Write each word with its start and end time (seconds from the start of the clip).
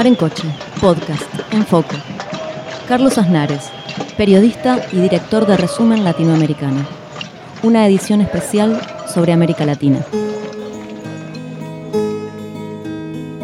Mar 0.00 0.06
en 0.06 0.14
Coche, 0.14 0.48
podcast, 0.80 1.30
en 1.52 1.62
foco. 1.66 1.94
Carlos 2.88 3.18
Aznares, 3.18 3.70
periodista 4.16 4.78
y 4.92 4.96
director 4.96 5.46
de 5.46 5.58
Resumen 5.58 6.04
Latinoamericano. 6.04 6.86
Una 7.62 7.86
edición 7.86 8.22
especial 8.22 8.80
sobre 9.06 9.34
América 9.34 9.66
Latina. 9.66 9.98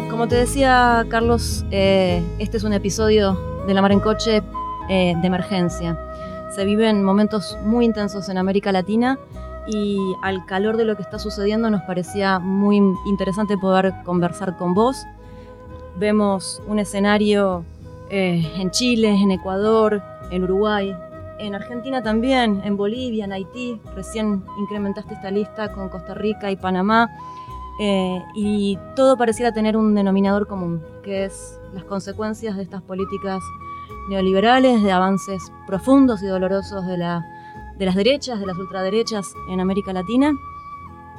Como 0.09 0.27
te 0.27 0.37
decía 0.37 1.05
Carlos, 1.09 1.63
eh, 1.69 2.23
este 2.39 2.57
es 2.57 2.63
un 2.63 2.73
episodio 2.73 3.39
de 3.67 3.75
La 3.75 3.83
Mar 3.83 3.91
en 3.91 3.99
Coche 3.99 4.41
eh, 4.89 5.13
de 5.15 5.27
emergencia. 5.27 5.95
Se 6.55 6.65
viven 6.65 7.03
momentos 7.03 7.55
muy 7.65 7.85
intensos 7.85 8.29
en 8.29 8.39
América 8.39 8.71
Latina 8.71 9.19
y 9.67 9.99
al 10.23 10.43
calor 10.47 10.75
de 10.75 10.85
lo 10.85 10.95
que 10.95 11.03
está 11.03 11.19
sucediendo 11.19 11.69
nos 11.69 11.83
parecía 11.83 12.39
muy 12.39 12.77
interesante 13.05 13.59
poder 13.59 13.93
conversar 14.03 14.57
con 14.57 14.73
vos. 14.73 15.05
Vemos 15.97 16.61
un 16.67 16.79
escenario 16.79 17.63
eh, 18.09 18.51
en 18.55 18.71
Chile, 18.71 19.09
en 19.09 19.31
Ecuador, 19.31 20.01
en 20.31 20.43
Uruguay, 20.43 20.95
en 21.39 21.55
Argentina 21.55 22.03
también, 22.03 22.61
en 22.63 22.77
Bolivia, 22.77 23.25
en 23.25 23.33
Haití. 23.33 23.81
Recién 23.95 24.43
incrementaste 24.59 25.15
esta 25.15 25.31
lista 25.31 25.71
con 25.71 25.89
Costa 25.89 26.13
Rica 26.13 26.51
y 26.51 26.55
Panamá. 26.55 27.09
Eh, 27.79 28.23
y 28.35 28.77
todo 28.95 29.17
pareciera 29.17 29.51
tener 29.51 29.77
un 29.77 29.93
denominador 29.93 30.47
común, 30.47 30.83
que 31.03 31.25
es 31.25 31.59
las 31.73 31.83
consecuencias 31.83 32.55
de 32.55 32.63
estas 32.63 32.81
políticas 32.81 33.39
neoliberales, 34.09 34.81
de 34.83 34.91
avances 34.91 35.51
profundos 35.67 36.23
y 36.23 36.27
dolorosos 36.27 36.85
de 36.87 36.97
la 36.97 37.25
de 37.77 37.85
las 37.85 37.95
derechas, 37.95 38.39
de 38.39 38.45
las 38.47 38.57
ultraderechas 38.57 39.33
en 39.49 39.59
América 39.59 39.93
Latina. 39.93 40.31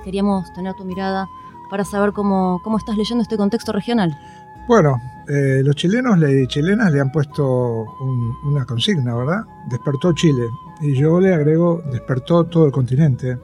Queríamos 0.04 0.52
tener 0.54 0.74
tu 0.74 0.84
mirada 0.84 1.28
para 1.70 1.84
saber 1.84 2.12
cómo, 2.12 2.60
cómo 2.64 2.78
estás 2.78 2.96
leyendo 2.96 3.22
este 3.22 3.36
contexto 3.36 3.72
regional. 3.72 4.18
Bueno, 4.68 5.00
eh, 5.26 5.62
los 5.64 5.74
chilenos 5.76 6.18
y 6.30 6.46
chilenas 6.46 6.92
le 6.92 7.00
han 7.00 7.10
puesto 7.10 7.86
una 8.44 8.66
consigna, 8.66 9.16
¿verdad? 9.16 9.42
Despertó 9.70 10.12
Chile. 10.12 10.42
Y 10.82 10.94
yo 10.94 11.18
le 11.18 11.32
agrego, 11.32 11.82
despertó 11.90 12.44
todo 12.44 12.66
el 12.66 12.70
continente. 12.72 13.38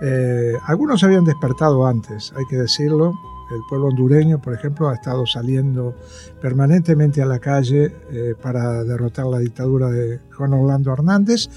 Eh, 0.00 0.52
algunos 0.64 1.02
habían 1.02 1.24
despertado 1.24 1.84
antes, 1.84 2.32
hay 2.36 2.44
que 2.48 2.58
decirlo. 2.58 3.12
El 3.52 3.60
pueblo 3.68 3.88
hondureño, 3.88 4.40
por 4.40 4.54
ejemplo, 4.54 4.88
ha 4.88 4.94
estado 4.94 5.26
saliendo 5.26 5.96
permanentemente 6.40 7.20
a 7.20 7.26
la 7.26 7.40
calle 7.40 7.92
eh, 8.12 8.34
para 8.40 8.84
derrotar 8.84 9.26
la 9.26 9.40
dictadura 9.40 9.90
de 9.90 10.20
Juan 10.30 10.52
Orlando 10.52 10.92
Hernández 10.92 11.48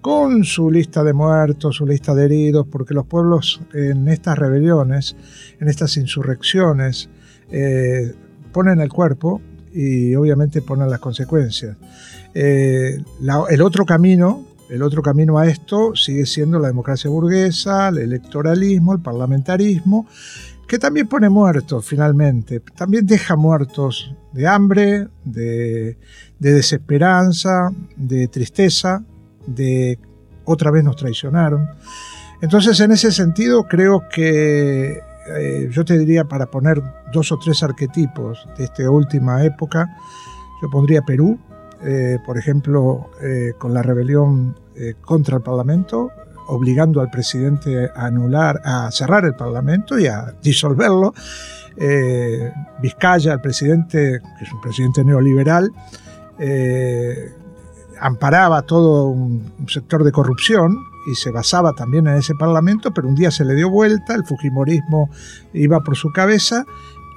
con 0.00 0.42
su 0.44 0.70
lista 0.70 1.04
de 1.04 1.12
muertos, 1.12 1.76
su 1.76 1.86
lista 1.86 2.14
de 2.14 2.24
heridos, 2.24 2.66
porque 2.66 2.94
los 2.94 3.04
pueblos 3.04 3.60
en 3.74 4.08
estas 4.08 4.38
rebeliones, 4.38 5.16
en 5.60 5.68
estas 5.68 5.98
insurrecciones, 5.98 7.10
ponen 8.52 8.80
el 8.80 8.88
cuerpo 8.88 9.40
y 9.72 10.14
obviamente 10.14 10.62
ponen 10.62 10.90
las 10.90 11.00
consecuencias. 11.00 11.76
Eh, 12.34 12.98
el 13.50 13.62
otro 13.62 13.84
camino, 13.84 14.46
el 14.70 14.82
otro 14.82 15.02
camino 15.02 15.38
a 15.38 15.46
esto 15.46 15.94
sigue 15.94 16.26
siendo 16.26 16.58
la 16.58 16.68
democracia 16.68 17.10
burguesa, 17.10 17.88
el 17.88 17.98
electoralismo, 17.98 18.94
el 18.94 19.00
parlamentarismo, 19.00 20.06
que 20.66 20.78
también 20.78 21.08
pone 21.08 21.30
muertos 21.30 21.86
finalmente, 21.86 22.60
también 22.76 23.06
deja 23.06 23.36
muertos 23.36 24.14
de 24.32 24.46
hambre, 24.46 25.08
de 25.24 25.96
desesperanza, 26.38 27.70
de 27.96 28.28
tristeza, 28.28 29.02
de 29.46 29.98
otra 30.44 30.70
vez 30.70 30.84
nos 30.84 30.96
traicionaron. 30.96 31.68
Entonces, 32.40 32.78
en 32.80 32.92
ese 32.92 33.10
sentido, 33.10 33.64
creo 33.64 34.02
que 34.12 35.00
eh, 35.36 35.68
yo 35.70 35.84
te 35.84 35.98
diría, 35.98 36.24
para 36.24 36.46
poner 36.46 36.82
dos 37.12 37.32
o 37.32 37.38
tres 37.38 37.62
arquetipos 37.62 38.46
de 38.56 38.64
esta 38.64 38.90
última 38.90 39.44
época, 39.44 39.86
yo 40.62 40.70
pondría 40.70 41.02
Perú, 41.02 41.38
eh, 41.84 42.18
por 42.24 42.38
ejemplo, 42.38 43.10
eh, 43.22 43.52
con 43.58 43.74
la 43.74 43.82
rebelión 43.82 44.56
contra 45.00 45.38
el 45.38 45.42
Parlamento, 45.42 46.12
obligando 46.46 47.00
al 47.00 47.10
presidente 47.10 47.90
a 47.96 48.06
anular, 48.06 48.60
a 48.64 48.88
cerrar 48.92 49.24
el 49.24 49.34
Parlamento 49.34 49.98
y 49.98 50.06
a 50.06 50.32
disolverlo. 50.40 51.12
Vizcaya, 52.80 53.32
el 53.32 53.40
presidente, 53.40 54.20
que 54.38 54.44
es 54.44 54.52
un 54.52 54.60
presidente 54.60 55.02
neoliberal, 55.02 55.72
amparaba 58.00 58.62
todo 58.62 59.08
un, 59.08 59.52
sector 59.66 60.04
de 60.04 60.12
corrupción 60.12 60.78
y 61.06 61.14
se 61.14 61.30
basaba 61.30 61.72
también 61.72 62.06
en 62.06 62.16
ese 62.16 62.34
parlamento, 62.34 62.92
pero 62.92 63.08
un 63.08 63.14
día 63.14 63.30
se 63.30 63.44
le 63.44 63.54
dio 63.54 63.70
vuelta, 63.70 64.14
el 64.14 64.24
Fujimorismo 64.24 65.10
iba 65.52 65.80
por 65.80 65.96
su 65.96 66.10
cabeza 66.12 66.64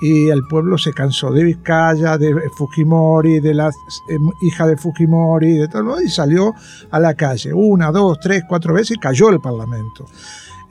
y 0.01 0.29
el 0.29 0.41
pueblo 0.47 0.77
se 0.79 0.93
cansó 0.93 1.31
de 1.31 1.43
Vizcaya, 1.43 2.17
de 2.17 2.33
Fujimori, 2.57 3.39
de 3.39 3.53
la 3.53 3.69
em, 4.09 4.31
hija 4.41 4.65
de 4.65 4.75
Fujimori, 4.75 5.57
de 5.57 5.67
todo, 5.67 6.01
y 6.01 6.09
salió 6.09 6.53
a 6.89 6.99
la 6.99 7.13
calle 7.13 7.53
una, 7.53 7.91
dos, 7.91 8.19
tres, 8.19 8.43
cuatro 8.49 8.73
veces 8.73 8.97
y 8.97 8.99
cayó 8.99 9.29
el 9.29 9.39
parlamento. 9.39 10.05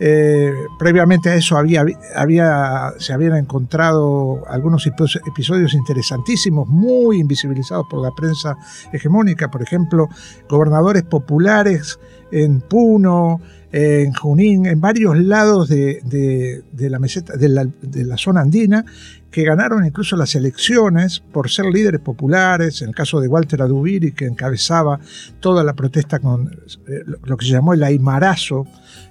Eh, 0.03 0.53
previamente 0.79 1.29
a 1.29 1.35
eso 1.35 1.59
había, 1.59 1.85
había, 2.17 2.95
se 2.99 3.13
habían 3.13 3.37
encontrado 3.37 4.43
algunos 4.49 4.87
episodios 4.87 5.75
interesantísimos, 5.75 6.67
muy 6.67 7.21
invisibilizados 7.21 7.87
por 7.89 8.03
la 8.03 8.11
prensa 8.13 8.57
hegemónica, 8.93 9.51
por 9.51 9.63
ejemplo, 9.63 10.09
gobernadores 10.49 11.03
populares 11.03 12.01
en 12.31 12.61
Puno, 12.61 13.41
en 13.73 14.13
Junín, 14.13 14.67
en 14.67 14.81
varios 14.81 15.17
lados 15.19 15.69
de, 15.69 16.63
la 16.77 16.99
meseta, 16.99 17.37
de 17.37 17.49
la, 17.49 18.17
zona 18.17 18.41
andina, 18.41 18.85
que 19.31 19.45
ganaron 19.45 19.87
incluso 19.87 20.17
las 20.17 20.35
elecciones 20.35 21.21
por 21.21 21.49
ser 21.51 21.67
líderes 21.67 22.01
populares, 22.01 22.83
en 22.83 22.89
el 22.89 22.95
caso 22.95 23.21
de 23.21 23.29
Walter 23.29 23.63
Adubiri, 23.63 24.13
que 24.13 24.27
encabezaba 24.27 24.99
toda 25.39 25.63
la 25.63 25.75
protesta 25.75 26.19
con 26.19 26.51
eh, 26.89 27.05
lo 27.23 27.37
que 27.37 27.47
se 27.47 27.53
llamó 27.53 27.75
el 27.75 27.85
aymarazo, 27.85 28.67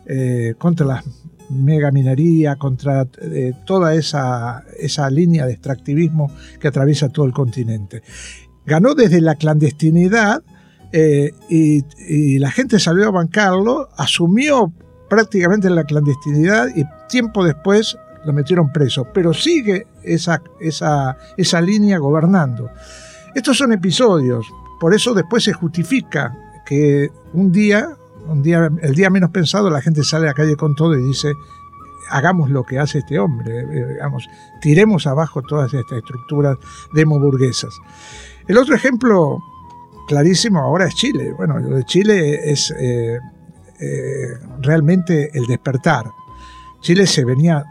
eh, 0.06 0.56
contra 0.58 0.86
la 0.86 1.04
megaminería, 1.50 2.58
contra 2.58 3.08
eh, 3.22 3.54
toda 3.66 3.96
esa, 3.96 4.66
esa 4.78 5.10
línea 5.10 5.46
de 5.46 5.54
extractivismo 5.54 6.32
que 6.60 6.68
atraviesa 6.68 7.10
todo 7.10 7.26
el 7.26 7.32
continente. 7.32 8.04
Ganó 8.66 8.94
desde 8.94 9.22
la 9.22 9.36
clandestinidad 9.36 10.44
eh, 10.92 11.34
y, 11.50 12.40
la 12.40 12.52
gente 12.52 12.80
salió 12.80 13.08
a 13.08 13.12
bancarlo, 13.12 13.90
asumió 13.98 14.72
prácticamente 15.10 15.70
la 15.70 15.84
clandestinidad 15.84 16.68
y 16.76 16.84
tiempo 17.08 17.44
después 17.44 17.98
lo 18.26 18.34
metieron 18.34 18.72
preso, 18.72 19.08
pero 19.14 19.34
sigue 19.34 19.88
esa, 20.04 20.42
esa, 20.60 21.18
esa 21.38 21.62
línea 21.62 21.98
gobernando. 21.98 22.70
Estos 23.36 23.58
son 23.58 23.72
episodios, 23.74 24.46
por 24.80 24.94
eso 24.94 25.14
después 25.14 25.44
se 25.44 25.54
justifica 25.54 26.34
que 26.66 27.10
un 27.34 27.52
día 27.52 27.96
un 28.30 28.44
día, 28.44 28.70
el 28.82 28.94
día 28.94 29.10
menos 29.10 29.32
pensado, 29.32 29.70
la 29.70 29.82
gente 29.82 30.04
sale 30.04 30.26
a 30.26 30.30
la 30.30 30.34
calle 30.34 30.56
con 30.56 30.76
todo 30.76 30.98
y 30.98 31.04
dice, 31.04 31.34
hagamos 32.10 32.50
lo 32.50 32.64
que 32.64 32.80
hace 32.80 33.00
este 33.00 33.20
hombre, 33.20 33.60
eh, 33.60 33.94
digamos, 33.94 34.28
tiremos 34.62 35.08
abajo 35.08 35.42
todas 35.42 35.74
estas 35.74 36.00
estructuras 36.00 36.58
demoburguesas. 36.94 37.74
El 38.48 38.58
otro 38.58 38.76
ejemplo 38.76 39.40
clarísimo 40.10 40.60
ahora 40.60 40.88
es 40.88 40.96
Chile. 40.96 41.32
Bueno, 41.38 41.62
de 41.62 41.84
Chile 41.84 42.52
es 42.52 42.74
eh, 42.78 43.20
eh, 43.80 44.34
realmente 44.60 45.30
el 45.38 45.46
despertar. 45.46 46.06
Chile 46.82 47.06
se 47.06 47.24
venía 47.24 47.64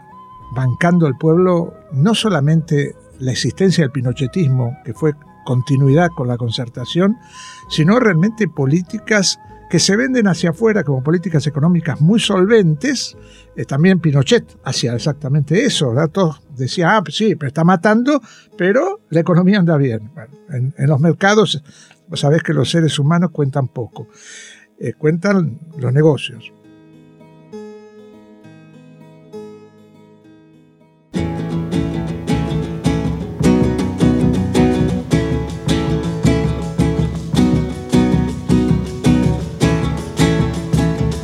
bancando 0.55 1.05
al 1.05 1.17
pueblo 1.17 1.73
no 1.91 2.15
solamente 2.15 2.95
la 3.19 3.33
existencia 3.33 3.83
del 3.83 3.91
pinochetismo, 3.91 4.77
que 4.85 4.93
fue 4.93 5.13
continuidad 5.45 6.07
con 6.15 6.29
la 6.29 6.37
concertación, 6.37 7.17
sino 7.69 7.99
realmente 7.99 8.47
políticas 8.47 9.37
que 9.69 9.79
se 9.79 9.97
venden 9.97 10.27
hacia 10.27 10.51
afuera 10.51 10.83
como 10.83 11.03
políticas 11.03 11.45
económicas 11.45 11.99
muy 11.99 12.21
solventes. 12.21 13.17
Eh, 13.57 13.65
también 13.65 13.99
Pinochet 13.99 14.57
hacía 14.63 14.93
exactamente 14.93 15.65
eso. 15.65 15.93
Todos 16.11 16.41
decían, 16.55 16.89
ah, 16.91 17.03
sí, 17.09 17.35
pero 17.35 17.49
está 17.49 17.65
matando, 17.65 18.21
pero 18.57 19.01
la 19.09 19.19
economía 19.19 19.59
anda 19.59 19.75
bien. 19.75 20.09
en, 20.49 20.73
los 20.87 20.99
mercados, 21.01 21.61
sabés 22.17 22.43
que 22.43 22.53
los 22.53 22.69
seres 22.69 22.97
humanos 22.99 23.31
cuentan 23.31 23.67
poco, 23.67 24.07
eh, 24.79 24.93
cuentan 24.93 25.59
los 25.77 25.93
negocios. 25.93 26.51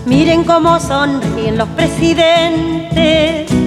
Miren 0.06 0.44
cómo 0.44 0.80
sonríen 0.80 1.58
los 1.58 1.68
presidentes 1.70 3.65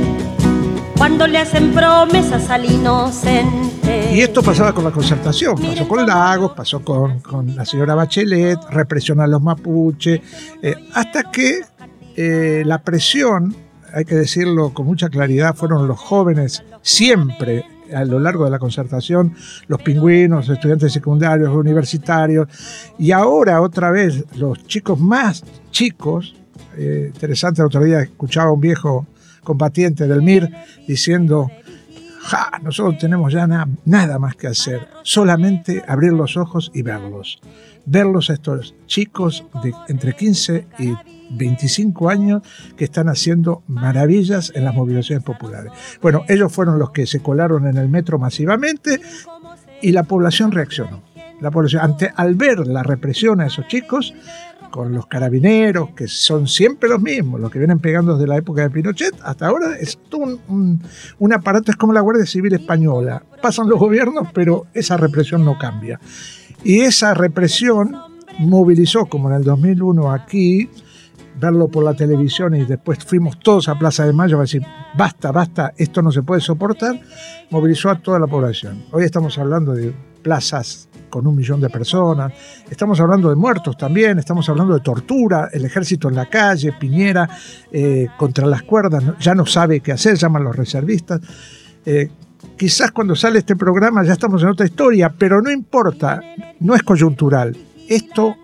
cuando 0.99 1.29
le 1.29 1.39
hacen 1.39 1.73
promesas 1.73 2.51
al 2.51 2.65
inocente. 2.65 4.13
Y 4.13 4.21
esto 4.21 4.43
pasaba 4.43 4.75
con 4.75 4.83
la 4.83 4.91
concertación, 4.91 5.55
pasó 5.55 5.87
con 5.87 6.05
Lagos, 6.05 6.53
pasó 6.57 6.81
con, 6.81 7.23
la 7.55 7.65
señora 7.65 7.95
Bachelet, 7.95 8.59
represión 8.71 9.21
a 9.21 9.29
los 9.29 9.41
mapuches, 9.41 10.21
eh, 10.61 10.75
hasta 10.93 11.31
que 11.31 11.61
eh, 12.17 12.65
la 12.67 12.83
presión, 12.83 13.55
hay 13.95 14.05
que 14.05 14.17
decirlo 14.17 14.75
con 14.75 14.87
mucha 14.87 15.09
claridad, 15.09 15.55
fueron 15.55 15.87
los 15.87 15.99
jóvenes 15.99 16.65
siempre 16.83 17.65
a 17.95 18.05
lo 18.05 18.19
largo 18.19 18.45
de 18.45 18.51
la 18.51 18.59
concertación, 18.59 19.35
los 19.69 19.81
pingüinos, 19.81 20.49
estudiantes 20.49 20.93
secundarios, 20.93 21.55
universitarios, 21.55 22.49
y 22.99 23.13
ahora 23.13 23.63
otra 23.63 23.93
vez 23.93 24.25
los 24.37 24.67
chicos 24.67 24.99
más 24.99 25.45
chicos, 25.71 26.35
eh, 26.77 27.13
interesante, 27.15 27.63
el 27.63 27.67
otro 27.67 27.85
día 27.85 28.01
escuchaba 28.01 28.51
a 28.51 28.53
un 28.53 28.61
viejo 28.61 29.07
combatiente 29.43 30.07
del 30.07 30.23
MIR 30.23 30.51
diciendo, 30.87 31.51
ja, 32.21 32.51
nosotros 32.63 32.99
tenemos 32.99 33.33
ya 33.33 33.47
nada 33.47 34.19
más 34.19 34.37
que 34.37 34.49
hacer, 34.49 34.89
solamente 35.03 35.83
abrir 35.87 36.13
los 36.13 36.37
ojos 36.37 36.71
y 36.75 36.83
verlos. 36.83 37.41
Verlos 37.87 38.29
a 38.31 38.35
estos 38.35 38.75
chicos 38.87 39.45
de 39.63 39.73
entre 39.89 40.15
15 40.15 40.67
y 40.79 40.93
25 41.31 42.11
años 42.11 42.43
que 42.77 42.85
están 42.85 43.09
haciendo 43.09 43.63
maravillas 43.67 44.53
en 44.55 44.65
las 44.65 44.75
movilizaciones 44.75 45.25
populares. 45.25 45.73
Bueno, 46.01 46.25
ellos 46.29 46.53
fueron 46.53 46.79
los 46.79 46.91
que 46.91 47.07
se 47.07 47.21
colaron 47.21 47.67
en 47.67 47.77
el 47.77 47.89
metro 47.89 48.19
masivamente 48.19 49.01
y 49.81 49.93
la 49.93 50.03
población 50.03 50.53
reaccionó. 50.53 51.03
La 51.41 51.51
población, 51.51 51.83
ante, 51.83 52.13
al 52.17 52.35
ver 52.35 52.67
la 52.67 52.83
represión 52.83 53.41
a 53.41 53.47
esos 53.47 53.69
chicos, 53.69 54.13
con 54.71 54.93
los 54.93 55.07
carabineros, 55.07 55.91
que 55.91 56.09
son 56.09 56.47
siempre 56.47 56.89
los 56.89 57.01
mismos, 57.01 57.41
los 57.41 57.51
que 57.51 57.59
vienen 57.59 57.79
pegando 57.79 58.15
desde 58.15 58.29
la 58.29 58.37
época 58.37 58.63
de 58.63 58.71
Pinochet, 58.71 59.15
hasta 59.23 59.47
ahora 59.47 59.77
es 59.79 59.99
un, 60.13 60.81
un, 61.19 61.33
aparato, 61.33 61.71
es 61.71 61.77
como 61.77 61.93
la 61.93 62.01
Guardia 62.01 62.27
Civil 62.27 62.55
Española. 62.55 63.23
Pasan 63.43 63.69
los 63.69 63.79
gobiernos, 63.79 64.29
pero 64.33 64.67
esa 64.75 64.97
represión 64.97 65.45
no 65.45 65.59
cambia. 65.59 66.01
Y 66.65 66.81
esa 66.81 67.15
represión 67.15 67.97
movilizó, 68.39 69.07
como 69.07 69.29
en 69.31 69.37
el 69.37 69.45
2001 69.45 70.13
aquí, 70.13 70.69
verlo 71.41 71.69
por 71.69 71.85
la 71.85 71.95
televisión 71.95 72.55
y 72.55 72.65
después 72.65 72.99
fuimos 73.05 73.39
todos 73.39 73.69
a 73.69 73.79
Plaza 73.79 74.05
de 74.05 74.13
Mayo 74.13 74.39
a 74.39 74.43
decir, 74.43 74.63
basta, 74.97 75.31
basta, 75.33 75.73
esto 75.77 76.03
no 76.03 76.11
se 76.11 76.23
puede 76.23 76.41
soportar, 76.41 77.01
movilizó 77.51 77.91
a 77.91 78.01
toda 78.01 78.19
la 78.19 78.27
población. 78.27 78.85
Hoy 78.91 79.05
estamos 79.05 79.39
hablando 79.39 79.73
de 79.73 79.95
plazas 80.29 80.91
con 81.09 81.27
un 81.27 81.35
millón 81.35 81.59
de 81.59 81.71
personas. 81.71 82.35
Estamos 82.69 83.01
hablando 83.01 83.31
de 83.31 83.37
muertos 83.37 83.79
también, 83.79 84.19
estamos 84.19 84.47
hablando 84.51 84.75
de 84.75 84.81
tortura, 84.81 85.49
el 85.51 85.65
ejército 85.65 86.07
en 86.11 86.17
la 86.17 86.27
calle, 86.27 86.75
Piñera 86.79 87.27
eh, 87.73 88.09
contra 88.19 88.47
las 88.47 88.63
cuerdas, 88.63 89.03
ya 89.19 89.35
no 89.35 89.47
sabe 89.47 89.81
qué 89.81 89.93
hacer, 89.93 90.17
llaman 90.17 90.45
los 90.45 90.55
reservistas. 90.55 91.23
Eh, 91.87 92.11
quizás 92.59 92.93
cuando 92.93 93.17
sale 93.17 93.39
este 93.39 93.57
programa 93.57 94.05
ya 94.05 94.13
estamos 94.13 94.43
en 94.43 94.51
otra 94.51 94.67
historia, 94.67 95.15
pero 95.17 95.41
no 95.41 95.51
importa, 95.51 96.21
no 96.61 96.75
es 96.75 96.83
coyuntural. 96.83 97.57
Esto 97.89 98.37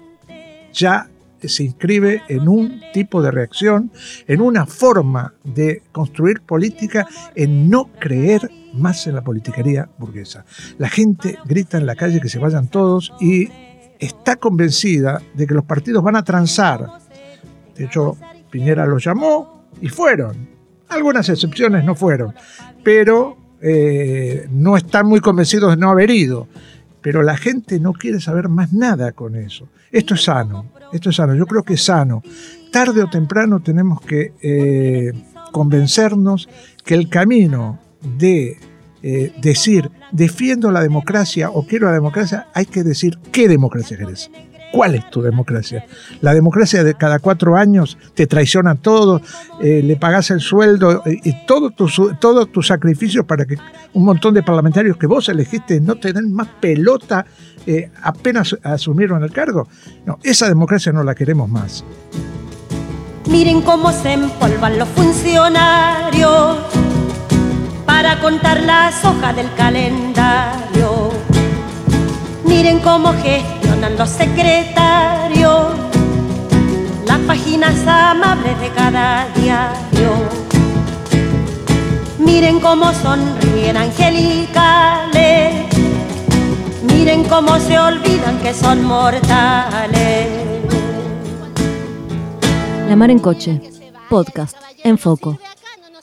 ya 0.72 1.06
se 1.48 1.64
inscribe 1.64 2.22
en 2.28 2.48
un 2.48 2.80
tipo 2.92 3.22
de 3.22 3.30
reacción, 3.30 3.90
en 4.26 4.40
una 4.40 4.66
forma 4.66 5.34
de 5.44 5.82
construir 5.92 6.42
política, 6.42 7.06
en 7.34 7.70
no 7.70 7.90
creer 7.98 8.50
más 8.74 9.06
en 9.06 9.14
la 9.14 9.22
politiquería 9.22 9.88
burguesa. 9.98 10.44
La 10.78 10.88
gente 10.88 11.38
grita 11.44 11.78
en 11.78 11.86
la 11.86 11.96
calle 11.96 12.20
que 12.20 12.28
se 12.28 12.38
vayan 12.38 12.68
todos 12.68 13.12
y 13.20 13.48
está 13.98 14.36
convencida 14.36 15.22
de 15.34 15.46
que 15.46 15.54
los 15.54 15.64
partidos 15.64 16.02
van 16.02 16.16
a 16.16 16.24
transar. 16.24 16.86
De 17.76 17.84
hecho, 17.84 18.16
Piñera 18.50 18.86
los 18.86 19.04
llamó 19.04 19.68
y 19.80 19.88
fueron. 19.88 20.48
Algunas 20.88 21.28
excepciones 21.28 21.84
no 21.84 21.94
fueron, 21.94 22.34
pero 22.82 23.36
eh, 23.60 24.46
no 24.50 24.76
están 24.76 25.06
muy 25.06 25.20
convencidos 25.20 25.70
de 25.70 25.76
no 25.76 25.90
haber 25.90 26.10
ido. 26.10 26.48
Pero 27.04 27.22
la 27.22 27.36
gente 27.36 27.78
no 27.80 27.92
quiere 27.92 28.18
saber 28.18 28.48
más 28.48 28.72
nada 28.72 29.12
con 29.12 29.36
eso. 29.36 29.68
Esto 29.92 30.14
es 30.14 30.24
sano, 30.24 30.72
esto 30.90 31.10
es 31.10 31.16
sano, 31.16 31.34
yo 31.34 31.44
creo 31.44 31.62
que 31.62 31.74
es 31.74 31.84
sano. 31.84 32.22
Tarde 32.72 33.02
o 33.02 33.10
temprano 33.10 33.60
tenemos 33.60 34.00
que 34.00 34.32
eh, 34.40 35.12
convencernos 35.52 36.48
que 36.82 36.94
el 36.94 37.10
camino 37.10 37.78
de 38.18 38.56
eh, 39.02 39.34
decir 39.42 39.90
defiendo 40.12 40.70
la 40.70 40.80
democracia 40.80 41.50
o 41.50 41.66
quiero 41.66 41.88
la 41.88 41.92
democracia, 41.92 42.48
hay 42.54 42.64
que 42.64 42.82
decir 42.82 43.18
qué 43.30 43.48
democracia 43.48 43.98
querés. 43.98 44.30
¿Cuál 44.74 44.96
es 44.96 45.08
tu 45.08 45.22
democracia? 45.22 45.86
La 46.20 46.34
democracia 46.34 46.82
de 46.82 46.94
cada 46.94 47.20
cuatro 47.20 47.54
años 47.54 47.96
te 48.12 48.26
traiciona 48.26 48.74
todo, 48.74 49.22
eh, 49.62 49.82
le 49.84 49.94
pagas 49.94 50.32
el 50.32 50.40
sueldo 50.40 51.00
y 51.06 51.46
todos 51.46 51.76
tus 51.76 52.00
todo 52.18 52.46
tu 52.46 52.60
sacrificios 52.60 53.24
para 53.24 53.44
que 53.44 53.56
un 53.92 54.04
montón 54.04 54.34
de 54.34 54.42
parlamentarios 54.42 54.96
que 54.96 55.06
vos 55.06 55.28
elegiste 55.28 55.80
no 55.80 55.94
te 55.94 56.12
den 56.12 56.32
más 56.32 56.48
pelota 56.60 57.24
eh, 57.68 57.88
apenas 58.02 58.56
asumieron 58.64 59.22
el 59.22 59.30
cargo. 59.30 59.68
No, 60.06 60.18
esa 60.24 60.48
democracia 60.48 60.90
no 60.90 61.04
la 61.04 61.14
queremos 61.14 61.48
más. 61.48 61.84
Miren 63.30 63.62
cómo 63.62 63.92
se 63.92 64.14
empolvan 64.14 64.76
los 64.76 64.88
funcionarios 64.88 66.58
para 67.86 68.18
contar 68.20 68.60
las 68.64 69.04
hojas 69.04 69.36
del 69.36 69.54
calendario. 69.54 71.12
Miren 72.44 72.80
cómo 72.80 73.12
gestionan 73.64 73.96
los 73.96 74.10
secretarios 74.10 75.74
las 77.06 77.18
páginas 77.20 77.74
amables 77.86 78.60
de 78.60 78.68
cada 78.70 79.26
diario. 79.36 80.10
Miren 82.18 82.60
cómo 82.60 82.92
sonríen 82.92 83.76
angelicales 83.76 85.54
Miren 86.82 87.24
cómo 87.24 87.58
se 87.58 87.78
olvidan 87.78 88.38
que 88.42 88.54
son 88.54 88.84
mortales. 88.84 90.28
La 92.88 92.96
Mar 92.96 93.10
en 93.10 93.18
Coche, 93.18 93.60
podcast 94.08 94.56
en 94.82 94.98
foco. 94.98 95.38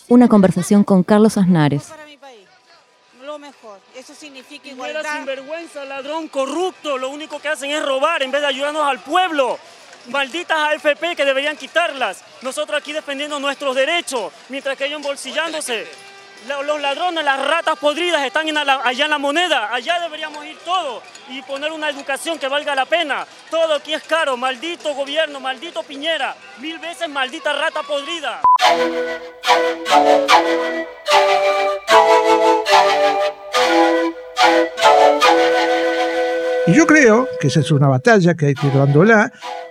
Una 0.09 0.27
conversación 0.27 0.83
con 0.83 1.03
Carlos 1.03 1.37
Aznares. 1.37 1.91
Eso 4.01 4.15
significa 4.15 4.67
igualdad. 4.67 5.17
sinvergüenza, 5.17 5.85
ladrón, 5.85 6.27
corrupto. 6.27 6.97
Lo 6.97 7.09
único 7.09 7.39
que 7.39 7.49
hacen 7.49 7.69
es 7.69 7.85
robar 7.85 8.23
en 8.23 8.31
vez 8.31 8.41
de 8.41 8.47
ayudarnos 8.47 8.83
al 8.83 8.99
pueblo. 8.99 9.59
Malditas 10.07 10.57
AFP 10.57 11.15
que 11.15 11.23
deberían 11.23 11.55
quitarlas. 11.55 12.23
Nosotros 12.41 12.81
aquí 12.81 12.93
defendiendo 12.93 13.39
nuestros 13.39 13.75
derechos, 13.75 14.33
mientras 14.49 14.75
que 14.75 14.85
ellos 14.87 14.97
embolsillándose. 14.97 15.87
Los 16.47 16.81
ladrones, 16.81 17.23
las 17.23 17.45
ratas 17.45 17.77
podridas 17.77 18.25
están 18.25 18.47
allá 18.57 19.05
en 19.05 19.11
la 19.11 19.17
moneda. 19.19 19.73
Allá 19.73 19.99
deberíamos 19.99 20.43
ir 20.45 20.57
todos 20.65 21.03
y 21.29 21.41
poner 21.43 21.71
una 21.71 21.89
educación 21.89 22.39
que 22.39 22.47
valga 22.47 22.73
la 22.75 22.85
pena. 22.85 23.27
Todo 23.49 23.75
aquí 23.75 23.93
es 23.93 24.03
caro. 24.03 24.35
Maldito 24.37 24.93
gobierno, 24.95 25.39
maldito 25.39 25.83
Piñera. 25.83 26.35
Mil 26.59 26.79
veces 26.79 27.07
maldita 27.09 27.53
rata 27.53 27.83
podrida. 27.83 28.41
Y 36.67 36.73
yo 36.73 36.87
creo 36.87 37.27
que 37.39 37.47
esa 37.47 37.59
es 37.59 37.69
una 37.71 37.87
batalla 37.87 38.33
que 38.35 38.47
hay 38.47 38.53
que 38.55 38.67
ir 38.67 38.73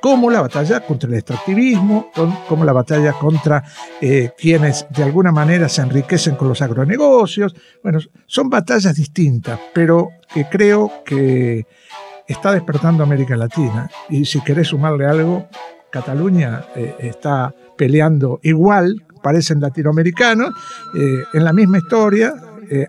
como 0.00 0.30
la 0.30 0.40
batalla 0.40 0.80
contra 0.80 1.08
el 1.08 1.16
extractivismo, 1.16 2.10
como 2.48 2.64
la 2.64 2.72
batalla 2.72 3.12
contra 3.12 3.62
eh, 4.00 4.30
quienes 4.36 4.86
de 4.90 5.02
alguna 5.02 5.30
manera 5.30 5.68
se 5.68 5.82
enriquecen 5.82 6.36
con 6.36 6.48
los 6.48 6.62
agronegocios. 6.62 7.54
Bueno, 7.82 7.98
son 8.26 8.48
batallas 8.48 8.96
distintas, 8.96 9.60
pero 9.74 10.08
que 10.32 10.46
creo 10.48 10.90
que 11.04 11.66
está 12.26 12.52
despertando 12.52 13.02
América 13.02 13.36
Latina. 13.36 13.90
Y 14.08 14.24
si 14.24 14.40
querés 14.40 14.68
sumarle 14.68 15.06
algo, 15.06 15.48
Cataluña 15.90 16.64
eh, 16.74 16.96
está 17.00 17.54
peleando 17.76 18.40
igual, 18.42 19.04
parecen 19.22 19.60
latinoamericanos, 19.60 20.50
eh, 20.94 21.24
en 21.34 21.44
la 21.44 21.52
misma 21.52 21.78
historia, 21.78 22.34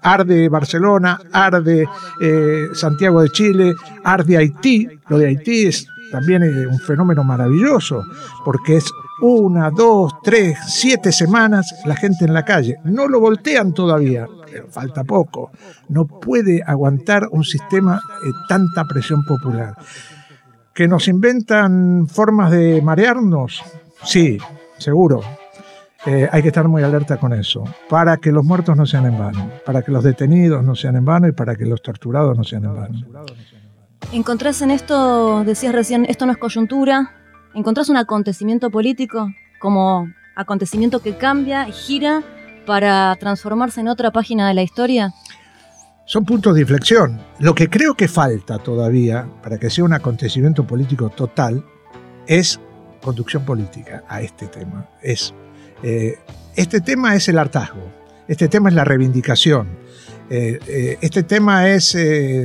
arde 0.04 0.48
Barcelona, 0.48 1.20
arde 1.32 1.88
Santiago 2.72 3.24
de 3.24 3.30
Chile, 3.30 3.74
arde 4.04 4.38
Haití. 4.38 4.88
Lo 5.10 5.18
de 5.18 5.26
Haití 5.26 5.66
es 5.66 5.88
también 6.12 6.44
un 6.68 6.80
fenómeno 6.80 7.24
maravilloso, 7.24 8.04
porque 8.44 8.78
es 8.78 8.92
una, 9.22 9.70
dos, 9.70 10.14
tres, 10.24 10.58
siete 10.68 11.12
semanas 11.12 11.74
la 11.86 11.96
gente 11.96 12.26
en 12.26 12.34
la 12.34 12.44
calle. 12.44 12.78
No 12.84 13.08
lo 13.08 13.20
voltean 13.20 13.74
todavía, 13.74 14.28
pero 14.52 14.68
falta 14.68 15.04
poco. 15.04 15.52
No 15.90 16.06
puede 16.06 16.64
aguantar 16.66 17.28
un 17.32 17.44
sistema 17.44 18.02
de 18.24 18.32
tanta 18.48 18.86
presión 18.86 19.24
popular. 19.24 19.76
¿Que 20.74 20.88
nos 20.88 21.08
inventan 21.08 22.08
formas 22.08 22.52
de 22.52 22.82
marearnos? 22.82 23.62
Sí, 24.04 24.38
seguro, 24.78 25.22
eh, 26.06 26.28
hay 26.32 26.42
que 26.42 26.48
estar 26.48 26.68
muy 26.68 26.82
alerta 26.82 27.18
con 27.18 27.32
eso, 27.34 27.64
para 27.88 28.18
que 28.18 28.32
los 28.32 28.44
muertos 28.44 28.76
no 28.76 28.88
sean 28.88 29.06
en 29.06 29.20
vano, 29.20 29.52
para 29.64 29.84
que 29.84 29.92
los 29.92 30.04
detenidos 30.04 30.64
no 30.64 30.76
sean 30.76 30.96
en 30.96 31.06
vano 31.06 31.28
y 31.28 31.32
para 31.32 31.56
que 31.56 31.66
los 31.66 31.82
torturados 31.84 32.36
no 32.36 32.44
sean 32.44 32.66
en 32.66 32.76
vano. 32.76 33.00
¿Encontrás 34.12 34.62
en 34.62 34.72
esto, 34.72 35.44
decías 35.44 35.74
recién, 35.74 36.06
esto 36.10 36.26
no 36.26 36.32
es 36.32 36.38
coyuntura? 36.38 37.12
¿Encontrás 37.54 37.90
un 37.90 37.98
acontecimiento 37.98 38.70
político 38.70 39.30
como 39.60 40.10
acontecimiento 40.36 41.02
que 41.02 41.18
cambia 41.18 41.66
gira 41.66 42.24
para 42.66 43.16
transformarse 43.18 43.82
en 43.82 43.88
otra 43.88 44.12
página 44.12 44.48
de 44.48 44.54
la 44.54 44.64
historia? 44.64 45.14
Son 46.06 46.26
puntos 46.26 46.56
de 46.56 46.62
inflexión. 46.62 47.22
Lo 47.40 47.56
que 47.56 47.70
creo 47.70 47.94
que 47.94 48.08
falta 48.08 48.58
todavía 48.60 49.28
para 49.42 49.58
que 49.58 49.70
sea 49.70 49.84
un 49.86 49.94
acontecimiento 49.94 50.66
político 50.68 51.10
total 51.10 51.64
es 52.28 52.60
conducción 53.02 53.46
política 53.46 54.04
a 54.08 54.22
este 54.22 54.48
tema. 54.48 54.90
Es 55.02 55.34
eh, 55.84 56.20
este 56.56 56.82
tema 56.82 57.16
es 57.16 57.28
el 57.30 57.38
hartazgo, 57.38 57.92
este 58.28 58.48
tema 58.48 58.70
es 58.70 58.76
la 58.76 58.84
reivindicación, 58.84 59.70
este 60.32 61.24
tema 61.24 61.68
es, 61.68 61.98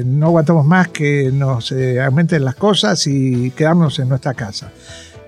no 0.05 0.27
aguantamos 0.27 0.67
más 0.67 0.89
que 0.89 1.31
nos 1.33 1.73
aumenten 2.03 2.45
las 2.45 2.57
cosas 2.57 3.07
y 3.07 3.53
quedarnos 3.53 3.99
en 4.01 4.09
nuestra 4.09 4.35
casa. 4.35 4.73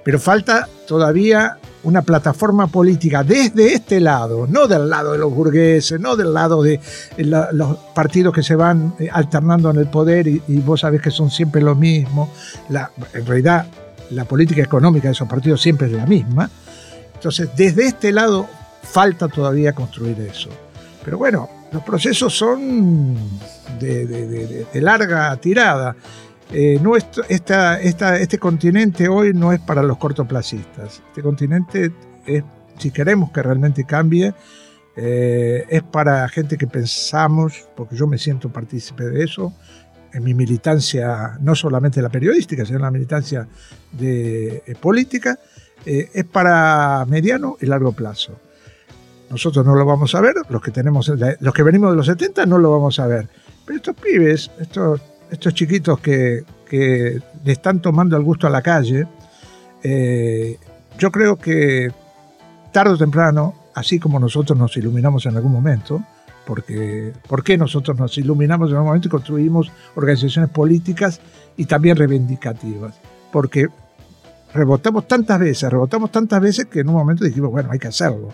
Pero 0.05 0.19
falta 0.19 0.69
todavía 0.87 1.59
una 1.83 2.03
plataforma 2.03 2.67
política 2.67 3.23
desde 3.23 3.75
este 3.75 4.01
lado, 4.01 4.47
no 4.47 4.67
del 4.67 4.89
lado 4.89 5.13
de 5.13 5.19
los 5.19 5.33
burgueses, 5.33 6.01
no 6.01 6.17
del 6.17 6.33
lado 6.33 6.63
de 6.63 6.81
los 7.19 7.77
partidos 7.95 8.35
que 8.35 8.43
se 8.43 8.57
van 8.57 8.95
eh, 8.99 9.09
alternando 9.13 9.71
en 9.71 9.77
el 9.77 9.87
poder 9.89 10.27
y, 10.27 10.41
vos 10.65 10.81
sabés 10.81 11.01
que 11.01 11.11
son 11.11 11.31
siempre 11.31 11.61
lo 11.61 11.75
mismo. 11.75 12.31
en 13.13 13.27
realidad, 13.27 13.67
la 14.11 14.25
política 14.25 14.63
económica 14.63 15.09
de 15.09 15.13
esos 15.13 15.29
partidos 15.29 15.61
siempre 15.61 15.87
es 15.87 15.93
la 15.93 16.07
misma. 16.07 16.51
Entonces, 17.15 17.51
desde 17.57 17.87
este 17.87 18.13
lado 18.13 18.47
falta 18.83 19.29
todavía 19.29 19.75
construir 19.75 20.19
eso. 20.21 20.49
Pero 21.05 21.19
bueno, 21.19 21.51
los 21.73 21.83
procesos 21.83 22.37
son 22.37 23.17
de 23.79 24.81
larga 24.81 25.37
tirada. 25.37 25.97
Eh, 26.51 26.81
este 27.29 28.39
continente 28.39 29.09
hoy 29.09 29.35
no 29.35 29.53
es 29.53 29.61
para 29.61 29.83
los 29.83 29.99
cortoplacistas. 29.99 31.03
Este 31.09 31.23
continente 31.23 31.93
es, 32.27 32.43
si 32.79 32.91
queremos 32.91 33.31
que 33.33 33.43
realmente 33.43 33.85
cambie, 33.85 34.33
eh, 34.97 35.67
es 35.69 35.83
para 35.83 36.29
gente 36.29 36.57
que 36.57 36.67
pensamos, 36.67 37.69
porque 37.77 37.97
yo 37.97 38.07
me 38.07 38.19
siento 38.19 38.51
partícipe 38.51 39.05
de 39.05 39.25
eso, 39.25 39.53
en 40.13 40.25
mi 40.25 40.33
militancia, 40.33 41.37
no 41.41 41.55
solamente 41.55 42.01
la 42.01 42.09
periodística, 42.09 42.65
sino 42.65 42.79
la 42.79 42.91
militancia 42.91 43.47
de, 43.93 44.63
eh, 44.67 44.75
política, 44.81 45.39
es 45.85 46.25
para 46.25 47.07
mediano 47.09 47.57
y 47.61 47.67
largo 47.67 47.93
plazo. 47.93 48.39
Nosotros 49.31 49.65
no 49.65 49.75
lo 49.75 49.85
vamos 49.85 50.15
a 50.15 50.21
ver, 50.21 50.35
los 50.49 50.63
que, 50.63 50.71
tenemos, 50.71 51.11
los 51.41 51.55
que 51.55 51.63
venimos 51.63 51.91
de 51.91 51.97
los 51.97 52.07
70 52.07 52.47
no 52.47 52.59
lo 52.59 52.71
vamos 52.71 52.99
a 52.99 53.07
ver. 53.07 53.29
Pero 53.65 53.77
estos 53.77 53.95
pibes, 53.97 54.51
estos 54.59 55.01
estos 55.31 55.55
chiquitos 55.55 56.01
que, 56.01 56.45
le 56.71 57.53
están 57.53 57.81
tomando 57.81 58.17
el 58.17 58.23
gusto 58.23 58.47
a 58.47 58.51
la 58.51 58.61
calle, 58.61 59.07
eh, 59.83 60.59
yo 60.99 61.11
creo 61.11 61.37
que 61.37 61.91
tarde 62.73 62.93
o 62.93 62.99
temprano, 62.99 63.55
así 63.75 63.99
como 63.99 64.21
nosotros 64.21 64.59
nos 64.59 64.77
iluminamos 64.77 65.25
en 65.25 65.37
algún 65.37 65.53
momento, 65.53 66.03
porque 66.45 67.13
¿por 67.27 67.43
qué 67.43 67.57
nosotros 67.57 67.99
nos 67.99 68.19
iluminamos 68.19 68.69
en 68.71 68.77
algún 68.77 68.89
momento 68.89 69.09
y 69.09 69.11
construimos 69.11 69.73
organizaciones 69.95 70.51
políticas 70.51 71.21
y 71.57 71.65
también 71.65 71.97
reivindicativas? 71.97 72.95
Porque 73.33 73.69
rebotamos 74.53 75.09
tantas 75.09 75.39
veces, 75.39 75.71
rebotamos 75.71 76.13
tantas 76.13 76.41
veces 76.41 76.67
que 76.67 76.81
en 76.81 76.89
un 76.89 76.97
momento 76.97 77.25
dijimos, 77.25 77.51
bueno, 77.51 77.71
hay 77.73 77.79
que 77.79 77.89
hacerlo. 77.89 78.29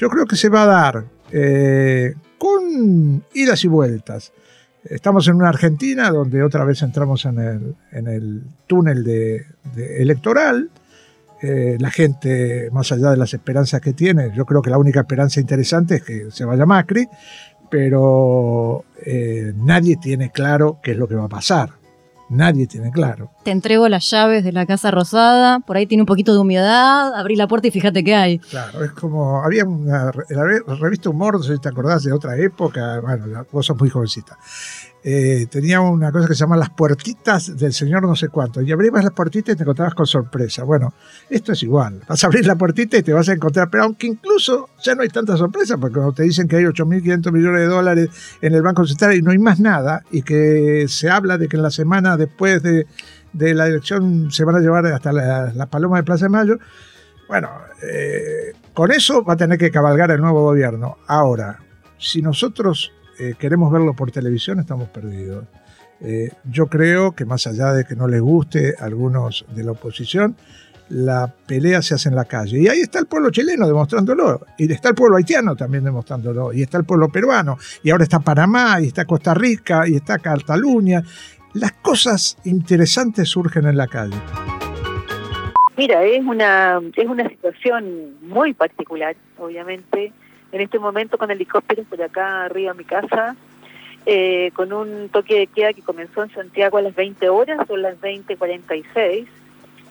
Yo 0.00 0.08
creo 0.08 0.24
que 0.24 0.36
se 0.36 0.48
va 0.48 0.62
a 0.62 0.66
dar 0.66 1.04
eh, 1.30 2.14
con 2.38 3.22
idas 3.34 3.62
y 3.64 3.68
vueltas. 3.68 4.32
Estamos 4.82 5.28
en 5.28 5.34
una 5.34 5.50
Argentina 5.50 6.08
donde 6.10 6.42
otra 6.42 6.64
vez 6.64 6.80
entramos 6.80 7.26
en 7.26 7.38
el, 7.92 8.42
túnel 8.66 9.04
de, 9.04 9.44
electoral. 9.98 10.70
Eh, 11.42 11.76
la 11.78 11.90
gente, 11.90 12.70
más 12.72 12.90
allá 12.92 13.10
de 13.10 13.18
las 13.18 13.34
esperanzas 13.34 13.82
que 13.82 13.92
tiene, 13.92 14.32
yo 14.34 14.46
creo 14.46 14.62
que 14.62 14.70
la 14.70 14.78
única 14.78 15.00
esperanza 15.00 15.38
interesante 15.38 15.96
es 15.96 16.02
que 16.02 16.30
se 16.30 16.46
vaya 16.46 16.64
Macri, 16.64 17.06
pero 17.70 18.86
eh, 19.04 19.52
nadie 19.54 19.98
tiene 20.00 20.30
claro 20.30 20.78
qué 20.82 20.92
es 20.92 20.96
lo 20.96 21.08
que 21.08 21.14
va 21.14 21.24
a 21.24 21.28
pasar. 21.28 21.79
Nadie 22.30 22.68
tiene 22.68 22.92
claro. 22.92 23.32
Te 23.42 23.50
entrego 23.50 23.88
las 23.88 24.08
llaves 24.08 24.44
de 24.44 24.52
la 24.52 24.64
Casa 24.64 24.92
Rosada, 24.92 25.58
por 25.58 25.76
ahí 25.76 25.86
tiene 25.86 26.02
un 26.02 26.06
poquito 26.06 26.32
de 26.32 26.38
humedad, 26.38 27.12
abrí 27.16 27.34
la 27.34 27.48
puerta 27.48 27.66
y 27.66 27.72
fíjate 27.72 28.04
qué 28.04 28.14
hay. 28.14 28.38
Claro, 28.38 28.84
es 28.84 28.92
como, 28.92 29.42
había 29.42 29.64
una 29.64 30.12
la 30.28 30.74
revista 30.76 31.10
Humor, 31.10 31.38
no 31.38 31.42
sé 31.42 31.54
si 31.54 31.60
te 31.60 31.68
acordás 31.68 32.04
de 32.04 32.12
otra 32.12 32.36
época, 32.36 33.00
bueno, 33.00 33.44
vos 33.50 33.66
sos 33.66 33.76
muy 33.76 33.90
jovencita. 33.90 34.38
Eh, 35.02 35.46
tenía 35.50 35.80
una 35.80 36.12
cosa 36.12 36.28
que 36.28 36.34
se 36.34 36.40
llama 36.40 36.58
las 36.58 36.68
puertitas 36.70 37.56
del 37.56 37.72
señor 37.72 38.02
no 38.02 38.14
sé 38.14 38.28
cuánto. 38.28 38.60
Y 38.60 38.70
abrías 38.70 39.02
las 39.02 39.12
puertitas 39.12 39.54
y 39.54 39.56
te 39.56 39.62
encontrabas 39.62 39.94
con 39.94 40.06
sorpresa. 40.06 40.64
Bueno, 40.64 40.92
esto 41.28 41.52
es 41.52 41.62
igual. 41.62 42.00
Vas 42.06 42.22
a 42.22 42.26
abrir 42.26 42.46
la 42.46 42.56
puertita 42.56 42.98
y 42.98 43.02
te 43.02 43.12
vas 43.12 43.28
a 43.28 43.32
encontrar, 43.32 43.70
pero 43.70 43.84
aunque 43.84 44.06
incluso 44.06 44.68
ya 44.82 44.94
no 44.94 45.02
hay 45.02 45.08
tanta 45.08 45.36
sorpresa, 45.36 45.78
porque 45.78 45.94
cuando 45.94 46.12
te 46.12 46.24
dicen 46.24 46.46
que 46.48 46.56
hay 46.56 46.64
8.500 46.64 47.32
millones 47.32 47.60
de 47.60 47.66
dólares 47.66 48.08
en 48.42 48.54
el 48.54 48.62
Banco 48.62 48.86
Central 48.86 49.14
y 49.14 49.22
no 49.22 49.30
hay 49.30 49.38
más 49.38 49.58
nada, 49.58 50.02
y 50.10 50.22
que 50.22 50.86
se 50.88 51.08
habla 51.08 51.38
de 51.38 51.48
que 51.48 51.56
en 51.56 51.62
la 51.62 51.70
semana 51.70 52.16
después 52.16 52.62
de, 52.62 52.86
la 53.32 53.66
elección 53.66 54.30
se 54.30 54.44
van 54.44 54.56
a 54.56 54.60
llevar 54.60 54.84
hasta 54.86 55.12
las 55.12 55.54
la 55.54 55.66
palomas 55.66 56.00
de 56.00 56.04
Plaza 56.04 56.26
de 56.26 56.30
Mayo, 56.30 56.58
bueno, 57.28 57.48
eh, 57.82 58.52
con 58.74 58.90
eso 58.90 59.22
va 59.24 59.34
a 59.34 59.36
tener 59.36 59.56
que 59.56 59.70
cabalgar 59.70 60.10
el 60.10 60.20
nuevo 60.20 60.42
gobierno. 60.42 60.98
Ahora, 61.06 61.60
si 61.96 62.22
nosotros 62.22 62.92
eh, 63.20 63.34
queremos 63.38 63.70
verlo 63.70 63.92
por 63.92 64.10
televisión, 64.10 64.60
estamos 64.60 64.88
perdidos. 64.88 65.44
Eh, 66.00 66.30
yo 66.44 66.68
creo 66.68 67.12
que 67.12 67.26
más 67.26 67.46
allá 67.46 67.74
de 67.74 67.84
que 67.84 67.94
no 67.94 68.08
les 68.08 68.22
guste 68.22 68.74
a 68.78 68.84
algunos 68.84 69.44
de 69.54 69.62
la 69.62 69.72
oposición, 69.72 70.36
la 70.88 71.30
pelea 71.46 71.82
se 71.82 71.94
hace 71.94 72.08
en 72.08 72.14
la 72.14 72.24
calle. 72.24 72.58
Y 72.58 72.68
ahí 72.68 72.80
está 72.80 72.98
el 72.98 73.06
pueblo 73.06 73.30
chileno 73.30 73.66
demostrándolo, 73.66 74.40
y 74.56 74.72
está 74.72 74.88
el 74.88 74.94
pueblo 74.94 75.18
haitiano 75.18 75.54
también 75.54 75.84
demostrándolo, 75.84 76.54
y 76.54 76.62
está 76.62 76.78
el 76.78 76.84
pueblo 76.84 77.10
peruano, 77.10 77.58
y 77.82 77.90
ahora 77.90 78.04
está 78.04 78.20
Panamá, 78.20 78.80
y 78.80 78.86
está 78.86 79.04
Costa 79.04 79.34
Rica, 79.34 79.86
y 79.86 79.96
está 79.96 80.18
Cataluña. 80.18 81.02
Las 81.52 81.72
cosas 81.72 82.38
interesantes 82.44 83.28
surgen 83.28 83.66
en 83.66 83.76
la 83.76 83.86
calle. 83.86 84.16
Mira, 85.76 86.02
es 86.04 86.24
una, 86.24 86.80
es 86.96 87.06
una 87.06 87.28
situación 87.28 88.14
muy 88.22 88.54
particular, 88.54 89.14
obviamente 89.38 90.12
en 90.52 90.60
este 90.60 90.78
momento 90.78 91.18
con 91.18 91.30
helicópteros 91.30 91.86
por 91.86 92.02
acá 92.02 92.44
arriba 92.44 92.72
a 92.72 92.74
mi 92.74 92.84
casa, 92.84 93.36
eh, 94.06 94.50
con 94.54 94.72
un 94.72 95.08
toque 95.10 95.38
de 95.38 95.46
queda 95.46 95.72
que 95.72 95.82
comenzó 95.82 96.22
en 96.22 96.30
Santiago 96.30 96.78
a 96.78 96.82
las 96.82 96.94
20 96.94 97.28
horas, 97.28 97.66
son 97.66 97.82
las 97.82 98.00
20.46, 98.00 99.26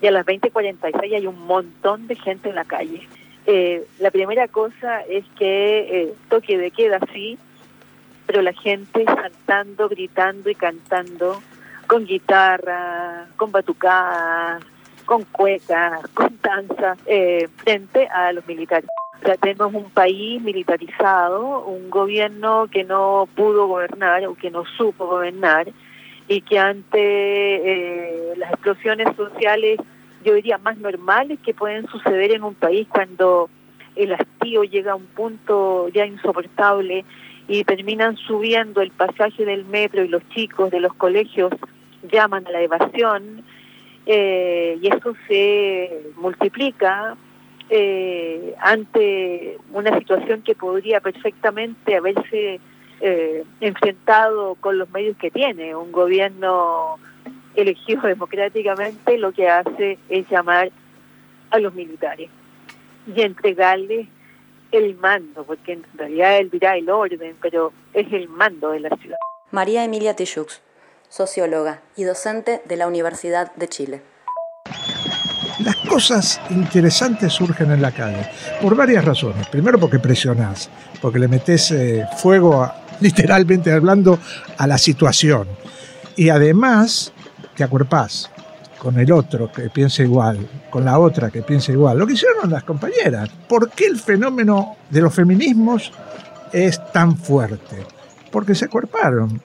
y 0.02 0.08
a 0.08 0.12
las 0.12 0.26
20.46 0.26 1.16
hay 1.16 1.28
un 1.28 1.40
montón 1.46 2.08
de 2.08 2.16
gente 2.16 2.50
en 2.50 2.56
la 2.56 2.66
calle. 2.66 3.08
Eh, 3.46 3.86
la 4.00 4.12
primera 4.12 4.48
cosa 4.48 5.02
es 5.02 5.26
que 5.38 6.02
eh, 6.02 6.14
toque 6.30 6.58
de 6.58 6.72
queda 6.72 7.00
sí, 7.14 7.38
pero 8.26 8.42
la 8.42 8.54
gente 8.54 9.06
saltando, 9.06 9.90
gritando 9.90 10.50
y 10.50 10.56
cantando 10.56 11.42
con 11.88 12.06
guitarra, 12.06 13.28
con 13.38 13.52
batucadas, 13.52 14.64
con 15.06 15.24
cuecas, 15.24 16.02
con 16.14 16.38
danza, 16.42 16.96
frente 17.58 18.08
a 18.08 18.32
los 18.32 18.46
militares. 18.46 18.90
Tenemos 19.42 19.74
un 19.74 19.90
país 19.90 20.42
militarizado, 20.42 21.66
un 21.66 21.90
gobierno 21.90 22.68
que 22.72 22.84
no 22.84 23.28
pudo 23.36 23.68
gobernar 23.68 24.26
o 24.26 24.36
que 24.36 24.50
no 24.50 24.64
supo 24.78 25.08
gobernar 25.08 25.68
y 26.28 26.42
que 26.42 26.58
ante 26.58 27.00
eh, 27.02 28.34
las 28.38 28.52
explosiones 28.52 29.14
sociales, 29.16 29.80
yo 30.24 30.34
diría, 30.36 30.58
más 30.58 30.78
normales 30.78 31.40
que 31.44 31.54
pueden 31.54 31.88
suceder 31.88 32.32
en 32.32 32.44
un 32.44 32.54
país 32.54 32.88
cuando 32.88 33.50
el 33.96 34.14
hastío 34.14 34.64
llega 34.64 34.94
a 34.94 34.96
un 34.96 35.08
punto 35.08 35.90
ya 35.90 36.06
insoportable 36.06 37.04
y 37.48 37.64
terminan 37.64 38.16
subiendo 38.16 38.82
el 38.82 38.92
pasaje 38.92 39.44
del 39.44 39.66
metro 39.66 40.04
y 40.04 40.08
los 40.08 40.28
chicos 40.30 40.72
de 40.72 40.80
los 40.80 40.94
colegios 40.94 41.52
llaman 42.12 42.48
a 42.48 42.52
la 42.52 42.62
evasión 42.62 43.44
eh, 44.06 44.78
y 44.82 44.88
eso 44.88 45.14
se 45.28 46.12
multiplica 46.16 47.18
eh, 47.70 48.56
ante 48.60 49.58
una 49.72 49.98
situación 50.00 50.42
que 50.42 50.56
podría 50.56 51.02
perfectamente 51.02 51.96
haberse 51.96 52.60
eh, 53.02 53.44
enfrentado 53.62 54.56
con 54.56 54.78
los 54.78 54.90
medios 54.90 55.16
que 55.18 55.30
tiene. 55.30 55.76
Un 55.76 55.92
gobierno 55.92 56.98
elegido 57.56 58.02
democráticamente 58.08 59.18
lo 59.18 59.32
que 59.32 59.50
hace 59.50 59.98
es 60.10 60.28
llamar 60.30 60.72
a 61.52 61.60
los 61.60 61.74
militares 61.74 62.30
y 63.14 63.22
entregarles 63.22 64.08
el 64.72 64.96
mando, 64.96 65.44
porque 65.44 65.74
en 65.74 65.84
realidad 65.96 66.38
él 66.38 66.50
dirá 66.52 66.76
el 66.76 66.90
orden, 66.90 67.36
pero 67.42 67.74
es 67.94 68.12
el 68.14 68.30
mando 68.30 68.70
de 68.70 68.82
la 68.82 68.90
ciudad. 68.98 69.18
María 69.52 69.84
Emilia 69.84 70.16
Tijoux, 70.16 70.62
socióloga 71.08 71.82
y 71.96 72.04
docente 72.04 72.62
de 72.66 72.78
la 72.78 72.88
Universidad 72.88 73.54
de 73.56 73.68
Chile 73.68 74.02
las 75.60 75.76
cosas 75.88 76.40
interesantes 76.50 77.34
surgen 77.34 77.72
en 77.72 77.82
la 77.82 77.92
calle, 77.92 78.30
por 78.62 78.76
varias 78.76 79.04
razones. 79.04 79.48
Primero 79.48 79.80
porque 79.80 80.00
presionás, 80.00 80.70
porque 81.02 81.20
le 81.20 81.28
metes 81.28 81.72
eh, 81.72 82.06
fuego, 82.18 82.72
literalmente 83.00 83.72
hablando, 83.72 84.20
a 84.58 84.68
la 84.68 84.78
situación. 84.78 85.48
Y 86.16 86.30
además 86.30 87.14
te 87.56 87.64
acuerpás 87.64 88.30
con 88.78 88.98
el 88.98 89.12
otro 89.12 89.52
que 89.52 89.70
piensa 89.70 90.04
igual, 90.04 90.48
con 90.70 90.86
la 90.86 90.98
otra 91.00 91.30
que 91.30 91.42
piensa 91.42 91.72
igual. 91.72 92.00
Lo 92.00 92.08
que 92.08 92.14
hicieron 92.14 92.50
las 92.50 92.64
compañeras. 92.64 93.30
¿Por 93.48 93.70
qué 93.72 93.86
el 93.86 94.00
fenómeno 94.00 94.78
de 94.90 95.02
los 95.02 95.14
feminismos 95.14 95.92
es 96.52 96.82
tan 96.92 97.18
fuerte? 97.18 97.86
Porque 98.32 98.56
se 98.56 98.66
acuerparon. 98.66 99.42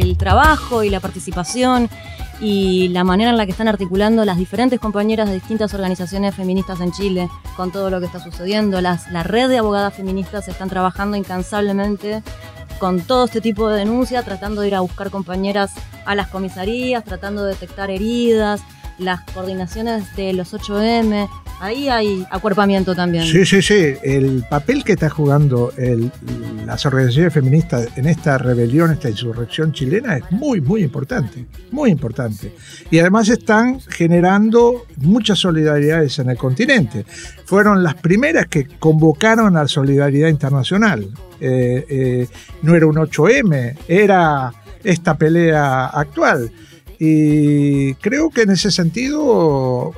El 0.00 0.16
trabajo 0.16 0.82
y 0.82 0.90
la 0.90 1.00
participación 1.00 1.88
y 2.40 2.88
la 2.88 3.02
manera 3.02 3.30
en 3.30 3.36
la 3.36 3.46
que 3.46 3.52
están 3.52 3.68
articulando 3.68 4.24
las 4.24 4.36
diferentes 4.36 4.78
compañeras 4.78 5.28
de 5.28 5.34
distintas 5.34 5.72
organizaciones 5.72 6.34
feministas 6.34 6.80
en 6.80 6.92
Chile 6.92 7.28
con 7.56 7.72
todo 7.72 7.88
lo 7.88 7.98
que 8.00 8.06
está 8.06 8.20
sucediendo. 8.20 8.80
La 8.80 9.22
red 9.22 9.48
de 9.48 9.58
abogadas 9.58 9.94
feministas 9.94 10.48
están 10.48 10.68
trabajando 10.68 11.16
incansablemente 11.16 12.22
con 12.78 13.00
todo 13.00 13.24
este 13.24 13.40
tipo 13.40 13.68
de 13.68 13.78
denuncias, 13.78 14.24
tratando 14.24 14.60
de 14.60 14.68
ir 14.68 14.74
a 14.74 14.80
buscar 14.80 15.10
compañeras 15.10 15.72
a 16.04 16.14
las 16.14 16.28
comisarías, 16.28 17.04
tratando 17.04 17.42
de 17.44 17.54
detectar 17.54 17.90
heridas, 17.90 18.60
las 18.98 19.22
coordinaciones 19.32 20.14
de 20.16 20.32
los 20.32 20.52
8M, 20.54 21.28
ahí 21.60 21.88
hay 21.88 22.26
acuerpamiento 22.30 22.94
también. 22.94 23.24
Sí, 23.24 23.44
sí, 23.44 23.62
sí. 23.62 23.94
El 24.02 24.44
papel 24.48 24.84
que 24.84 24.92
está 24.92 25.10
jugando 25.10 25.72
las 26.64 26.84
organizaciones 26.86 27.32
feministas 27.32 27.88
en 27.96 28.06
esta 28.06 28.38
rebelión, 28.38 28.92
esta 28.92 29.08
insurrección 29.08 29.72
chilena, 29.72 30.16
es 30.16 30.30
muy, 30.30 30.60
muy 30.60 30.82
importante. 30.82 31.46
Muy 31.70 31.90
importante. 31.90 32.52
Y 32.90 32.98
además 32.98 33.28
están 33.28 33.80
generando 33.80 34.86
muchas 34.96 35.38
solidaridades 35.38 36.18
en 36.18 36.30
el 36.30 36.36
continente. 36.36 37.04
Fueron 37.44 37.82
las 37.82 37.94
primeras 37.94 38.46
que 38.46 38.66
convocaron 38.66 39.56
a 39.56 39.62
la 39.62 39.68
solidaridad 39.68 40.28
internacional. 40.28 41.08
Eh, 41.40 41.84
eh, 41.88 42.28
no 42.62 42.74
era 42.74 42.86
un 42.86 42.96
8M, 42.96 43.76
era 43.88 44.52
esta 44.82 45.16
pelea 45.16 45.86
actual. 45.86 46.50
Y 46.98 47.94
creo 47.94 48.30
que 48.30 48.42
en 48.42 48.50
ese 48.50 48.70
sentido, 48.70 49.92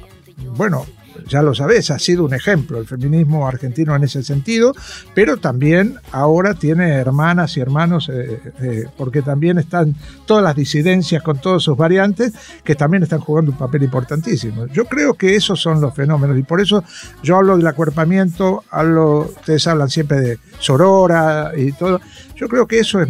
bueno, 0.57 0.85
ya 1.29 1.43
lo 1.43 1.55
sabes, 1.55 1.91
ha 1.91 1.99
sido 1.99 2.25
un 2.25 2.35
ejemplo 2.35 2.79
el 2.79 2.87
feminismo 2.87 3.47
argentino 3.47 3.95
en 3.95 4.05
ese 4.05 4.23
sentido, 4.23 4.73
pero 5.15 5.37
también 5.37 5.97
ahora 6.13 6.55
tiene 6.55 6.95
hermanas 6.95 7.57
y 7.57 7.61
hermanos, 7.61 8.09
eh, 8.09 8.41
eh, 8.61 8.85
porque 8.97 9.23
también 9.23 9.59
están 9.59 9.95
todas 10.27 10.43
las 10.43 10.57
disidencias 10.57 11.23
con 11.23 11.41
todas 11.41 11.63
sus 11.63 11.77
variantes, 11.77 12.33
que 12.65 12.75
también 12.75 13.03
están 13.03 13.21
jugando 13.21 13.53
un 13.53 13.59
papel 13.59 13.83
importantísimo. 13.83 14.67
Yo 14.67 14.87
creo 14.87 15.15
que 15.15 15.37
esos 15.37 15.61
son 15.61 15.81
los 15.81 15.95
fenómenos 15.95 16.39
y 16.39 16.43
por 16.43 16.61
eso 16.61 16.83
yo 17.23 17.37
hablo 17.37 17.57
del 17.57 17.67
acuerpamiento, 17.67 18.65
hablo, 18.71 19.31
ustedes 19.37 19.67
hablan 19.67 19.91
siempre 19.91 20.21
de 20.21 20.39
Sorora 20.59 21.53
y 21.57 21.73
todo. 21.73 22.01
Yo 22.35 22.49
creo 22.49 22.67
que 22.67 22.79
eso 22.79 23.01
es 23.01 23.09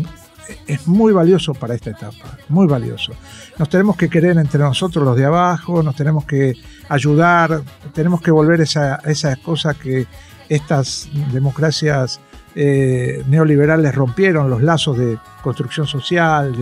es 0.67 0.87
muy 0.87 1.13
valioso 1.13 1.55
para 1.55 1.75
esta 1.75 1.91
etapa, 1.91 2.39
muy 2.49 2.67
valioso. 2.67 3.13
Nos 3.59 3.69
tenemos 3.69 3.97
que 3.97 4.09
querer 4.09 4.37
entre 4.39 4.61
nosotros 4.61 5.05
los 5.05 5.17
de 5.17 5.25
abajo, 5.25 5.83
nos 5.83 5.95
tenemos 5.95 6.25
que 6.25 6.55
ayudar, 6.89 7.63
tenemos 7.93 8.21
que 8.21 8.31
volver 8.31 8.61
esa, 8.61 8.97
esa 9.05 9.37
cosa 9.37 9.75
que 9.75 10.07
estas 10.49 11.09
democracias 11.33 12.21
eh, 12.55 13.23
neoliberales 13.29 13.95
rompieron, 13.95 14.51
los 14.51 14.63
lazos 14.63 14.99
de 14.99 15.19
construcción 15.43 15.87
social, 15.87 16.55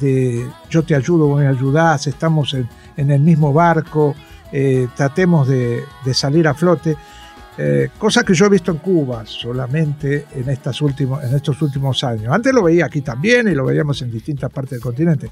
de, 0.00 0.46
yo 0.70 0.82
te 0.82 0.94
ayudo, 0.94 1.26
vos 1.26 1.40
me 1.40 1.46
ayudás, 1.46 2.06
estamos 2.06 2.54
en, 2.54 3.10
el 3.10 3.20
mismo 3.20 3.52
barco, 3.52 4.14
eh, 4.52 4.88
tratemos 4.96 5.48
de 5.48 5.84
salir 6.12 6.46
a 6.48 6.54
flote. 6.54 6.96
Eh, 7.58 7.88
cosa 7.98 8.22
que 8.22 8.34
yo 8.34 8.46
he 8.46 8.48
visto 8.50 8.70
en 8.70 8.78
Cuba 8.78 9.24
solamente 9.24 10.26
en, 10.34 10.48
estas 10.50 10.82
últimos, 10.82 11.24
en 11.24 11.34
estos 11.34 11.60
últimos 11.62 12.04
años. 12.04 12.32
Antes 12.32 12.52
lo 12.52 12.62
veía 12.62 12.86
aquí 12.86 13.00
también 13.00 13.48
y 13.48 13.54
lo 13.54 13.64
veíamos 13.64 14.02
en 14.02 14.10
distintas 14.10 14.50
partes 14.50 14.72
del 14.72 14.80
continente. 14.80 15.30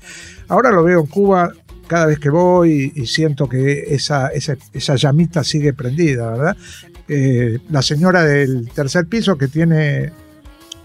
Ahora 0.48 0.70
lo 0.70 0.82
veo 0.82 1.00
en 1.00 1.06
Cuba 1.06 1.52
cada 1.86 2.06
vez 2.06 2.18
que 2.18 2.30
voy 2.30 2.92
y, 2.94 3.06
siento 3.06 3.46
que 3.46 3.94
esa, 3.94 4.28
esa, 4.28 4.94
llamita 4.96 5.44
sigue 5.44 5.74
prendida, 5.74 6.30
¿verdad? 6.30 6.56
Eh, 7.08 7.58
la 7.70 7.82
señora 7.82 8.24
del 8.24 8.70
tercer 8.70 9.06
piso 9.06 9.36
que 9.36 9.48
tiene 9.48 10.10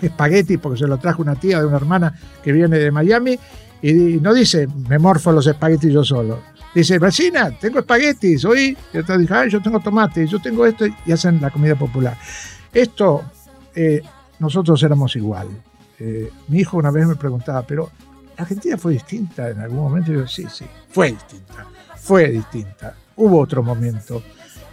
espagueti 0.02 0.58
porque 0.58 0.80
se 0.80 0.88
lo 0.88 0.98
trajo 0.98 1.22
una 1.22 1.36
tía 1.36 1.60
de 1.60 1.66
una 1.66 1.78
hermana 1.78 2.14
que 2.44 2.52
viene 2.52 2.78
de 2.78 2.92
Miami 2.92 3.40
y 3.82 3.92
no 4.22 4.34
dice 4.34 4.68
me 4.88 5.00
morfo 5.00 5.32
los 5.32 5.48
espaguetis 5.48 5.94
yo 5.94 6.04
solo 6.04 6.42
Dice, 6.74 7.00
vecina, 7.00 7.52
tengo 7.52 7.80
espaguetis, 7.80 8.46
hoy 8.46 8.78
yo 8.94 9.04
te 9.04 9.18
dije, 9.18 9.50
yo 9.50 9.62
tengo 9.62 9.80
tomate, 9.80 10.28
yo 10.28 10.40
tengo 10.40 10.66
esto, 10.68 10.86
y 11.06 11.12
hacen 11.12 11.42
la 11.42 11.50
comida 11.50 11.76
popular. 11.76 12.16
Esto, 12.72 13.24
eh, 13.76 14.02
nosotros 14.38 14.82
éramos 14.84 15.16
igual. 15.16 15.48
Eh, 15.98 16.32
mi 16.48 16.60
hijo 16.60 16.78
una 16.78 16.92
vez 16.92 17.08
me 17.08 17.16
preguntaba, 17.16 17.64
pero 17.64 17.90
Argentina 18.38 18.78
fue 18.78 18.94
distinta 18.94 19.50
en 19.50 19.60
algún 19.60 19.80
momento. 19.80 20.12
Y 20.12 20.16
yo, 20.16 20.28
sí, 20.28 20.46
sí, 20.50 20.66
fue 20.90 21.12
distinta, 21.12 21.66
fue 21.98 22.30
distinta. 22.30 22.96
Hubo 23.16 23.40
otro 23.40 23.64
momento. 23.64 24.22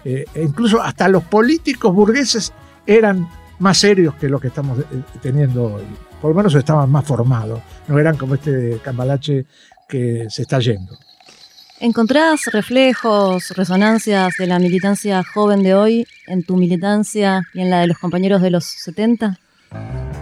Eh, 0.05 0.25
e 0.35 0.43
incluso 0.43 0.81
hasta 0.81 1.09
los 1.09 1.25
políticos 1.25 1.93
burgueses 1.93 2.53
eran 2.87 3.29
más 3.59 3.79
serios 3.79 4.15
que 4.17 4.29
lo 4.29 4.39
que 4.39 4.49
estamos 4.49 4.79
teniendo 5.23 5.65
hoy. 5.75 5.85
Por 6.21 6.31
lo 6.31 6.37
menos 6.37 6.55
estaban 6.55 6.91
más 6.91 7.05
formados. 7.05 7.61
No 7.89 7.99
eran 7.99 8.17
como 8.17 8.35
este 8.35 8.81
cambalache 8.85 9.47
que 9.89 10.27
se 10.29 10.43
está 10.43 10.61
yendo. 10.61 10.97
¿Encontrás 11.79 12.47
reflejos, 12.47 13.51
resonancias 13.51 14.35
de 14.39 14.47
la 14.47 14.59
militancia 14.59 15.23
joven 15.23 15.63
de 15.63 15.75
hoy 15.75 16.07
en 16.27 16.43
tu 16.43 16.57
militancia 16.57 17.43
y 17.53 17.61
en 17.61 17.69
la 17.69 17.81
de 17.81 17.87
los 17.87 17.99
compañeros 17.99 18.41
de 18.41 18.51
los 18.51 18.65
70? 18.65 19.39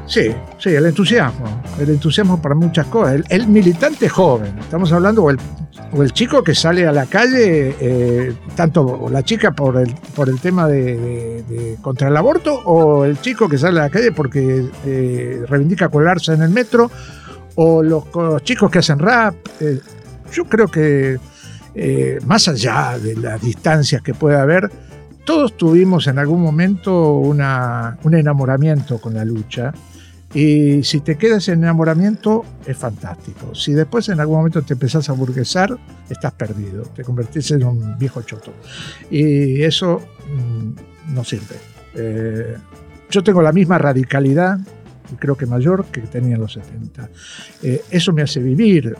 Sí, 0.07 0.35
sí, 0.59 0.71
el 0.71 0.87
entusiasmo, 0.87 1.63
el 1.79 1.91
entusiasmo 1.91 2.43
para 2.43 2.57
muchas 2.57 2.87
cosas. 2.89 3.23
El, 3.29 3.47
militante 3.47 4.09
joven, 4.09 4.59
estamos 4.59 4.93
hablando, 4.93 5.23
o 5.23 5.31
el, 5.31 5.39
o 5.93 6.03
el, 6.03 6.13
chico 6.13 6.43
que 6.43 6.57
sale 6.57 6.89
a 6.89 6.93
la 6.93 7.07
calle, 7.07 7.77
eh, 7.81 8.35
tanto 8.57 9.07
la 9.09 9.23
chica 9.23 9.53
por 9.53 9.79
el, 9.79 9.95
por 10.17 10.29
el 10.29 10.41
tema 10.41 10.67
de, 10.67 11.79
contra 11.81 12.09
el 12.09 12.17
aborto, 12.17 12.53
o 12.65 13.05
el 13.05 13.21
chico 13.21 13.49
que 13.49 13.59
sale 13.59 13.79
a 13.79 13.85
la 13.85 13.91
calle 13.91 14.11
porque 14.11 14.67
eh, 14.85 15.45
reivindica 15.49 15.89
colarse 15.89 16.33
en 16.33 16.43
el 16.43 16.51
metro, 16.51 16.91
o 17.55 17.81
los, 17.81 18.05
chicos 18.43 18.73
que 18.73 18.81
hacen 18.81 18.99
rap. 18.99 19.37
Eh, 19.61 19.79
yo 20.33 20.45
creo 20.47 20.67
que 20.67 21.19
eh, 21.75 22.19
más 22.27 22.49
allá 22.49 22.99
de 22.99 23.17
las 23.17 23.41
distancias 23.41 24.03
que 24.03 24.15
pueda 24.15 24.43
haber, 24.43 24.71
todos 25.25 25.57
tuvimos 25.57 26.07
en 26.07 26.19
algún 26.19 26.43
momento 26.43 27.15
una, 27.15 27.99
un 28.03 28.15
enamoramiento 28.15 29.01
con 29.01 29.15
la 29.15 29.25
lucha. 29.25 29.73
Y 30.35 30.83
si 30.83 31.01
te 31.01 31.17
quedas 31.17 31.49
en 31.49 31.63
enamoramiento, 31.63 32.45
es 32.67 32.77
fantástico. 32.77 33.55
Si 33.55 33.73
después 33.73 34.09
en 34.09 34.21
algún 34.21 34.39
momento 34.39 34.63
te 34.63 34.75
empezás 34.75 35.09
a 35.09 35.13
burguesar, 35.13 35.79
estás 36.11 36.33
perdido. 36.33 36.83
Te 36.95 37.05
convertís 37.05 37.53
en 37.53 37.65
un 37.65 37.97
viejo 37.99 38.21
choto. 38.23 38.53
Y 39.11 39.63
eso 39.63 40.01
mm, 40.29 41.15
no 41.15 41.25
sirve. 41.25 41.57
Eh, 41.95 42.57
yo 43.11 43.23
tengo 43.23 43.41
la 43.43 43.53
misma 43.53 43.79
radicalidad 43.79 44.59
creo 45.19 45.37
que 45.37 45.47
mayor 45.47 45.85
que 45.87 46.01
tenía 46.03 46.35
en 46.35 46.41
los 46.41 46.53
70. 46.53 47.09
Eh, 47.63 47.83
eso 47.91 48.13
me 48.13 48.23
hace 48.23 48.41
vivir, 48.41 48.97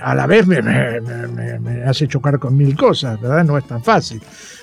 a 0.00 0.14
la 0.14 0.26
vez 0.26 0.46
me, 0.46 0.58
hace 1.84 2.06
chocar 2.08 2.38
con 2.38 2.56
mil 2.56 2.76
cosas, 2.76 3.20
¿verdad? 3.20 3.44
No 3.44 3.58
es 3.58 3.66
tan 3.66 3.82
fácil, 3.82 4.20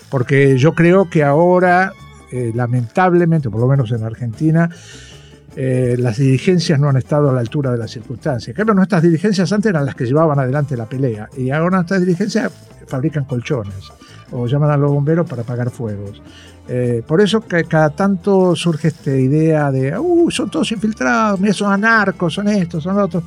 porque 0.09 0.57
yo 0.57 0.73
creo 0.73 1.09
que 1.09 1.23
ahora, 1.23 1.93
eh, 2.31 2.51
lamentablemente, 2.53 3.49
por 3.49 3.61
lo 3.61 3.67
menos 3.67 3.91
en 3.91 4.03
Argentina, 4.03 4.69
eh, 5.55 5.95
las 5.97 6.17
dirigencias 6.17 6.77
no 6.79 6.89
han 6.89 6.97
estado 6.97 7.29
a 7.29 7.33
la 7.33 7.39
altura 7.39 7.71
de 7.71 7.77
las 7.77 7.91
circunstancias. 7.91 8.53
Claro, 8.53 8.73
nuestras 8.73 9.01
dirigencias 9.01 9.51
antes 9.53 9.69
eran 9.69 9.85
las 9.85 9.95
que 9.95 10.05
llevaban 10.05 10.37
adelante 10.37 10.75
la 10.75 10.85
pelea 10.85 11.29
y 11.37 11.49
ahora 11.49 11.77
nuestras 11.77 12.01
dirigencias 12.01 12.51
fabrican 12.87 13.23
colchones 13.23 13.91
o 14.31 14.47
llaman 14.47 14.71
a 14.71 14.77
los 14.77 14.91
bomberos 14.91 15.29
para 15.29 15.43
apagar 15.43 15.69
fuegos. 15.69 16.21
Eh, 16.67 17.03
por 17.05 17.21
eso 17.21 17.41
que 17.41 17.63
cada 17.65 17.91
tanto 17.91 18.55
surge 18.55 18.87
esta 18.87 19.11
idea 19.11 19.71
de, 19.71 19.97
uh, 19.97 20.31
son 20.31 20.49
todos 20.49 20.71
infiltrados, 20.71 21.39
mira, 21.39 21.53
son 21.53 21.71
anarcos, 21.71 22.33
son 22.33 22.47
estos, 22.47 22.83
son 22.83 22.97
otros. 22.97 23.23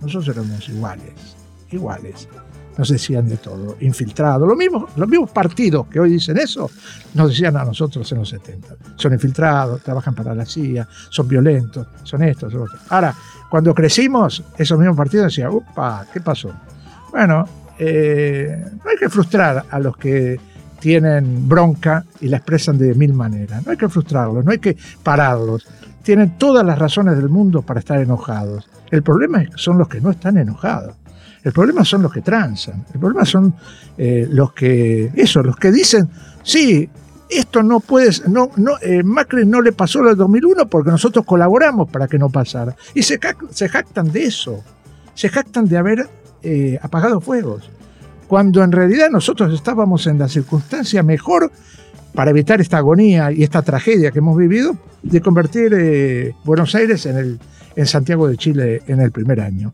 Nosotros 0.00 0.36
éramos 0.36 0.68
iguales, 0.68 1.12
iguales. 1.70 2.28
Nos 2.76 2.88
decían 2.88 3.28
de 3.28 3.36
todo, 3.36 3.76
infiltrados. 3.80 4.48
Lo 4.48 4.56
mismo, 4.56 4.88
los 4.96 5.08
mismos 5.08 5.30
partidos 5.30 5.86
que 5.86 6.00
hoy 6.00 6.10
dicen 6.10 6.36
eso, 6.38 6.70
nos 7.14 7.28
decían 7.30 7.56
a 7.56 7.64
nosotros 7.64 8.10
en 8.10 8.18
los 8.18 8.28
70. 8.28 8.76
Son 8.96 9.12
infiltrados, 9.12 9.82
trabajan 9.82 10.14
para 10.14 10.34
la 10.34 10.44
CIA, 10.44 10.86
son 11.08 11.28
violentos, 11.28 11.86
son 12.02 12.24
estos, 12.24 12.52
son 12.52 12.62
otros. 12.62 12.80
Ahora, 12.88 13.14
cuando 13.48 13.72
crecimos, 13.74 14.42
esos 14.58 14.78
mismos 14.78 14.96
partidos 14.96 15.26
decían, 15.26 15.50
upa, 15.52 16.06
¿qué 16.12 16.20
pasó? 16.20 16.52
Bueno, 17.12 17.46
eh, 17.78 18.64
no 18.84 18.90
hay 18.90 18.96
que 18.96 19.08
frustrar 19.08 19.64
a 19.70 19.78
los 19.78 19.96
que 19.96 20.40
tienen 20.84 21.48
bronca 21.48 22.04
y 22.20 22.28
la 22.28 22.36
expresan 22.36 22.76
de 22.76 22.94
mil 22.94 23.14
maneras. 23.14 23.64
No 23.64 23.72
hay 23.72 23.78
que 23.78 23.88
frustrarlos, 23.88 24.44
no 24.44 24.50
hay 24.50 24.58
que 24.58 24.76
pararlos. 25.02 25.66
Tienen 26.02 26.36
todas 26.36 26.62
las 26.62 26.78
razones 26.78 27.16
del 27.16 27.30
mundo 27.30 27.62
para 27.62 27.80
estar 27.80 27.98
enojados. 28.02 28.68
El 28.90 29.02
problema 29.02 29.42
son 29.54 29.78
los 29.78 29.88
que 29.88 30.02
no 30.02 30.10
están 30.10 30.36
enojados. 30.36 30.94
El 31.42 31.52
problema 31.54 31.86
son 31.86 32.02
los 32.02 32.12
que 32.12 32.20
transan. 32.20 32.84
El 32.92 33.00
problema 33.00 33.24
son 33.24 33.54
eh, 33.96 34.28
los 34.30 34.52
que, 34.52 35.10
eso, 35.14 35.42
los 35.42 35.56
que 35.56 35.72
dicen, 35.72 36.10
sí, 36.42 36.86
esto 37.30 37.62
no 37.62 37.80
puede, 37.80 38.10
no, 38.28 38.50
no, 38.56 38.72
eh, 38.82 39.02
Macri 39.02 39.46
no 39.46 39.62
le 39.62 39.72
pasó 39.72 40.02
lo 40.02 40.10
del 40.10 40.18
2001 40.18 40.68
porque 40.68 40.90
nosotros 40.90 41.24
colaboramos 41.24 41.88
para 41.88 42.08
que 42.08 42.18
no 42.18 42.28
pasara. 42.28 42.76
Y 42.92 43.02
se, 43.04 43.18
se 43.52 43.70
jactan 43.70 44.12
de 44.12 44.24
eso. 44.24 44.62
Se 45.14 45.30
jactan 45.30 45.66
de 45.66 45.78
haber 45.78 46.10
eh, 46.42 46.78
apagado 46.82 47.22
fuegos 47.22 47.70
cuando 48.26 48.62
en 48.62 48.72
realidad 48.72 49.10
nosotros 49.10 49.52
estábamos 49.52 50.06
en 50.06 50.18
la 50.18 50.28
circunstancia 50.28 51.02
mejor 51.02 51.50
para 52.14 52.30
evitar 52.30 52.60
esta 52.60 52.78
agonía 52.78 53.32
y 53.32 53.42
esta 53.42 53.62
tragedia 53.62 54.10
que 54.10 54.20
hemos 54.20 54.36
vivido 54.36 54.76
de 55.02 55.20
convertir 55.20 55.74
eh, 55.74 56.34
Buenos 56.44 56.74
Aires 56.74 57.06
en, 57.06 57.16
el, 57.18 57.38
en 57.76 57.86
Santiago 57.86 58.28
de 58.28 58.36
Chile 58.36 58.82
en 58.86 59.00
el 59.00 59.10
primer 59.10 59.40
año. 59.40 59.72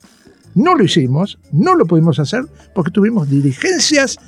No 0.54 0.74
lo 0.74 0.82
hicimos, 0.82 1.38
no 1.52 1.74
lo 1.74 1.86
pudimos 1.86 2.18
hacer 2.18 2.44
porque 2.74 2.90
tuvimos 2.90 3.28
dirigencias 3.28 4.18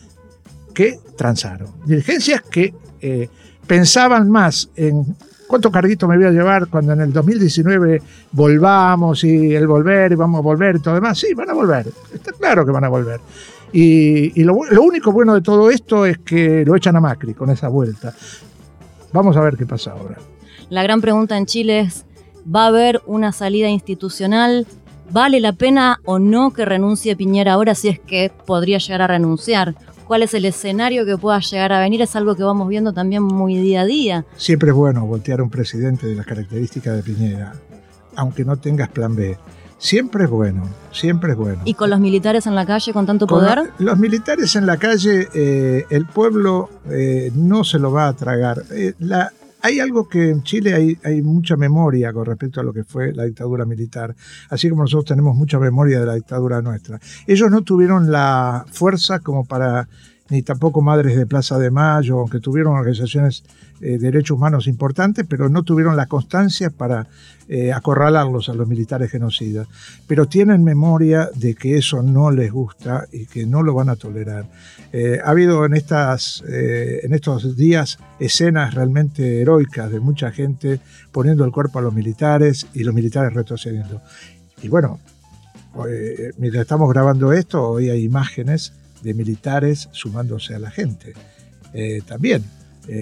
que 0.75 1.01
transaron, 1.17 1.69
dirigencias 1.87 2.43
que 2.43 2.75
eh, 3.01 3.29
pensaban 3.67 4.31
más 4.31 4.69
en 4.77 5.17
cuánto 5.49 5.71
carguito 5.71 6.07
me 6.09 6.17
voy 6.17 6.27
a 6.27 6.31
llevar 6.31 6.69
cuando 6.69 6.93
en 6.93 7.01
el 7.01 7.13
2019 7.13 8.03
volvamos 8.33 9.25
y 9.25 9.55
el 9.55 9.67
volver 9.67 10.13
y 10.13 10.15
vamos 10.15 10.39
a 10.39 10.43
volver 10.43 10.77
y 10.77 10.79
todo 10.81 10.95
demás. 10.95 11.19
Sí, 11.19 11.35
van 11.35 11.51
a 11.51 11.55
volver, 11.55 11.89
está 12.13 12.33
claro 12.33 12.65
que 12.65 12.73
van 12.73 12.85
a 12.85 12.89
volver. 12.89 13.21
Y, 13.73 14.43
lo, 14.43 14.59
lo, 14.71 14.83
único 14.83 15.13
bueno 15.13 15.35
de 15.35 15.41
todo 15.41 15.71
esto 15.71 16.05
es 16.05 16.19
que 16.19 16.65
lo 16.65 16.77
echan 16.77 16.97
a 16.97 17.01
Macri 17.01 17.35
con 17.35 17.51
esa 17.51 17.69
vuelta. 17.69 18.15
Vamos 19.13 19.37
a 19.37 19.41
ver 19.41 19.57
qué 19.57 19.67
pasa 19.67 19.93
ahora. 19.93 20.19
La 20.69 20.83
gran 20.83 21.01
pregunta 21.01 21.37
en 21.37 21.47
Chile 21.47 21.81
es, 21.81 22.05
¿va 22.45 22.65
a 22.65 22.67
haber 22.69 23.01
una 23.07 23.33
salida 23.33 23.69
institucional? 23.69 24.67
¿Vale 25.11 25.41
la 25.41 25.53
pena 25.53 26.01
o 26.05 26.19
no 26.19 26.53
que 26.53 26.65
renuncie 26.65 27.17
Piñera 27.17 27.55
ahora 27.55 27.75
si 27.75 27.89
es 27.89 27.99
que 27.99 28.31
podría 28.47 28.79
llegar 28.79 29.03
a 29.03 29.07
renunciar? 29.07 29.75
¿Cuál 30.07 30.23
es 30.23 30.35
el 30.35 30.45
escenario 30.45 31.05
que 31.07 31.17
pueda 31.17 31.39
llegar 31.41 31.73
a 31.73 31.81
venir? 31.81 32.03
Es 32.03 32.17
algo 32.17 32.35
que 32.35 32.43
vamos 32.43 32.69
viendo 32.69 32.93
también 32.93 33.23
muy 33.23 33.57
día 33.57 33.83
a 33.83 33.85
día. 33.85 34.25
Siempre 34.37 34.71
es 34.71 34.75
bueno 34.75 35.07
voltear 35.07 35.41
a 35.41 35.43
un 35.43 35.51
presidente 35.51 36.07
de 36.07 36.15
las 36.15 36.27
características 36.27 36.97
de 36.97 37.03
Piñera, 37.03 37.53
aunque 38.17 38.45
no 38.45 38.57
tengas 38.57 38.89
plan 38.89 39.15
B. 39.15 39.37
Siempre 39.83 40.25
es 40.25 40.31
bueno, 40.31 40.63
siempre 40.93 41.33
es 41.33 41.37
bueno. 41.37 41.61
¿Y 41.65 41.75
con 41.75 41.91
los 41.91 41.99
militares 41.99 42.47
en 42.47 42.55
la 42.55 42.65
calle 42.65 42.93
con 42.93 43.05
tanto 43.05 43.27
poder? 43.27 43.73
los 43.79 43.99
militares 43.99 44.55
en 44.55 44.65
la 44.65 44.77
calle, 44.77 45.29
eh, 45.35 45.87
el 45.91 46.07
pueblo 46.07 46.71
eh, 46.89 47.33
no 47.35 47.65
se 47.65 47.81
lo 47.81 47.91
va 47.91 48.07
a 48.07 48.13
tragar. 48.13 48.63
Eh, 48.71 48.95
la, 49.01 49.33
hay 49.61 49.81
algo 49.81 50.09
que 50.09 50.31
en 50.31 50.45
Chile 50.45 50.75
hay, 50.75 50.97
hay, 51.03 51.21
mucha 51.21 51.57
memoria 51.57 52.13
con 52.13 52.27
respecto 52.27 52.61
a 52.61 52.63
lo 52.63 52.73
que 52.73 52.85
fue 52.85 53.13
la 53.13 53.25
dictadura 53.25 53.65
militar, 53.65 54.15
así 54.51 54.71
como 54.71 54.83
nosotros 54.83 55.07
tenemos 55.07 55.35
mucha 55.35 55.59
memoria 55.59 55.99
de 55.99 56.07
la 56.07 56.15
dictadura 56.15 56.63
nuestra. 56.63 57.01
Ellos 57.27 57.51
no 57.51 57.63
tuvieron 57.63 58.13
la 58.13 58.65
fuerza 58.71 59.19
como 59.19 59.45
para 59.45 59.89
ni 60.33 60.41
tampoco 60.43 60.81
Madres 60.81 61.15
de 61.15 61.27
Plaza 61.27 61.59
de 61.59 61.71
Mayo, 61.71 62.19
aunque 62.19 62.41
tuvieron 62.41 62.75
organizaciones 62.75 63.45
de 63.81 63.99
derechos 63.99 64.39
humanos 64.39 64.67
importantes, 64.67 65.27
pero 65.29 65.51
no 65.51 65.63
tuvieron 65.63 65.95
la 65.95 66.07
constancia 66.07 66.71
para 66.71 67.07
eh, 67.49 67.71
acorralarlos 67.71 68.49
a 68.49 68.55
los 68.55 68.67
militares 68.67 69.11
genocidas, 69.11 69.69
pero 70.07 70.27
tienen 70.27 70.65
memoria 70.65 71.29
de 71.35 71.55
que 71.55 71.77
eso 71.77 72.03
no 72.03 72.31
les 72.31 72.51
gusta 72.51 73.07
y 73.13 73.27
que 73.27 73.45
no 73.45 73.63
lo 73.63 73.75
van 73.75 73.91
a 73.91 73.97
tolerar. 73.97 74.47
Eh, 74.91 75.19
ha 75.23 75.29
habido 75.29 75.67
en, 75.67 75.75
estas, 75.75 76.43
eh, 76.49 77.01
en 77.03 77.13
estos 77.13 77.55
días 77.55 77.99
escenas 78.19 78.73
realmente 78.73 79.43
heroicas 79.43 79.91
de 79.91 80.01
mucha 80.01 80.31
gente 80.31 80.81
poniendo 81.11 81.45
el 81.45 81.53
cuerpo 81.53 81.79
a 81.79 81.83
los 81.83 81.93
militares 81.93 82.69
y 82.73 82.85
los 82.85 82.95
militares 82.95 83.35
retrocediendo. 83.35 84.01
Y 84.63 84.69
bueno, 84.69 84.99
mientras 86.39 86.63
estamos 86.63 86.89
grabando 86.91 87.33
esto, 87.35 87.63
hoy 87.63 87.91
hay 87.91 88.05
imágenes 88.05 88.73
de 89.03 89.15
militares 89.15 89.89
sumándose 89.93 90.55
a 90.55 90.59
la 90.59 90.71
gente. 90.71 91.15
también, 92.07 92.45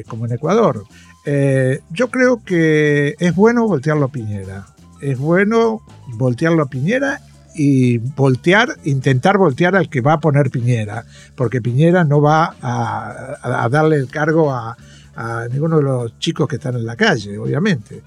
como 0.06 0.26
en 0.26 0.32
Ecuador. 0.32 0.84
Eh, 1.24 1.80
yo 1.90 2.08
creo 2.08 2.42
que 2.44 3.14
es 3.18 3.34
bueno 3.34 3.66
voltearlo 3.66 4.06
a 4.06 4.12
Piñera. 4.12 4.66
Es 5.00 5.18
bueno 5.18 5.82
voltearlo 6.14 6.62
a 6.62 6.70
Piñera 6.70 7.20
y 7.54 7.98
voltear, 7.98 8.76
intentar 8.84 9.36
voltear 9.38 9.76
al 9.76 9.90
que 9.90 10.00
va 10.00 10.14
a 10.14 10.20
poner 10.20 10.50
Piñera, 10.50 11.04
porque 11.34 11.60
Piñera 11.60 12.04
no 12.04 12.20
va 12.20 12.54
a, 12.62 13.68
darle 13.70 13.96
el 13.96 14.08
cargo 14.08 14.52
a, 14.52 14.76
a, 15.16 15.46
ninguno 15.50 15.78
de 15.78 15.82
los 15.82 16.18
chicos 16.18 16.48
que 16.48 16.56
están 16.56 16.76
en 16.76 16.86
la 16.86 16.96
calle, 16.96 17.38
obviamente. 17.38 18.02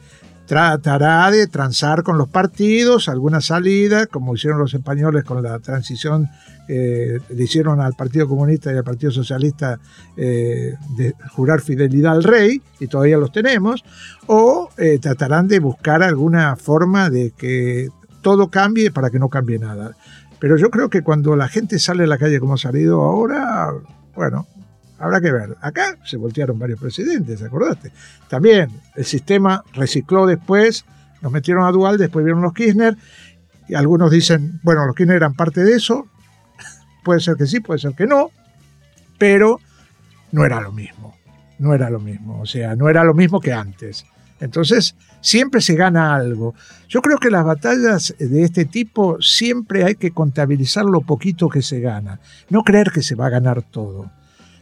Tratará 0.53 1.31
de 1.31 1.47
transar 1.47 2.03
con 2.03 2.19
los 2.19 2.29
partidos 2.29 3.09
alguna 3.09 3.41
salida, 3.41 4.05
como 4.05 4.35
hicieron 4.35 4.59
los 4.59 4.75
españoles 4.75 5.23
con 5.23 5.41
la 5.41 5.57
transición 5.57 6.29
eh, 6.67 7.19
le 7.27 7.43
hicieron 7.43 7.81
al 7.81 7.93
Partido 7.93 8.27
Comunista 8.27 8.71
y 8.71 8.77
al 8.77 8.83
Partido 8.83 9.11
Socialista 9.11 9.79
eh, 10.15 10.75
de 10.95 11.15
jurar 11.31 11.59
fidelidad 11.61 12.13
al 12.13 12.23
rey, 12.23 12.61
y 12.79 12.85
todavía 12.85 13.17
los 13.17 13.31
tenemos, 13.31 13.83
o 14.27 14.69
eh, 14.77 14.99
tratarán 14.99 15.47
de 15.47 15.57
buscar 15.57 16.03
alguna 16.03 16.55
forma 16.55 17.09
de 17.09 17.31
que 17.31 17.89
todo 18.21 18.49
cambie 18.49 18.91
para 18.91 19.09
que 19.09 19.17
no 19.17 19.29
cambie 19.29 19.57
nada. 19.57 19.97
Pero 20.37 20.55
yo 20.57 20.69
creo 20.69 20.87
que 20.87 21.01
cuando 21.01 21.35
la 21.35 21.47
gente 21.47 21.79
sale 21.79 22.03
a 22.03 22.07
la 22.07 22.19
calle 22.19 22.39
como 22.39 22.53
ha 22.53 22.57
salido 22.57 23.01
ahora, 23.01 23.71
bueno, 24.13 24.45
habrá 25.03 25.21
que 25.21 25.31
ver. 25.31 25.57
Acá 25.61 25.97
se 26.05 26.17
voltearon 26.17 26.57
varios 26.57 26.79
presidentes, 26.79 27.41
¿acordaste? 27.41 27.91
También 28.29 28.69
el 28.95 29.05
sistema 29.05 29.63
recicló 29.73 30.25
después, 30.25 30.85
nos 31.21 31.31
metieron 31.31 31.65
a 31.65 31.71
Dual, 31.71 31.97
después 31.97 32.23
vieron 32.23 32.41
los 32.41 32.53
Kirchner, 32.53 32.95
y 33.67 33.75
algunos 33.75 34.11
dicen, 34.11 34.59
bueno, 34.63 34.85
los 34.85 34.95
Kirchner 34.95 35.17
eran 35.17 35.33
parte 35.33 35.63
de 35.63 35.75
eso, 35.75 36.07
Puede 37.03 37.19
ser 37.19 37.35
que 37.35 37.45
sí, 37.45 37.59
puede 37.59 37.79
ser 37.79 37.93
que 37.95 38.07
no, 38.07 38.31
pero 39.17 39.59
no 40.31 40.45
era 40.45 40.61
lo 40.61 40.71
mismo. 40.71 41.15
No 41.59 41.73
era 41.73 41.89
lo 41.89 41.99
mismo. 41.99 42.39
O 42.41 42.45
sea, 42.45 42.75
no 42.75 42.89
era 42.89 43.03
lo 43.03 43.13
mismo 43.13 43.39
que 43.39 43.53
antes. 43.53 44.05
Entonces, 44.39 44.95
siempre 45.21 45.61
se 45.61 45.75
gana 45.75 46.15
algo. 46.15 46.55
Yo 46.89 47.01
creo 47.01 47.17
que 47.17 47.29
las 47.29 47.45
batallas 47.45 48.13
de 48.17 48.43
este 48.43 48.65
tipo 48.65 49.21
siempre 49.21 49.83
hay 49.83 49.95
que 49.95 50.11
contabilizar 50.11 50.85
lo 50.85 51.01
poquito 51.01 51.49
que 51.49 51.61
se 51.61 51.79
gana. 51.79 52.19
No 52.49 52.63
creer 52.63 52.91
que 52.91 53.01
se 53.01 53.15
va 53.15 53.27
a 53.27 53.31
ganar 53.31 53.61
todo. 53.61 54.11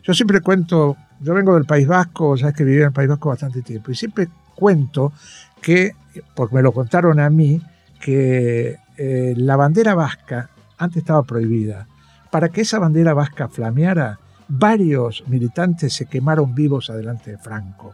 Yo 0.03 0.13
siempre 0.13 0.41
cuento, 0.41 0.97
yo 1.19 1.33
vengo 1.33 1.55
del 1.55 1.65
País 1.65 1.87
Vasco, 1.87 2.37
sabes 2.37 2.55
que 2.55 2.63
viví 2.63 2.79
en 2.79 2.87
el 2.87 2.91
País 2.91 3.09
Vasco 3.09 3.29
bastante 3.29 3.61
tiempo, 3.61 3.91
y 3.91 3.95
siempre 3.95 4.27
cuento 4.55 5.13
que, 5.61 5.91
porque 6.35 6.55
me 6.55 6.61
lo 6.61 6.71
contaron 6.71 7.19
a 7.19 7.29
mí, 7.29 7.61
que 7.99 8.77
eh, 8.97 9.33
la 9.37 9.55
bandera 9.55 9.93
vasca 9.93 10.49
antes 10.77 10.97
estaba 10.97 11.23
prohibida 11.23 11.87
para 12.31 12.49
que 12.49 12.61
esa 12.61 12.79
bandera 12.79 13.13
vasca 13.13 13.49
flameara, 13.49 14.17
varios 14.47 15.23
militantes 15.27 15.93
se 15.93 16.05
quemaron 16.05 16.55
vivos 16.55 16.89
adelante 16.89 17.31
de 17.31 17.37
Franco. 17.37 17.93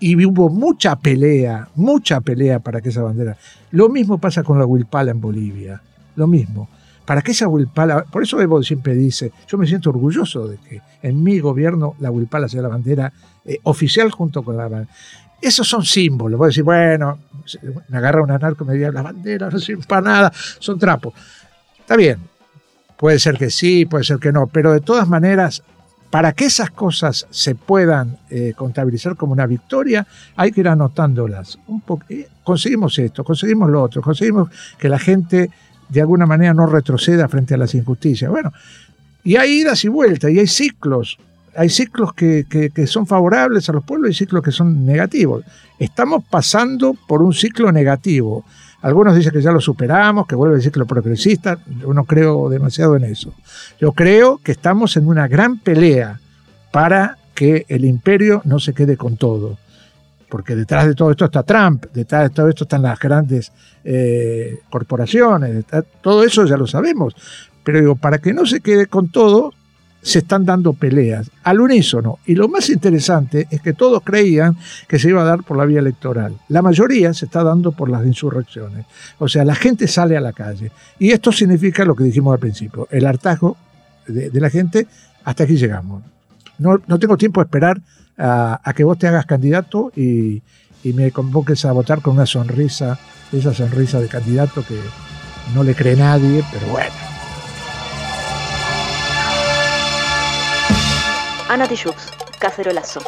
Y 0.00 0.22
hubo 0.24 0.50
mucha 0.50 0.96
pelea, 0.96 1.68
mucha 1.76 2.20
pelea 2.20 2.58
para 2.58 2.80
que 2.80 2.90
esa 2.90 3.02
bandera. 3.02 3.36
Lo 3.70 3.88
mismo 3.88 4.18
pasa 4.18 4.42
con 4.42 4.58
la 4.58 4.66
Huilpala 4.66 5.12
en 5.12 5.20
Bolivia. 5.20 5.80
Lo 6.16 6.26
mismo. 6.26 6.68
Para 7.08 7.22
que 7.22 7.30
esa 7.32 7.48
Huilpala, 7.48 8.04
por 8.04 8.22
eso 8.22 8.38
Evo 8.38 8.62
siempre 8.62 8.94
dice, 8.94 9.32
yo 9.48 9.56
me 9.56 9.66
siento 9.66 9.88
orgulloso 9.88 10.46
de 10.46 10.58
que 10.58 10.82
en 11.02 11.22
mi 11.22 11.40
gobierno 11.40 11.94
la 12.00 12.10
Huilpala 12.10 12.50
sea 12.50 12.60
la 12.60 12.68
bandera 12.68 13.10
eh, 13.46 13.58
oficial 13.62 14.10
junto 14.10 14.42
con 14.42 14.58
la 14.58 14.68
bandera. 14.68 14.92
Esos 15.40 15.66
son 15.66 15.86
símbolos. 15.86 16.36
Voy 16.36 16.46
a 16.46 16.48
decir, 16.48 16.64
bueno, 16.64 17.18
me 17.88 17.96
agarra 17.96 18.22
un 18.22 18.30
anarco 18.30 18.64
y 18.64 18.66
me 18.66 18.74
dice, 18.74 18.92
la 18.92 19.00
bandera 19.00 19.48
no 19.48 19.58
sirve 19.58 19.84
para 19.88 20.02
nada, 20.02 20.32
son 20.58 20.78
trapos. 20.78 21.14
Está 21.80 21.96
bien, 21.96 22.18
Puede 22.98 23.20
ser 23.20 23.38
que 23.38 23.48
sí, 23.48 23.86
puede 23.86 24.02
ser 24.02 24.18
que 24.18 24.32
no, 24.32 24.48
pero 24.48 24.72
de 24.72 24.80
todas 24.80 25.08
maneras, 25.08 25.62
para 26.10 26.32
que 26.32 26.46
esas 26.46 26.72
cosas 26.72 27.28
se 27.30 27.54
puedan 27.54 28.18
eh, 28.28 28.54
contabilizar 28.56 29.14
como 29.14 29.32
una 29.32 29.46
victoria, 29.46 30.04
hay 30.34 30.50
que 30.50 30.60
ir 30.60 30.68
anotándolas. 30.68 31.60
Un 31.68 31.80
eh, 32.08 32.28
conseguimos 32.42 32.98
esto, 32.98 33.22
conseguimos 33.22 33.70
lo 33.70 33.84
otro, 33.84 34.02
conseguimos 34.02 34.50
que 34.76 34.88
la 34.88 34.98
gente 34.98 35.48
de 35.88 36.00
alguna 36.00 36.26
manera 36.26 36.54
no 36.54 36.66
retroceda 36.66 37.28
frente 37.28 37.54
a 37.54 37.58
las 37.58 37.74
injusticias. 37.74 38.30
Bueno, 38.30 38.52
y 39.24 39.36
hay 39.36 39.60
idas 39.60 39.84
y 39.84 39.88
vueltas, 39.88 40.30
y 40.30 40.38
hay 40.38 40.46
ciclos. 40.46 41.18
Hay 41.56 41.68
ciclos 41.70 42.12
que, 42.12 42.70
son 42.86 43.06
favorables 43.06 43.68
a 43.68 43.72
los 43.72 43.84
pueblos 43.84 44.10
y 44.10 44.14
ciclos 44.14 44.42
que 44.42 44.52
son 44.52 44.86
negativos. 44.86 45.44
Estamos 45.78 46.24
pasando 46.30 46.94
por 47.06 47.22
un 47.22 47.32
ciclo 47.32 47.72
negativo. 47.72 48.44
Algunos 48.80 49.16
dicen 49.16 49.32
que 49.32 49.42
ya 49.42 49.50
lo 49.50 49.60
superamos, 49.60 50.26
que 50.26 50.36
vuelve 50.36 50.56
el 50.56 50.62
ciclo 50.62 50.86
progresista. 50.86 51.58
Yo 51.80 51.92
no 51.92 52.04
creo 52.04 52.48
demasiado 52.48 52.94
en 52.96 53.04
eso. 53.04 53.34
Yo 53.80 53.92
creo 53.92 54.38
que 54.38 54.52
estamos 54.52 54.96
en 54.96 55.08
una 55.08 55.26
gran 55.26 55.58
pelea 55.58 56.20
para 56.70 57.18
que 57.34 57.66
el 57.68 57.84
imperio 57.84 58.40
no 58.44 58.60
se 58.60 58.72
quede 58.72 58.96
con 58.96 59.16
todo. 59.16 59.58
Porque 60.28 60.54
detrás 60.54 60.86
de 60.86 60.94
todo 60.94 61.10
esto 61.10 61.24
está 61.24 61.42
Trump, 61.42 61.86
detrás 61.92 62.24
de 62.24 62.30
todo 62.30 62.48
esto 62.48 62.64
están 62.64 62.82
las 62.82 62.98
grandes 62.98 63.50
eh, 63.84 64.58
corporaciones, 64.68 65.64
todo 66.02 66.22
eso 66.22 66.44
ya 66.44 66.56
lo 66.56 66.66
sabemos. 66.66 67.14
Pero 67.64 67.80
digo, 67.80 67.96
para 67.96 68.18
que 68.18 68.32
no 68.32 68.46
se 68.46 68.60
quede 68.60 68.86
con 68.86 69.08
todo, 69.08 69.52
se 70.00 70.20
están 70.20 70.44
dando 70.44 70.72
peleas 70.72 71.30
al 71.42 71.60
unísono. 71.60 72.18
Y 72.26 72.34
lo 72.34 72.48
más 72.48 72.70
interesante 72.70 73.46
es 73.50 73.60
que 73.60 73.72
todos 73.72 74.02
creían 74.02 74.56
que 74.86 74.98
se 74.98 75.08
iba 75.08 75.22
a 75.22 75.24
dar 75.24 75.42
por 75.42 75.56
la 75.56 75.64
vía 75.64 75.80
electoral. 75.80 76.36
La 76.48 76.62
mayoría 76.62 77.12
se 77.14 77.26
está 77.26 77.42
dando 77.42 77.72
por 77.72 77.90
las 77.90 78.06
insurrecciones. 78.06 78.86
O 79.18 79.28
sea, 79.28 79.44
la 79.44 79.54
gente 79.54 79.88
sale 79.88 80.16
a 80.16 80.20
la 80.20 80.32
calle. 80.32 80.70
Y 80.98 81.10
esto 81.10 81.32
significa 81.32 81.84
lo 81.84 81.94
que 81.94 82.04
dijimos 82.04 82.32
al 82.32 82.38
principio, 82.38 82.88
el 82.90 83.06
hartazgo 83.06 83.56
de, 84.06 84.40
la 84.40 84.50
gente. 84.50 84.86
Hasta 85.24 85.44
aquí 85.44 85.56
llegamos. 85.56 86.02
No, 86.58 86.78
tengo 86.98 87.16
tiempo 87.16 87.40
de 87.40 87.44
esperar 87.44 87.80
a, 88.18 88.72
que 88.74 88.84
vos 88.84 88.98
te 88.98 89.06
hagas 89.06 89.26
candidato 89.26 89.92
y, 89.96 90.42
y 90.82 90.92
me 90.92 91.10
convoques 91.12 91.64
a 91.64 91.72
votar 91.72 92.02
con 92.02 92.14
una 92.14 92.26
sonrisa, 92.26 92.98
esa 93.32 93.54
sonrisa 93.54 94.00
de 94.00 94.08
candidato 94.08 94.64
que 94.66 94.78
no 95.54 95.62
le 95.62 95.74
cree 95.74 95.96
nadie, 95.96 96.44
pero 96.52 96.66
bueno. 96.68 96.92
Ana 101.48 101.66
Tijoux, 101.66 101.96
Cacerolazo. 102.38 103.00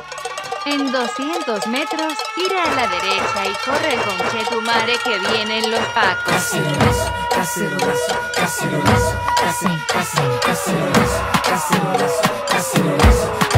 En 0.67 0.93
200 0.93 1.67
metros, 1.69 2.15
gira 2.35 2.65
a 2.65 2.75
la 2.75 2.87
derecha 2.89 3.47
y 3.47 3.53
corre 3.65 3.97
con 4.05 4.17
Chetumare 4.31 4.95
que 5.05 5.19
vienen 5.33 5.71
los 5.71 5.81
pacos. 5.95 6.35
cacerolazo, 6.35 7.13
cacerolazo, 7.35 8.17
cacerolazo, 8.37 9.19
cacerolazo, 9.45 10.41
cacerolazo, 10.41 11.21
cacerolazo, 11.45 12.23
cacerolazo, 12.49 13.50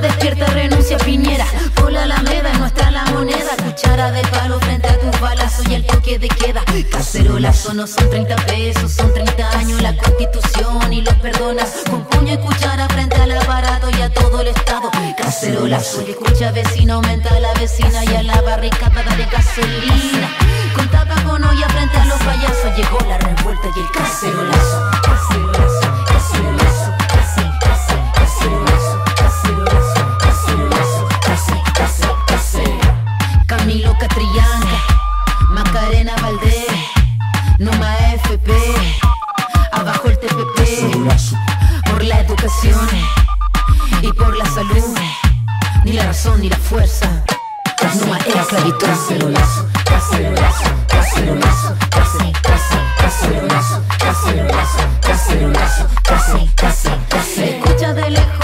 despierta, 0.00 0.46
renuncia 0.46 0.98
Piñera, 0.98 1.46
por 1.74 1.92
la 1.92 2.04
alameda, 2.04 2.52
nuestra 2.54 2.90
la 2.90 3.04
moneda, 3.06 3.56
cuchara 3.64 4.10
de 4.10 4.22
palo 4.28 4.58
frente 4.60 4.88
a 4.88 4.98
tus 4.98 5.20
balazos 5.20 5.66
y 5.68 5.74
el 5.74 5.86
toque 5.86 6.18
de 6.18 6.28
queda. 6.28 6.62
Cacerolazo 6.90 7.74
no 7.74 7.86
son 7.86 8.08
30 8.10 8.36
pesos, 8.46 8.92
son 8.92 9.12
30 9.12 9.58
años 9.58 9.82
la 9.82 9.96
constitución 9.96 10.92
y 10.92 11.02
los 11.02 11.14
perdonas 11.14 11.70
con 11.90 12.04
puño 12.04 12.34
y 12.34 12.38
cuchara 12.38 12.88
frente 12.88 13.16
al 13.16 13.32
aparato 13.32 13.88
y 13.90 14.00
a 14.00 14.10
todo 14.12 14.40
el 14.40 14.48
estado. 14.48 14.90
Cacerolazo 15.16 16.02
y 16.06 16.10
escucha 16.12 16.52
vecino, 16.52 16.94
aumenta 16.94 17.38
la 17.40 17.52
vecina 17.54 18.04
y 18.04 18.14
a 18.14 18.22
la 18.22 18.40
barricada 18.42 19.02
de 19.16 19.24
gasolina. 19.26 20.30
Con 20.74 20.88
tapa 20.90 21.22
con 21.24 21.42
olla 21.44 21.68
frente 21.68 21.96
a 21.98 22.04
los 22.06 22.18
payasos 22.18 22.76
llegó 22.76 22.98
la 23.08 23.18
revuelta 23.18 23.68
y 23.76 23.80
el 23.80 23.90
cacerolazo. 23.90 24.90
Cacerolazo, 25.02 26.04
cacerolazo, 26.06 26.61
Camilo 33.62 33.96
Catrillán, 33.96 34.60
Macarena 35.50 36.16
Valdés, 36.20 36.66
Numa 37.60 37.96
FP, 38.14 38.52
abajo 39.70 40.08
el 40.08 40.18
TPP, 40.18 41.88
por 41.88 42.02
la 42.02 42.22
educación 42.22 42.88
y 44.02 44.12
por 44.14 44.36
la 44.36 44.46
salud, 44.46 44.98
ni 45.84 45.92
la 45.92 46.06
razón 46.06 46.40
ni 46.40 46.48
la 46.48 46.56
fuerza. 46.56 47.22
Numa 48.00 48.18
es 48.18 48.34
esclavitud. 48.34 48.84
Cacerolazo, 48.84 49.68
cacerolazo, 49.84 50.64
cacerolazo, 50.88 51.76
case, 51.88 52.32
case, 52.42 52.76
cacerolazo, 52.98 53.82
cacerolazo, 53.96 54.78
cacerolazo, 55.00 55.86
case, 56.02 56.50
case, 56.56 56.90
case. 57.08 57.58
Escucha 57.60 57.94
de 57.94 58.10
lejos 58.10 58.41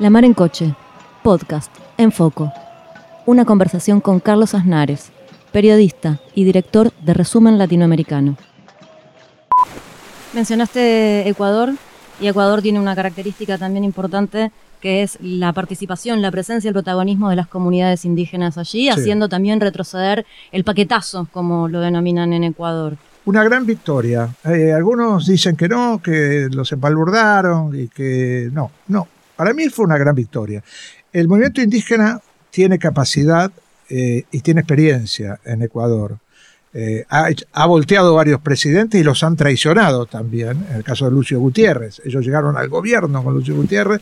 La 0.00 0.10
Mar 0.10 0.24
en 0.24 0.34
Coche, 0.34 0.74
podcast 1.22 1.72
en 1.98 2.10
foco. 2.10 2.52
Una 3.26 3.44
conversación 3.44 4.00
con 4.00 4.18
Carlos 4.18 4.52
Aznares, 4.52 5.12
periodista 5.52 6.18
y 6.34 6.42
director 6.42 6.90
de 7.02 7.14
Resumen 7.14 7.58
Latinoamericano. 7.58 8.36
Mencionaste 10.32 11.28
Ecuador 11.28 11.74
y 12.20 12.26
Ecuador 12.26 12.60
tiene 12.60 12.80
una 12.80 12.96
característica 12.96 13.56
también 13.56 13.84
importante 13.84 14.50
que 14.80 15.04
es 15.04 15.16
la 15.20 15.52
participación, 15.52 16.20
la 16.20 16.32
presencia, 16.32 16.68
el 16.68 16.74
protagonismo 16.74 17.30
de 17.30 17.36
las 17.36 17.46
comunidades 17.46 18.04
indígenas 18.04 18.58
allí, 18.58 18.88
haciendo 18.88 19.28
también 19.28 19.60
retroceder 19.60 20.26
el 20.50 20.64
paquetazo, 20.64 21.28
como 21.30 21.68
lo 21.68 21.78
denominan 21.78 22.32
en 22.32 22.42
Ecuador. 22.42 22.96
Una 23.26 23.44
gran 23.44 23.64
victoria. 23.64 24.28
Eh, 24.44 24.72
algunos 24.72 25.26
dicen 25.26 25.56
que 25.56 25.68
no, 25.68 26.02
que 26.02 26.48
los 26.50 26.72
empalurdaron 26.72 27.78
y 27.78 27.86
que 27.86 28.50
no, 28.52 28.72
no. 28.88 29.06
Para 29.36 29.52
mí 29.52 29.68
fue 29.68 29.84
una 29.84 29.98
gran 29.98 30.14
victoria. 30.14 30.62
El 31.12 31.28
movimiento 31.28 31.60
indígena 31.60 32.20
tiene 32.50 32.78
capacidad 32.78 33.50
eh, 33.88 34.24
y 34.30 34.40
tiene 34.40 34.60
experiencia 34.60 35.40
en 35.44 35.62
Ecuador. 35.62 36.18
Eh, 36.72 37.04
ha, 37.08 37.66
volteado 37.66 38.14
varios 38.14 38.40
presidentes 38.40 39.00
y 39.00 39.04
los 39.04 39.22
han 39.22 39.36
traicionado 39.36 40.06
también, 40.06 40.66
en 40.70 40.76
el 40.76 40.84
caso 40.84 41.04
de 41.04 41.12
Lucio 41.12 41.38
Gutiérrez. 41.38 42.00
Ellos 42.04 42.24
llegaron 42.24 42.56
al 42.56 42.68
gobierno 42.68 43.22
con 43.22 43.34
Lucio 43.34 43.54
Gutiérrez, 43.54 44.00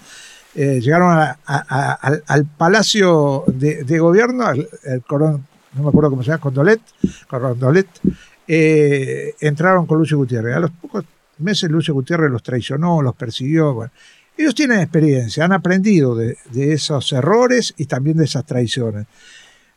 eh, 0.54 0.80
llegaron 0.80 1.18
al, 1.44 2.22
al 2.26 2.44
palacio 2.46 3.44
de, 3.46 3.98
gobierno, 3.98 4.46
al, 4.46 4.66
el 4.84 5.02
coron- 5.02 5.46
no 5.74 5.82
me 5.82 5.88
acuerdo 5.88 6.10
cómo 6.10 6.22
se 6.22 6.28
llama, 6.30 6.40
Condolet, 6.40 6.80
Corondolet, 7.28 7.88
eh, 8.46 9.34
entraron 9.40 9.86
con 9.86 9.98
Lucio 9.98 10.16
Gutiérrez. 10.16 10.56
A 10.56 10.60
los 10.60 10.70
pocos 10.70 11.04
meses 11.38 11.70
Lucio 11.70 11.94
Gutiérrez 11.94 12.30
los 12.30 12.42
traicionó, 12.42 13.02
los 13.02 13.14
persiguió. 13.14 13.90
Ellos 14.36 14.54
tienen 14.54 14.80
experiencia, 14.80 15.44
han 15.44 15.52
aprendido 15.52 16.14
de, 16.14 16.38
de 16.50 16.72
esos 16.72 17.12
errores 17.12 17.74
y 17.76 17.86
también 17.86 18.16
de 18.16 18.24
esas 18.24 18.44
traiciones. 18.44 19.06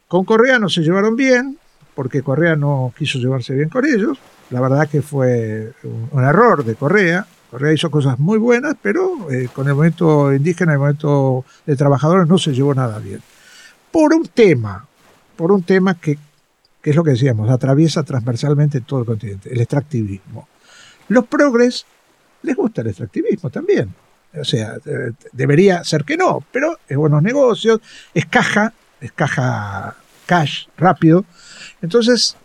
Con 0.08 0.24
Correa 0.24 0.60
no 0.60 0.70
se 0.70 0.82
llevaron 0.82 1.16
bien, 1.16 1.58
porque 1.96 2.22
Correa 2.22 2.56
no 2.56 2.94
quiso 2.98 3.18
llevarse 3.20 3.54
bien 3.54 3.70
con 3.70 3.86
ellos. 3.86 4.18
La 4.52 4.62
verdad 4.62 4.88
que 4.88 5.02
fue 5.02 5.74
un, 5.84 6.10
un 6.12 6.24
error 6.24 6.64
de 6.64 6.76
Correa. 6.76 7.26
Correa 7.50 7.74
hizo 7.74 7.90
cosas 7.90 8.20
muy 8.20 8.38
buenas, 8.38 8.76
pero 8.82 9.32
eh, 9.32 9.50
con 9.54 9.68
el 9.68 9.76
movimiento 9.76 10.34
indígena, 10.34 10.74
el 10.74 10.80
movimiento 10.80 11.46
de 11.66 11.76
trabajadores 11.76 12.28
no 12.28 12.38
se 12.38 12.52
llevó 12.52 12.74
nada 12.74 13.00
bien. 13.00 13.22
Por 13.92 14.14
un 14.14 14.28
tema, 14.28 14.86
por 15.36 15.52
un 15.52 15.64
tema 15.64 15.96
que, 15.96 16.18
que 16.82 16.90
es 16.90 16.96
lo 16.96 17.04
que 17.04 17.12
decíamos, 17.12 17.50
atraviesa 17.50 18.04
transversalmente 18.04 18.82
todo 18.82 19.00
el 19.02 19.06
continente, 19.06 19.52
el 19.52 19.62
extractivismo. 19.62 20.48
Los 21.08 21.26
progres 21.28 21.86
les 22.42 22.56
gusta 22.56 22.82
el 22.82 22.88
extractivismo 22.88 23.50
también. 23.50 23.94
O 24.40 24.46
sea, 24.46 24.76
debería 25.32 25.84
ser 25.84 26.04
que 26.04 26.18
no, 26.18 26.44
pero 26.52 26.78
es 26.88 26.98
buenos 26.98 27.22
negocios, 27.22 27.80
es 28.14 28.26
caja, 28.26 28.74
es 29.00 29.12
caja 29.12 29.96
cash 30.26 30.66
rápido. 30.78 31.26
Entonces, 31.82 32.36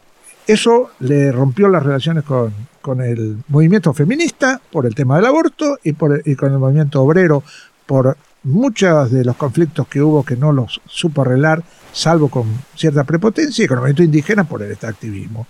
eso 0.46 0.90
le 1.00 1.32
rompió 1.32 1.68
las 1.68 1.82
relaciones 1.82 2.24
con, 2.24 2.52
con 2.80 3.00
el 3.00 3.38
movimiento 3.48 3.94
feminista 3.94 4.60
por 4.70 4.86
el 4.86 4.94
tema 4.94 5.16
del 5.16 5.26
aborto 5.26 5.78
y, 5.82 5.92
por 5.92 6.22
y 6.24 6.34
con 6.34 6.52
el 6.52 6.58
movimiento 6.58 7.02
obrero 7.02 7.42
por 7.86 8.16
muchos 8.42 9.10
de 9.10 9.24
los 9.24 9.36
conflictos 9.36 9.86
que 9.88 10.00
hubo 10.00 10.24
que 10.24 10.36
no 10.36 10.52
los 10.52 10.80
supo 10.86 11.22
arreglar, 11.22 11.62
salvo 11.92 12.28
con 12.28 12.46
cierta 12.74 13.04
prepotencia, 13.04 13.64
y 13.64 13.68
con 13.68 13.78
el 13.78 13.80
movimiento 13.80 14.02
indígena 14.02 14.44
por 14.44 14.62
el 14.62 14.70
extractivismo. 14.70 15.46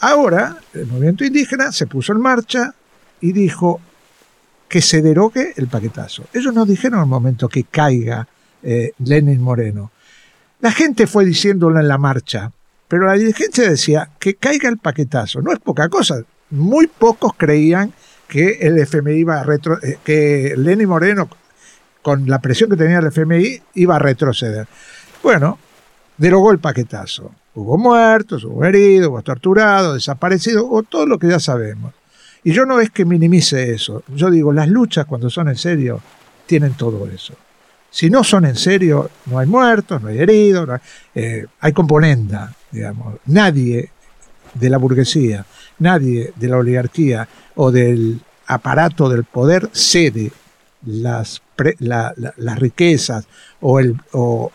Ahora, 0.00 0.56
el 0.74 0.86
movimiento 0.86 1.24
indígena 1.24 1.72
se 1.72 1.86
puso 1.86 2.12
en 2.12 2.20
marcha 2.20 2.74
y 3.20 3.32
dijo 3.32 3.80
que 4.68 4.82
se 4.82 5.02
derogue 5.02 5.54
el 5.56 5.68
paquetazo. 5.68 6.24
Ellos 6.32 6.52
no 6.54 6.66
dijeron 6.66 7.00
el 7.00 7.06
momento 7.06 7.48
que 7.48 7.64
caiga 7.64 8.28
eh, 8.62 8.92
Lenin 8.98 9.40
Moreno. 9.40 9.90
La 10.60 10.72
gente 10.72 11.06
fue 11.06 11.24
diciéndolo 11.24 11.80
en 11.80 11.88
la 11.88 11.98
marcha. 11.98 12.52
Pero 12.88 13.06
la 13.06 13.14
dirigencia 13.14 13.68
decía 13.68 14.10
que 14.18 14.34
caiga 14.36 14.68
el 14.68 14.78
paquetazo. 14.78 15.42
No 15.42 15.52
es 15.52 15.58
poca 15.58 15.88
cosa. 15.88 16.22
Muy 16.50 16.86
pocos 16.86 17.32
creían 17.36 17.92
que 18.26 18.58
el 18.60 18.78
FMI 18.78 19.12
iba 19.12 19.40
a 19.40 19.44
retro, 19.44 19.78
eh, 19.82 19.98
que 20.02 20.54
Lenny 20.56 20.86
Moreno, 20.86 21.28
con 22.02 22.28
la 22.28 22.40
presión 22.40 22.70
que 22.70 22.76
tenía 22.76 22.98
el 22.98 23.06
FMI, 23.06 23.62
iba 23.74 23.96
a 23.96 23.98
retroceder. 23.98 24.66
Bueno, 25.22 25.58
derogó 26.16 26.50
el 26.50 26.58
paquetazo. 26.58 27.32
Hubo 27.54 27.76
muertos, 27.76 28.44
hubo 28.44 28.64
heridos, 28.64 29.08
hubo 29.08 29.22
torturados, 29.22 29.94
desaparecidos, 29.94 30.64
o 30.68 30.82
todo 30.82 31.06
lo 31.06 31.18
que 31.18 31.28
ya 31.28 31.40
sabemos. 31.40 31.92
Y 32.48 32.52
yo 32.54 32.64
no 32.64 32.80
es 32.80 32.88
que 32.88 33.04
minimice 33.04 33.74
eso. 33.74 34.02
Yo 34.08 34.30
digo, 34.30 34.54
las 34.54 34.68
luchas 34.68 35.04
cuando 35.04 35.28
son 35.28 35.48
en 35.48 35.56
serio 35.56 36.00
tienen 36.46 36.72
todo 36.72 37.06
eso. 37.06 37.34
Si 37.90 38.08
no 38.08 38.24
son 38.24 38.46
en 38.46 38.56
serio, 38.56 39.10
no 39.26 39.38
hay 39.38 39.46
muertos, 39.46 40.00
no 40.00 40.08
hay 40.08 40.18
heridos, 40.18 40.66
hay, 40.70 40.80
eh, 41.14 41.72
componenda, 41.74 42.54
digamos. 42.70 43.16
Nadie 43.26 43.90
de 44.54 44.70
la 44.70 44.78
burguesía, 44.78 45.44
nadie 45.80 46.32
de 46.36 46.48
la 46.48 46.56
oligarquía 46.56 47.28
o 47.54 47.70
del 47.70 48.18
aparato 48.46 49.10
del 49.10 49.24
poder 49.24 49.68
cede 49.74 50.32
las, 50.86 51.42
las 51.76 52.58
riquezas 52.58 53.26
o, 53.60 53.78
el, 53.78 53.94
o, 54.12 54.50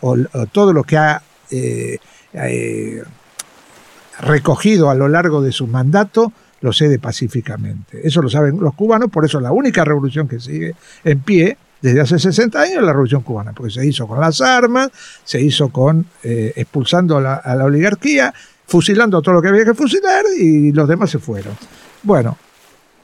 todo 0.50 0.72
lo 0.72 0.82
que 0.82 0.96
ha 0.96 1.22
eh, 1.48 1.98
eh, 2.32 3.04
recogido 4.18 4.90
a 4.90 4.96
lo 4.96 5.06
largo 5.06 5.40
de 5.40 5.52
su 5.52 5.68
mandato 5.68 6.32
lo 6.64 6.72
cede 6.72 6.98
pacíficamente. 6.98 8.00
Eso 8.02 8.22
lo 8.22 8.30
saben 8.30 8.58
los 8.58 8.74
cubanos, 8.74 9.10
por 9.10 9.22
eso 9.26 9.38
la 9.38 9.52
única 9.52 9.84
revolución 9.84 10.26
que 10.26 10.40
sigue 10.40 10.74
en 11.04 11.20
pie 11.20 11.58
desde 11.82 12.00
hace 12.00 12.18
60 12.18 12.58
años 12.58 12.76
es 12.76 12.82
la 12.82 12.92
revolución 12.92 13.20
cubana, 13.20 13.52
porque 13.52 13.70
se 13.70 13.86
hizo 13.86 14.08
con 14.08 14.18
las 14.18 14.40
armas, 14.40 14.88
se 15.24 15.42
hizo 15.42 15.68
con 15.68 16.06
eh, 16.22 16.54
expulsando 16.56 17.18
a 17.18 17.20
la, 17.20 17.34
a 17.34 17.54
la 17.54 17.66
oligarquía, 17.66 18.32
fusilando 18.66 19.20
todo 19.20 19.34
lo 19.34 19.42
que 19.42 19.48
había 19.48 19.66
que 19.66 19.74
fusilar 19.74 20.24
y 20.38 20.72
los 20.72 20.88
demás 20.88 21.10
se 21.10 21.18
fueron. 21.18 21.52
Bueno, 22.02 22.38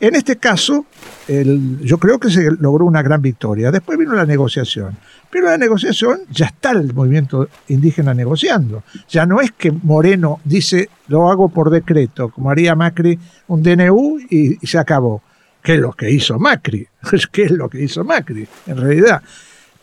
en 0.01 0.15
este 0.15 0.37
caso, 0.37 0.87
yo 1.29 1.99
creo 1.99 2.19
que 2.19 2.31
se 2.31 2.51
logró 2.59 2.87
una 2.87 3.03
gran 3.03 3.21
victoria. 3.21 3.71
Después 3.71 3.99
vino 3.99 4.15
la 4.15 4.25
negociación. 4.25 4.97
Pero 5.31 5.47
la 5.47 5.59
negociación 5.59 6.21
ya 6.31 6.47
está 6.47 6.71
el 6.71 6.95
movimiento 6.95 7.49
indígena 7.69 8.15
negociando. 8.15 8.83
Ya 9.11 9.27
no 9.27 9.43
es 9.43 9.53
que 9.53 9.71
Moreno 9.71 10.41
dice, 10.45 10.89
lo 11.09 11.31
hago 11.31 11.51
por 11.51 11.69
decreto, 11.69 12.31
como 12.31 12.51
haría 12.51 12.75
Macri 12.75 13.19
un 13.49 13.63
DNU 13.63 14.21
y, 14.31 14.57
se 14.67 14.79
acabó. 14.79 15.23
¿Qué 15.63 15.75
es 15.75 15.81
lo 15.81 15.93
que 15.93 16.11
hizo 16.11 16.39
Macri? 16.39 16.89
¿Qué 17.33 17.43
es 17.43 17.51
lo 17.51 17.69
que 17.69 17.83
hizo 17.83 18.03
Macri? 18.03 18.49
En 18.67 18.79
realidad, 18.79 19.23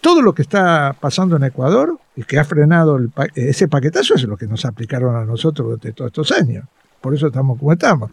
todo 0.01 0.23
lo 0.23 0.33
que 0.33 0.41
está 0.41 0.95
pasando 0.99 1.35
en 1.35 1.43
Ecuador 1.43 1.95
y 2.15 2.23
que 2.23 2.39
ha 2.39 2.43
frenado 2.43 2.99
ese 3.35 3.67
paquetazo 3.67 4.15
es 4.15 4.23
lo 4.23 4.35
que 4.35 4.47
nos 4.47 4.65
aplicaron 4.65 5.15
a 5.15 5.25
nosotros 5.25 5.67
durante 5.67 5.93
todos 5.93 6.09
estos 6.09 6.31
años 6.31 6.65
por 7.01 7.13
eso 7.13 7.27
estamos 7.27 7.57
como 7.59 7.73
estamos. 7.73 8.11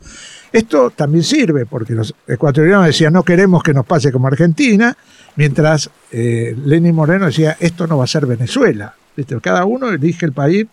Esto 0.53 0.91
también 0.91 1.25
sirve 1.25 1.67
porque 1.67 1.95
los 1.95 2.15
ecuatorianos 2.27 2.87
decían 2.87 3.13
no 3.13 3.23
queremos 3.23 3.63
que 3.63 3.75
nos 3.75 3.87
pase 3.87 4.13
como 4.13 4.29
Argentina, 4.29 4.97
mientras 5.37 5.91
eh, 6.13 6.57
Lenín 6.65 6.95
Moreno 6.95 7.27
decía 7.27 7.57
esto 7.61 7.87
no 7.87 7.99
va 7.99 8.05
a 8.05 8.09
ser 8.09 8.27
Venezuela. 8.27 8.95
Cada 9.43 9.65
uno 9.65 9.91
elige 9.91 10.27
el 10.27 10.33
país 10.33 10.67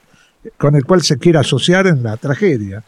con 0.57 0.75
el 0.75 0.85
cual 0.85 1.01
se 1.01 1.17
quiere 1.17 1.39
asociar 1.39 1.87
en 1.87 2.03
la 2.03 2.17
tragedia. 2.17 2.83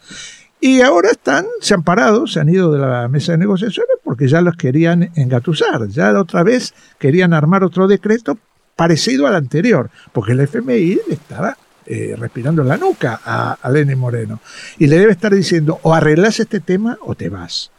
Y 0.60 0.80
ahora 0.80 1.10
están, 1.10 1.46
se 1.60 1.74
han 1.74 1.82
parado, 1.82 2.26
se 2.26 2.40
han 2.40 2.48
ido 2.48 2.72
de 2.72 2.78
la 2.78 3.06
mesa 3.08 3.32
de 3.32 3.38
negociaciones 3.38 3.96
porque 4.02 4.28
ya 4.28 4.40
los 4.40 4.56
querían 4.56 5.10
engatusar, 5.14 5.88
ya 5.88 6.18
otra 6.18 6.42
vez 6.42 6.74
querían 6.98 7.34
armar 7.34 7.64
otro 7.64 7.86
decreto 7.86 8.38
parecido 8.76 9.26
al 9.26 9.34
anterior, 9.34 9.90
porque 10.12 10.32
el 10.32 10.40
FMI 10.40 11.00
estaba 11.10 11.56
eh, 11.86 12.14
respirando 12.18 12.62
en 12.62 12.68
la 12.68 12.76
nuca 12.76 13.20
a, 13.24 13.58
a 13.60 13.70
Lenin 13.70 13.98
Moreno. 13.98 14.40
Y 14.78 14.86
le 14.86 14.98
debe 14.98 15.12
estar 15.12 15.34
diciendo, 15.34 15.78
o 15.82 15.94
arreglas 15.94 16.40
este 16.40 16.60
tema 16.60 16.98
o 17.02 17.14
te 17.14 17.28
vas. 17.28 17.70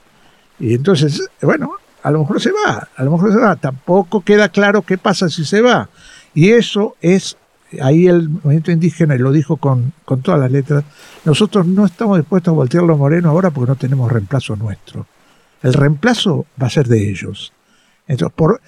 Y 0.59 0.73
entonces, 0.73 1.29
bueno, 1.41 1.71
a 2.05 2.11
lo 2.11 2.19
mejor 2.19 2.39
se 2.39 2.51
va, 2.51 2.87
a 2.95 3.03
lo 3.03 3.11
mejor 3.11 3.33
se 3.33 3.39
va. 3.39 3.55
Tampoco 3.55 4.21
queda 4.21 4.49
claro 4.49 4.83
qué 4.83 4.97
pasa 4.97 5.27
si 5.27 5.43
se 5.43 5.61
va. 5.61 5.89
Y 6.35 6.51
eso 6.51 6.95
es, 7.01 7.35
ahí 7.81 8.07
el 8.07 8.29
movimiento 8.29 8.71
indígena, 8.71 9.15
y 9.15 9.17
lo 9.17 9.31
dijo 9.31 9.57
con, 9.57 9.91
con 10.05 10.21
todas 10.21 10.39
las 10.39 10.51
letras, 10.51 10.83
nosotros 11.23 11.65
no 11.65 11.83
estamos 11.83 12.19
dispuestos 12.19 12.51
a 12.51 12.55
voltearlo 12.55 12.93
a 12.93 12.97
Moreno 12.97 13.29
ahora 13.29 13.49
porque 13.49 13.69
no 13.69 13.75
tenemos 13.75 14.11
reemplazo 14.11 14.55
nuestro. 14.55 15.07
El 15.63 15.73
reemplazo 15.73 16.45
va 16.61 16.67
a 16.67 16.69
ser 16.69 16.87
de 16.87 17.09
ellos. 17.09 17.53
Entonces, 18.07 18.35
por, 18.35 18.61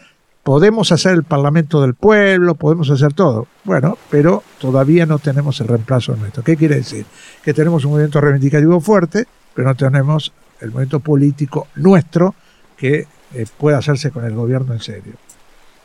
podemos 0.47 0.93
hacer 0.93 1.12
el 1.12 1.25
Parlamento 1.25 1.81
del 1.81 1.93
Pueblo, 1.93 2.55
podemos 2.55 2.89
hacer 2.89 3.12
todo. 3.12 3.47
Bueno, 3.65 3.97
pero 4.10 4.43
todavía 4.62 5.05
no 5.05 5.19
tenemos 5.19 5.60
el 5.60 5.67
reemplazo 5.67 6.15
nuestro. 6.15 6.41
¿Qué 6.41 6.55
quiere 6.55 6.75
decir? 6.75 7.05
Que 7.43 7.53
tenemos 7.53 7.83
un 7.83 7.91
movimiento 7.91 8.21
reivindicativo 8.21 8.79
fuerte, 8.79 9.27
pero 9.53 9.67
no 9.67 9.75
tenemos 9.75 10.31
el 10.62 10.69
movimiento 10.69 11.01
político 11.01 11.67
nuestro 11.75 12.33
que 12.77 13.07
eh, 13.33 13.45
pueda 13.57 13.79
hacerse 13.79 14.10
con 14.10 14.23
el 14.23 14.36
gobierno 14.36 14.71
en 14.71 14.79
serio. 14.79 15.15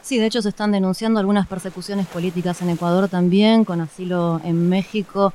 Sí, 0.00 0.18
de 0.18 0.26
hecho 0.26 0.40
se 0.40 0.50
están 0.50 0.70
denunciando 0.70 1.18
algunas 1.18 1.48
persecuciones 1.48 2.06
políticas 2.06 2.62
en 2.62 2.70
Ecuador 2.70 3.08
también, 3.08 3.64
con 3.64 3.80
asilo 3.80 4.40
en 4.44 4.68
México, 4.68 5.34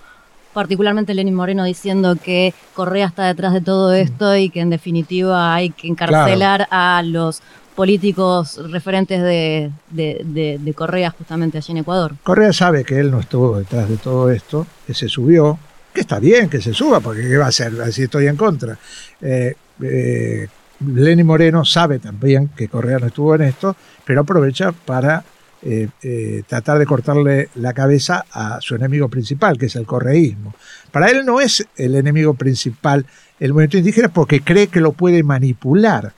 particularmente 0.53 1.13
Lenín 1.13 1.35
Moreno 1.35 1.65
diciendo 1.65 2.15
que 2.15 2.53
Correa 2.73 3.07
está 3.07 3.25
detrás 3.25 3.51
de 3.51 3.59
todo 3.59 3.91
esto 3.91 4.37
y 4.37 4.49
que 4.49 4.61
en 4.61 4.69
definitiva 4.69 5.53
hay 5.53 5.71
que 5.71 5.89
encarcelar 5.89 6.69
a 6.71 7.03
los 7.03 7.41
políticos 7.77 8.59
referentes 8.71 9.21
de, 9.21 9.71
de, 9.91 10.73
Correa 10.73 11.11
justamente 11.11 11.59
allí 11.59 11.73
en 11.73 11.77
Ecuador. 11.77 12.15
Correa 12.23 12.51
sabe 12.51 12.83
que 12.83 12.99
él 12.99 13.11
no 13.11 13.19
estuvo 13.19 13.59
detrás 13.59 13.87
de 13.87 13.97
todo 13.97 14.31
esto, 14.31 14.65
que 14.87 14.95
se 14.95 15.07
subió, 15.07 15.59
que 15.93 16.01
está 16.01 16.17
bien 16.17 16.49
que 16.49 16.59
se 16.59 16.73
suba, 16.73 17.01
porque 17.01 17.21
¿qué 17.21 17.37
va 17.37 17.45
a 17.45 17.49
hacer 17.49 17.71
si 17.93 18.01
estoy 18.01 18.25
en 18.25 18.35
contra? 18.35 18.79
Eh, 19.21 19.53
eh, 19.79 20.47
Lenny 20.87 21.23
Moreno 21.23 21.63
sabe 21.63 21.99
también 21.99 22.47
que 22.47 22.67
Correa 22.67 22.97
no 22.97 23.07
estuvo 23.07 23.35
en 23.35 23.43
esto, 23.43 23.75
pero 24.03 24.21
aprovecha 24.21 24.71
para 24.71 25.23
eh, 25.61 26.41
tratar 26.47 26.79
de 26.79 26.85
cortarle 26.87 27.49
la 27.53 27.73
cabeza 27.73 28.25
a 28.31 28.59
su 28.59 28.73
enemigo 28.73 29.07
principal, 29.07 29.55
que 29.55 29.67
es 29.67 29.75
el 29.75 29.85
correísmo. 29.85 30.55
Para 30.91 31.11
él 31.11 31.27
no 31.27 31.39
es 31.39 31.63
el 31.75 31.93
enemigo 31.93 32.33
principal 32.33 33.05
el 33.39 33.53
movimiento 33.53 33.77
indígena 33.77 34.09
porque 34.09 34.41
cree 34.41 34.65
que 34.65 34.81
lo 34.81 34.93
puede 34.93 35.21
manipular, 35.21 36.13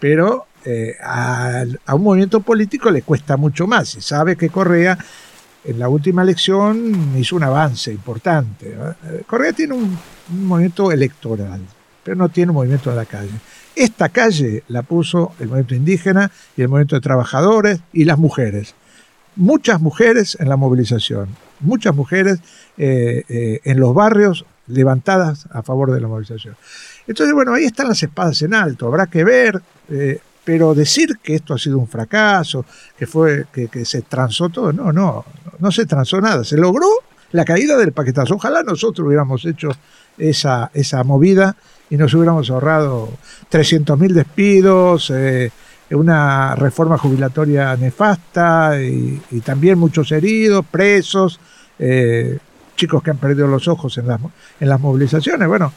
pero 0.00 0.47
eh, 0.70 0.94
a, 1.02 1.64
un 1.94 2.02
movimiento 2.02 2.40
político 2.40 2.90
le 2.90 3.00
cuesta 3.00 3.38
mucho 3.38 3.66
más. 3.66 3.94
Y 3.94 4.02
sabe 4.02 4.36
que 4.36 4.50
Correa 4.50 4.98
en 5.64 5.78
la 5.78 5.88
última 5.88 6.22
elección 6.22 7.16
hizo 7.16 7.36
un 7.36 7.42
avance 7.42 7.90
importante. 7.90 8.76
Eh, 8.76 9.22
Correa 9.26 9.54
tiene 9.54 9.72
un, 9.72 9.98
movimiento 10.28 10.92
electoral, 10.92 11.62
pero 12.04 12.16
no 12.18 12.28
tiene 12.28 12.50
un 12.50 12.56
movimiento 12.56 12.90
de 12.90 12.96
la 12.96 13.06
calle. 13.06 13.30
Esta 13.74 14.10
calle 14.10 14.62
la 14.68 14.82
puso 14.82 15.32
el 15.40 15.48
movimiento 15.48 15.74
indígena 15.74 16.30
y 16.54 16.60
el 16.60 16.68
movimiento 16.68 16.96
de 16.96 17.00
trabajadores 17.00 17.80
y 17.94 18.04
las 18.04 18.18
mujeres. 18.18 18.74
Muchas 19.36 19.80
mujeres 19.80 20.36
en 20.38 20.50
la 20.50 20.56
movilización, 20.56 21.28
muchas 21.60 21.94
mujeres 21.94 22.40
eh, 22.76 23.60
en 23.64 23.80
los 23.80 23.94
barrios 23.94 24.44
levantadas 24.66 25.46
a 25.50 25.62
favor 25.62 25.92
de 25.92 26.00
la 26.02 26.08
movilización. 26.08 26.56
Entonces, 27.06 27.34
bueno, 27.34 27.54
ahí 27.54 27.64
están 27.64 27.88
las 27.88 28.02
espadas 28.02 28.42
en 28.42 28.52
alto. 28.52 28.86
Habrá 28.86 29.06
que 29.06 29.24
ver 29.24 29.62
pero 30.48 30.74
decir 30.74 31.18
que 31.22 31.34
esto 31.34 31.52
ha 31.52 31.58
sido 31.58 31.76
un 31.76 31.86
fracaso, 31.86 32.64
que 32.98 33.06
fue 33.06 33.48
que, 33.52 33.84
se 33.84 34.00
transó 34.00 34.48
todo, 34.48 34.72
no, 34.72 34.94
no, 34.94 35.26
no 35.58 35.70
se 35.70 35.84
transó 35.84 36.22
nada. 36.22 36.42
Se 36.42 36.56
logró 36.56 36.86
la 37.32 37.44
caída 37.44 37.76
del 37.76 37.92
paquetazo. 37.92 38.36
Ojalá 38.36 38.62
nosotros 38.62 39.06
hubiéramos 39.06 39.44
hecho 39.44 39.68
esa, 40.16 40.70
esa 40.72 41.04
movida 41.04 41.54
y 41.90 41.98
nos 41.98 42.14
hubiéramos 42.14 42.48
ahorrado 42.48 43.10
300.000 43.52 44.12
despidos, 44.14 45.10
eh, 45.10 45.50
una 45.90 46.54
reforma 46.54 46.96
jubilatoria 46.96 47.76
nefasta 47.76 48.80
y, 48.80 49.20
también 49.44 49.78
muchos 49.78 50.10
heridos, 50.12 50.64
presos, 50.64 51.38
eh, 51.78 52.38
chicos 52.74 53.02
que 53.02 53.10
han 53.10 53.18
perdido 53.18 53.48
los 53.48 53.68
ojos 53.68 53.98
en 53.98 54.06
las, 54.06 54.18
en 54.60 54.68
las 54.70 54.80
movilizaciones. 54.80 55.46
Bueno, 55.46 55.74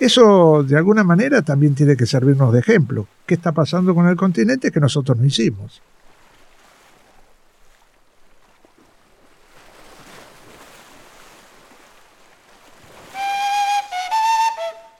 eso 0.00 0.62
de 0.62 0.76
alguna 0.76 1.04
manera 1.04 1.42
también 1.42 1.74
tiene 1.74 1.96
que 1.96 2.06
servirnos 2.06 2.52
de 2.52 2.60
ejemplo. 2.60 3.06
¿Qué 3.26 3.34
está 3.34 3.52
pasando 3.52 3.94
con 3.94 4.08
el 4.08 4.16
continente 4.16 4.70
que 4.70 4.80
nosotros 4.80 5.18
no 5.18 5.26
hicimos? 5.26 5.82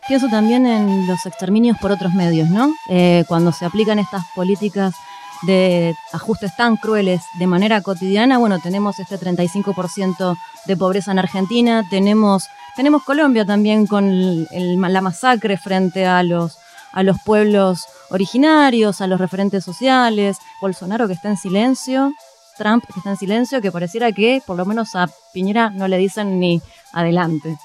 Pienso 0.07 0.29
también 0.29 0.67
en 0.67 1.07
los 1.07 1.25
exterminios 1.25 1.79
por 1.81 1.93
otros 1.93 2.13
medios, 2.15 2.51
¿no? 2.51 2.75
Eh, 2.91 3.25
cuando 3.29 3.53
se 3.53 3.65
aplican 3.65 4.01
estas 4.01 4.25
políticas 4.35 4.93
de 5.43 5.95
ajustes 6.13 6.55
tan 6.57 6.77
crueles 6.77 7.23
de 7.39 7.47
manera 7.47 7.81
cotidiana, 7.81 8.39
bueno, 8.39 8.59
tenemos 8.59 8.99
este 8.99 9.19
35% 9.19 10.37
de 10.67 10.77
pobreza 10.77 11.13
en 11.13 11.19
Argentina, 11.19 11.85
tenemos 11.89 12.45
tenemos 12.77 13.03
Colombia 13.03 13.45
también 13.45 13.87
con 13.87 14.47
la 14.51 15.01
masacre 15.01 15.57
frente 15.57 16.07
a 16.07 16.23
los, 16.23 16.57
a 16.93 17.03
los 17.03 17.17
pueblos 17.25 17.87
originarios, 18.11 19.01
a 19.01 19.07
los 19.07 19.21
referentes 19.21 19.65
sociales, 19.65 20.39
Bolsonaro 20.61 21.07
que 21.07 21.15
está 21.15 21.29
en 21.29 21.37
silencio, 21.37 22.13
Trump 22.57 22.85
que 22.87 23.01
está 23.01 23.11
en 23.11 23.17
silencio, 23.17 23.61
que 23.61 23.73
pareciera 23.73 24.13
que 24.13 24.43
por 24.47 24.57
lo 24.57 24.65
menos 24.65 24.95
a 24.95 25.09
Piñera 25.33 25.71
no 25.71 25.89
le 25.89 25.99
dicen 25.99 26.39
ni 26.39 26.63
adelante. 26.93 27.59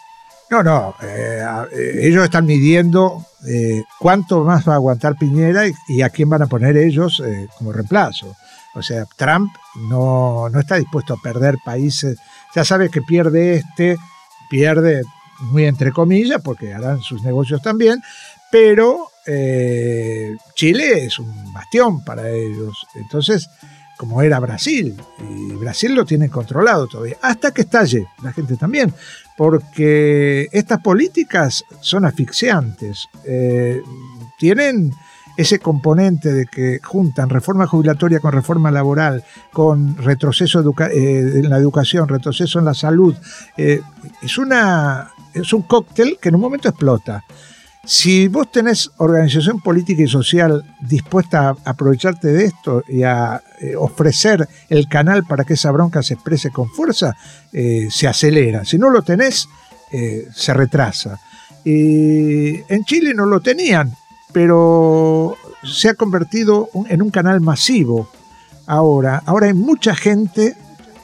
No, 0.49 0.61
no, 0.61 0.95
eh, 1.01 1.43
eh, 1.71 1.99
ellos 2.03 2.23
están 2.23 2.45
midiendo 2.45 3.25
eh, 3.47 3.83
cuánto 3.99 4.43
más 4.43 4.67
va 4.67 4.73
a 4.73 4.75
aguantar 4.75 5.15
Piñera 5.17 5.63
y, 5.87 6.01
a 6.01 6.09
quién 6.09 6.29
van 6.29 6.43
a 6.43 6.47
poner 6.47 6.77
ellos 6.77 7.21
como 7.57 7.71
reemplazo. 7.71 8.35
O 8.75 8.81
sea, 8.81 9.05
Trump 9.15 9.51
no, 9.89 10.49
no 10.49 10.59
está 10.59 10.75
dispuesto 10.75 11.13
a 11.13 11.21
perder 11.21 11.57
países. 11.63 12.17
Ya 12.53 12.63
sabe 12.63 12.89
que 12.89 13.01
pierde 13.01 13.55
este, 13.55 13.97
pierde 14.49 15.03
muy 15.39 15.65
entre 15.65 15.91
comillas, 15.91 16.41
porque 16.41 16.73
harán 16.73 17.01
sus 17.01 17.23
negocios 17.23 17.61
también, 17.61 18.01
pero 18.51 19.09
Chile 19.25 21.05
es 21.05 21.17
un 21.17 21.53
bastión 21.53 22.03
para 22.03 22.29
ellos. 22.29 22.85
Entonces, 22.95 23.49
como 23.97 24.21
era 24.21 24.39
Brasil, 24.39 24.95
y 25.19 25.53
Brasil 25.53 25.95
lo 25.95 26.05
tiene 26.05 26.29
controlado 26.29 26.87
todavía, 26.87 27.17
hasta 27.21 27.51
que 27.51 27.61
estalle, 27.61 28.07
la 28.21 28.33
gente 28.33 28.57
también, 28.57 28.93
porque 29.37 30.47
estas 30.51 30.79
políticas 30.81 31.63
son 31.81 32.05
asfixiantes, 32.05 33.07
eh, 33.25 33.81
tienen 34.37 34.93
ese 35.37 35.59
componente 35.59 36.31
de 36.31 36.45
que 36.45 36.79
juntan 36.81 37.29
reforma 37.29 37.67
jubilatoria 37.67 38.19
con 38.19 38.31
reforma 38.31 38.71
laboral, 38.71 39.23
con 39.51 39.97
retroceso 39.97 40.63
eh, 40.79 41.31
en 41.35 41.49
la 41.49 41.57
educación, 41.57 42.07
retroceso 42.07 42.59
en 42.59 42.65
la 42.65 42.73
salud, 42.73 43.15
eh, 43.57 43.81
es, 44.21 44.37
una, 44.37 45.11
es 45.33 45.51
un 45.51 45.63
cóctel 45.63 46.17
que 46.21 46.29
en 46.29 46.35
un 46.35 46.41
momento 46.41 46.69
explota. 46.69 47.25
Si 47.85 48.27
vos 48.27 48.51
tenés 48.51 48.89
organización 48.97 49.61
política 49.61 50.01
y 50.01 50.07
social 50.07 50.63
dispuesta 50.79 51.49
a 51.49 51.55
aprovecharte 51.65 52.29
de 52.29 52.45
esto 52.45 52.83
y 52.87 53.03
a 53.03 53.41
eh, 53.61 53.75
ofrecer 53.75 54.49
el 54.69 54.87
canal 54.87 55.23
para 55.25 55.43
que 55.43 55.53
esa 55.53 55.69
bronca 55.69 56.01
se 56.01 56.15
exprese 56.15 56.49
con 56.49 56.67
fuerza, 56.69 57.15
eh, 57.53 57.87
se 57.91 58.07
acelera. 58.07 58.65
Si 58.65 58.79
no 58.79 58.89
lo 58.89 59.03
tenés, 59.03 59.47
eh, 59.91 60.27
se 60.33 60.53
retrasa. 60.53 61.19
En 61.63 62.85
Chile 62.85 63.13
no 63.15 63.25
lo 63.25 63.39
tenían, 63.39 63.91
pero 64.31 65.35
se 65.63 65.89
ha 65.89 65.93
convertido 65.95 66.69
en 66.87 67.01
un 67.01 67.09
canal 67.09 67.41
masivo. 67.41 68.09
Ahora, 68.67 69.21
ahora 69.25 69.47
hay 69.47 69.53
mucha 69.53 69.95
gente 69.95 70.55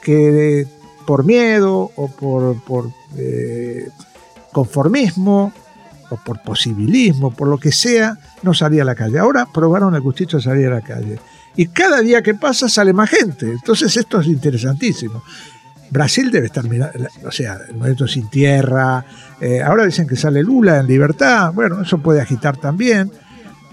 que 0.02 0.66
por 1.04 1.24
miedo 1.24 1.90
o 1.96 2.08
por 2.08 2.56
conformismo 4.52 5.52
por 6.16 6.42
posibilismo, 6.42 7.30
por 7.32 7.48
lo 7.48 7.58
que 7.58 7.72
sea, 7.72 8.16
no 8.42 8.54
salía 8.54 8.82
a 8.82 8.86
la 8.86 8.94
calle. 8.94 9.18
Ahora 9.18 9.46
probaron 9.52 9.94
el 9.94 10.00
gustito 10.00 10.36
de 10.36 10.42
salir 10.42 10.66
a 10.68 10.74
la 10.74 10.80
calle. 10.80 11.18
Y 11.56 11.66
cada 11.66 12.00
día 12.00 12.22
que 12.22 12.34
pasa 12.34 12.68
sale 12.68 12.92
más 12.92 13.10
gente. 13.10 13.50
Entonces 13.50 13.96
esto 13.96 14.20
es 14.20 14.26
interesantísimo. 14.26 15.22
Brasil 15.90 16.30
debe 16.30 16.46
estar 16.46 16.64
mirando, 16.64 17.06
o 17.26 17.30
sea, 17.30 17.58
el 17.68 17.74
movimiento 17.74 18.08
sin 18.08 18.28
tierra. 18.28 19.04
Eh, 19.40 19.60
ahora 19.62 19.84
dicen 19.84 20.06
que 20.06 20.16
sale 20.16 20.42
Lula 20.42 20.78
en 20.78 20.86
libertad. 20.86 21.52
Bueno, 21.52 21.82
eso 21.82 21.98
puede 21.98 22.20
agitar 22.20 22.56
también. 22.56 23.10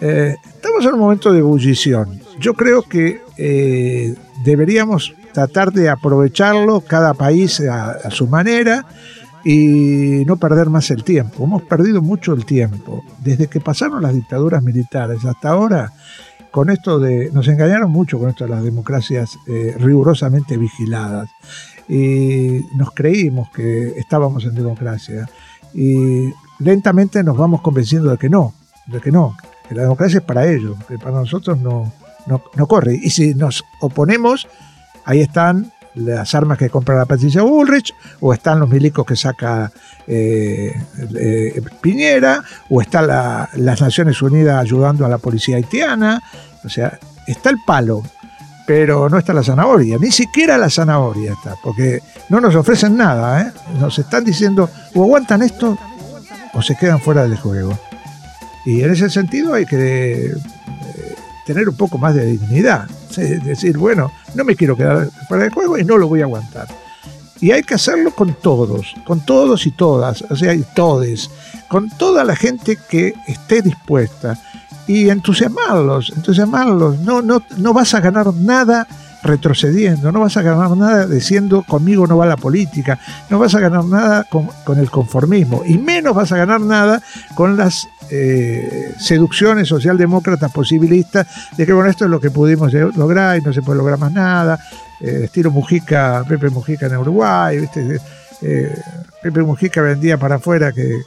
Eh, 0.01 0.35
estamos 0.55 0.85
en 0.85 0.93
un 0.93 0.99
momento 0.99 1.31
de 1.31 1.39
ebullición. 1.39 2.19
Yo 2.37 2.53
creo 2.55 2.83
que 2.83 3.21
eh, 3.37 4.15
deberíamos 4.43 5.13
tratar 5.33 5.71
de 5.71 5.89
aprovecharlo 5.89 6.81
cada 6.81 7.13
país 7.13 7.61
a 7.61 8.09
su 8.11 8.27
manera 8.27 8.85
y 9.51 10.25
no 10.25 10.37
perder 10.37 10.69
más 10.69 10.91
el 10.91 11.03
tiempo. 11.03 11.43
Hemos 11.43 11.63
perdido 11.63 12.03
mucho 12.03 12.33
el 12.33 12.45
tiempo. 12.45 13.03
Desde 13.17 13.47
que 13.47 13.59
pasaron 13.59 14.03
las 14.03 14.13
dictaduras 14.13 14.61
militares 14.61 15.25
hasta 15.25 15.49
ahora, 15.49 15.91
con 16.51 16.69
esto 16.69 16.99
de. 16.99 17.31
Nos 17.33 17.47
engañaron 17.47 17.89
mucho 17.89 18.19
con 18.19 18.29
esto 18.29 18.43
de 18.43 18.51
las 18.51 18.63
democracias 18.63 19.39
eh, 19.47 19.75
rigurosamente 19.79 20.55
vigiladas. 20.55 21.31
Y 21.87 22.63
nos 22.75 22.91
creímos 22.91 23.49
que 23.49 23.97
estábamos 23.97 24.45
en 24.45 24.53
democracia. 24.53 25.27
Y 25.73 26.31
lentamente 26.59 27.23
nos 27.23 27.35
vamos 27.35 27.61
convenciendo 27.61 28.11
de 28.11 28.19
que 28.19 28.29
no, 28.29 28.53
de 28.85 29.01
que 29.01 29.11
no, 29.11 29.35
que 29.67 29.73
la 29.73 29.81
democracia 29.81 30.19
es 30.19 30.25
para 30.25 30.47
ellos, 30.47 30.77
que 30.87 30.99
para 30.99 31.21
nosotros 31.21 31.59
no, 31.59 31.91
no, 32.27 32.43
no 32.55 32.67
corre. 32.67 32.99
Y 33.01 33.09
si 33.09 33.33
nos 33.33 33.63
oponemos, 33.81 34.47
ahí 35.05 35.21
están 35.21 35.71
las 35.95 36.33
armas 36.35 36.57
que 36.57 36.69
compra 36.69 36.97
la 36.97 37.05
Patricia 37.05 37.41
Bullrich, 37.41 37.93
o 38.19 38.33
están 38.33 38.59
los 38.59 38.69
milicos 38.69 39.05
que 39.05 39.15
saca 39.15 39.71
eh, 40.07 40.73
eh, 41.15 41.61
Piñera, 41.81 42.43
o 42.69 42.81
están 42.81 43.07
las 43.07 43.81
Naciones 43.81 44.21
Unidas 44.21 44.61
ayudando 44.61 45.05
a 45.05 45.09
la 45.09 45.17
policía 45.17 45.57
haitiana. 45.57 46.21
O 46.63 46.69
sea, 46.69 46.99
está 47.27 47.49
el 47.49 47.57
palo, 47.65 48.03
pero 48.67 49.09
no 49.09 49.17
está 49.17 49.33
la 49.33 49.43
zanahoria, 49.43 49.97
ni 49.97 50.11
siquiera 50.11 50.57
la 50.57 50.69
zanahoria 50.69 51.33
está, 51.33 51.55
porque 51.63 52.01
no 52.29 52.39
nos 52.39 52.55
ofrecen 52.55 52.95
nada, 52.95 53.41
¿eh? 53.41 53.51
nos 53.79 53.97
están 53.97 54.23
diciendo 54.23 54.69
o 54.93 55.03
aguantan 55.03 55.41
esto 55.41 55.77
o 56.53 56.61
se 56.61 56.75
quedan 56.75 56.99
fuera 56.99 57.23
del 57.23 57.37
juego. 57.37 57.77
Y 58.65 58.83
en 58.83 58.91
ese 58.91 59.09
sentido 59.09 59.53
hay 59.53 59.65
que 59.65 60.33
tener 61.45 61.67
un 61.67 61.75
poco 61.75 61.97
más 61.97 62.13
de 62.13 62.25
dignidad. 62.25 62.87
Es 63.17 63.43
decir, 63.43 63.77
bueno, 63.77 64.11
no 64.35 64.43
me 64.43 64.55
quiero 64.55 64.75
quedar 64.75 65.09
fuera 65.27 65.45
de 65.45 65.49
juego 65.49 65.77
y 65.77 65.83
no 65.83 65.97
lo 65.97 66.07
voy 66.07 66.21
a 66.21 66.25
aguantar. 66.25 66.67
Y 67.41 67.51
hay 67.51 67.63
que 67.63 67.75
hacerlo 67.75 68.11
con 68.11 68.33
todos, 68.33 68.95
con 69.05 69.25
todos 69.25 69.65
y 69.65 69.71
todas, 69.71 70.23
o 70.29 70.35
sea, 70.35 70.53
y 70.53 70.63
todes, 70.75 71.29
con 71.69 71.89
toda 71.89 72.23
la 72.25 72.35
gente 72.35 72.77
que 72.89 73.13
esté 73.27 73.61
dispuesta 73.61 74.37
y 74.87 75.09
entusiasmarlos, 75.09 76.11
entusiasmarlos. 76.15 76.99
No, 76.99 77.21
no, 77.21 77.41
no 77.57 77.73
vas 77.73 77.93
a 77.93 78.01
ganar 78.01 78.33
nada 78.33 78.87
retrocediendo, 79.23 80.11
no 80.11 80.21
vas 80.21 80.37
a 80.37 80.41
ganar 80.41 80.75
nada 80.77 81.05
diciendo 81.05 81.63
conmigo 81.67 82.07
no 82.07 82.17
va 82.17 82.25
la 82.25 82.37
política, 82.37 82.99
no 83.29 83.39
vas 83.39 83.53
a 83.55 83.59
ganar 83.59 83.85
nada 83.85 84.25
con, 84.25 84.49
el 84.77 84.89
conformismo 84.89 85.63
y 85.65 85.77
menos 85.77 86.15
vas 86.15 86.31
a 86.31 86.37
ganar 86.37 86.61
nada 86.61 87.01
con 87.35 87.57
las 87.57 87.87
eh, 88.11 88.93
seducciones 88.97 89.67
socialdemócratas 89.67 90.51
posibilistas 90.51 91.27
de 91.57 91.65
que 91.65 91.73
bueno, 91.73 91.89
esto 91.89 92.05
es 92.05 92.11
lo 92.11 92.19
que 92.19 92.31
pudimos 92.31 92.73
lograr 92.73 93.37
y 93.37 93.41
no 93.41 93.53
se 93.53 93.61
puede 93.61 93.77
lograr 93.77 93.99
más 93.99 94.11
nada, 94.11 94.59
eh, 94.99 95.21
estilo 95.25 95.51
Mujica, 95.51 96.23
Pepe 96.27 96.49
Mujica 96.49 96.87
en 96.87 96.97
Uruguay. 96.97 97.67
Eh, 98.41 98.75
Pepe 99.21 99.41
Mujica 99.41 99.81
vendía 99.81 100.17
para 100.17 100.35
afuera 100.35 100.71
que 100.71 101.01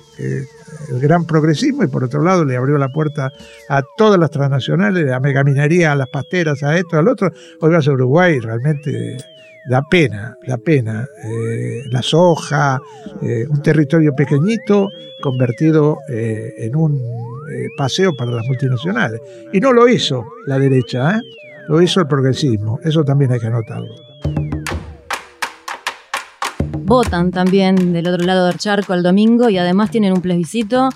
el 0.90 1.00
gran 1.00 1.24
progresismo 1.24 1.84
y 1.84 1.88
por 1.88 2.04
otro 2.04 2.22
lado 2.22 2.44
le 2.44 2.56
abrió 2.56 2.78
la 2.78 2.88
puerta 2.88 3.32
a 3.68 3.82
todas 3.96 4.18
las 4.18 4.30
transnacionales, 4.30 5.10
a 5.10 5.20
megaminería, 5.20 5.92
a 5.92 5.96
las 5.96 6.08
pasteras, 6.08 6.62
a 6.62 6.76
esto, 6.76 6.98
al 6.98 7.08
otro. 7.08 7.30
Hoy 7.60 7.70
vas 7.70 7.86
a 7.88 7.92
Uruguay 7.92 8.38
realmente 8.38 9.16
da 9.64 9.82
pena, 9.82 10.36
da 10.46 10.58
pena. 10.58 11.06
Eh, 11.24 11.82
la 11.90 12.02
soja, 12.02 12.80
eh, 13.22 13.46
un 13.48 13.62
territorio 13.62 14.14
pequeñito 14.14 14.88
convertido 15.20 15.98
eh, 16.08 16.52
en 16.58 16.76
un 16.76 17.00
paseo 17.76 18.14
para 18.14 18.32
las 18.32 18.46
multinacionales. 18.46 19.20
Y 19.52 19.60
no 19.60 19.72
lo 19.72 19.86
hizo 19.86 20.24
la 20.46 20.58
derecha, 20.58 21.20
lo 21.68 21.82
hizo 21.82 22.00
el 22.00 22.06
progresismo. 22.06 22.80
Eso 22.82 23.04
también 23.04 23.32
hay 23.32 23.40
que 23.40 23.46
anotarlo 23.46 24.11
votan 26.84 27.30
también 27.30 27.92
del 27.92 28.06
otro 28.06 28.24
lado 28.24 28.46
del 28.46 28.58
charco 28.58 28.94
el 28.94 29.02
domingo 29.02 29.48
y 29.48 29.58
además 29.58 29.90
tienen 29.90 30.12
un 30.12 30.20
plebiscito 30.20 30.88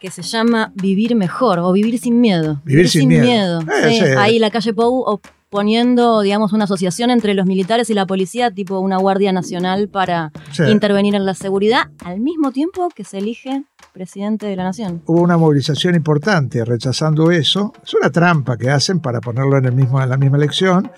que 0.00 0.10
se 0.10 0.22
llama 0.22 0.72
Vivir 0.74 1.14
Mejor 1.14 1.58
o 1.58 1.72
Vivir 1.72 1.98
Sin 1.98 2.20
Miedo. 2.20 2.60
Vivir, 2.64 2.88
sin, 2.88 3.08
miedo. 3.08 3.60
Eh, 3.84 4.16
Ahí 4.16 4.38
la 4.38 4.50
calle 4.50 4.72
Pou 4.72 5.20
poniendo, 5.50 6.20
digamos, 6.20 6.52
una 6.52 6.64
asociación 6.64 7.10
entre 7.10 7.34
los 7.34 7.44
militares 7.44 7.90
y 7.90 7.94
la 7.94 8.06
policía, 8.06 8.52
tipo 8.52 8.78
una 8.78 8.96
Guardia 8.96 9.32
Nacional 9.32 9.88
para 9.88 10.30
intervenir 10.68 11.16
en 11.16 11.26
la 11.26 11.34
seguridad, 11.34 11.88
al 12.04 12.20
mismo 12.20 12.52
tiempo 12.52 12.88
que 12.94 13.04
se 13.04 13.18
elige 13.18 13.64
presidente 13.92 14.46
de 14.46 14.54
la 14.54 14.62
nación. 14.62 15.02
Hubo 15.06 15.20
una 15.20 15.36
movilización 15.36 15.96
importante 15.96 16.64
rechazando 16.64 17.32
eso. 17.32 17.72
Es 17.84 17.92
una 17.94 18.10
trampa 18.10 18.56
que 18.56 18.70
hacen 18.70 19.00
para 19.00 19.20
ponerlo 19.20 19.58
en, 19.58 19.64
el 19.64 19.72
mismo, 19.72 20.00
en 20.00 20.08
la 20.08 20.16
misma 20.16 20.36
elección. 20.36 20.90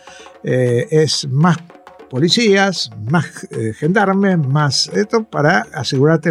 Eh, 0.45 0.87
es 0.91 1.27
más 1.29 1.57
policías, 2.13 2.91
más 3.11 3.49
eh, 3.53 3.73
gendarmes, 3.73 4.37
más 4.37 4.89
esto, 4.89 5.25
para 5.25 5.67
asegurarte 5.73 6.31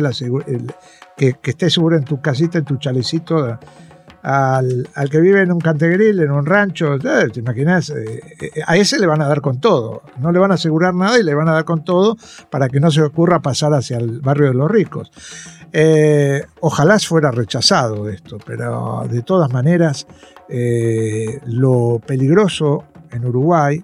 que, 1.18 1.34
que 1.42 1.50
estés 1.50 1.74
seguro 1.74 1.98
en 1.98 2.04
tu 2.04 2.22
casita, 2.22 2.60
en 2.60 2.66
tu 2.66 2.78
chalecito. 2.78 3.58
Al, 4.22 4.88
que 5.10 5.20
vive 5.20 5.42
en 5.42 5.52
un 5.52 5.60
cantegril, 5.60 6.20
en 6.20 6.30
un 6.30 6.46
rancho, 6.46 7.00
¿te 7.00 7.40
imaginas? 7.40 7.90
Eh, 7.90 8.22
eh, 8.40 8.52
a 8.68 8.78
ese 8.78 9.00
le 9.00 9.08
van 9.08 9.24
a 9.24 9.28
dar 9.28 9.42
con 9.42 9.60
todo. 9.60 10.04
No 10.20 10.32
le 10.32 10.38
van 10.38 10.52
a 10.52 10.54
asegurar 10.54 10.94
nada 10.94 11.18
y 11.18 11.24
le 11.24 11.34
van 11.34 11.50
a 11.50 11.54
dar 11.54 11.66
con 11.66 11.84
todo 11.84 12.16
para 12.52 12.70
que 12.70 12.80
no 12.80 12.92
se 12.92 13.02
ocurra 13.02 13.42
pasar 13.42 13.74
hacia 13.74 13.98
el 13.98 14.22
barrio 14.22 14.50
de 14.50 14.54
los 14.54 14.70
ricos. 14.70 15.12
ojalá 16.60 17.00
fuera 17.00 17.32
rechazado 17.32 18.08
esto, 18.08 18.38
pero 18.46 19.08
de 19.10 19.24
todas 19.24 19.52
maneras, 19.52 20.06
lo 21.48 22.00
peligroso 22.06 22.84
en 23.12 23.26
Uruguay 23.26 23.84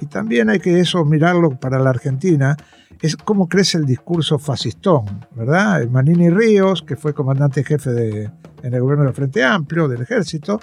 y 0.00 0.06
también 0.06 0.50
hay 0.50 0.58
que 0.58 0.80
eso 0.80 1.04
mirarlo 1.04 1.50
para 1.58 1.78
la 1.78 1.90
Argentina, 1.90 2.56
es 3.00 3.16
cómo 3.16 3.48
crece 3.48 3.78
el 3.78 3.86
discurso 3.86 4.38
fascistón, 4.38 5.26
¿verdad? 5.34 5.86
Manini 5.88 6.28
Ríos, 6.30 6.82
que 6.82 6.96
fue 6.96 7.14
comandante 7.14 7.64
jefe 7.64 7.90
de, 7.90 8.30
en 8.62 8.74
el 8.74 8.80
gobierno 8.80 9.04
del 9.04 9.14
Frente 9.14 9.42
Amplio, 9.42 9.88
del 9.88 10.02
ejército, 10.02 10.60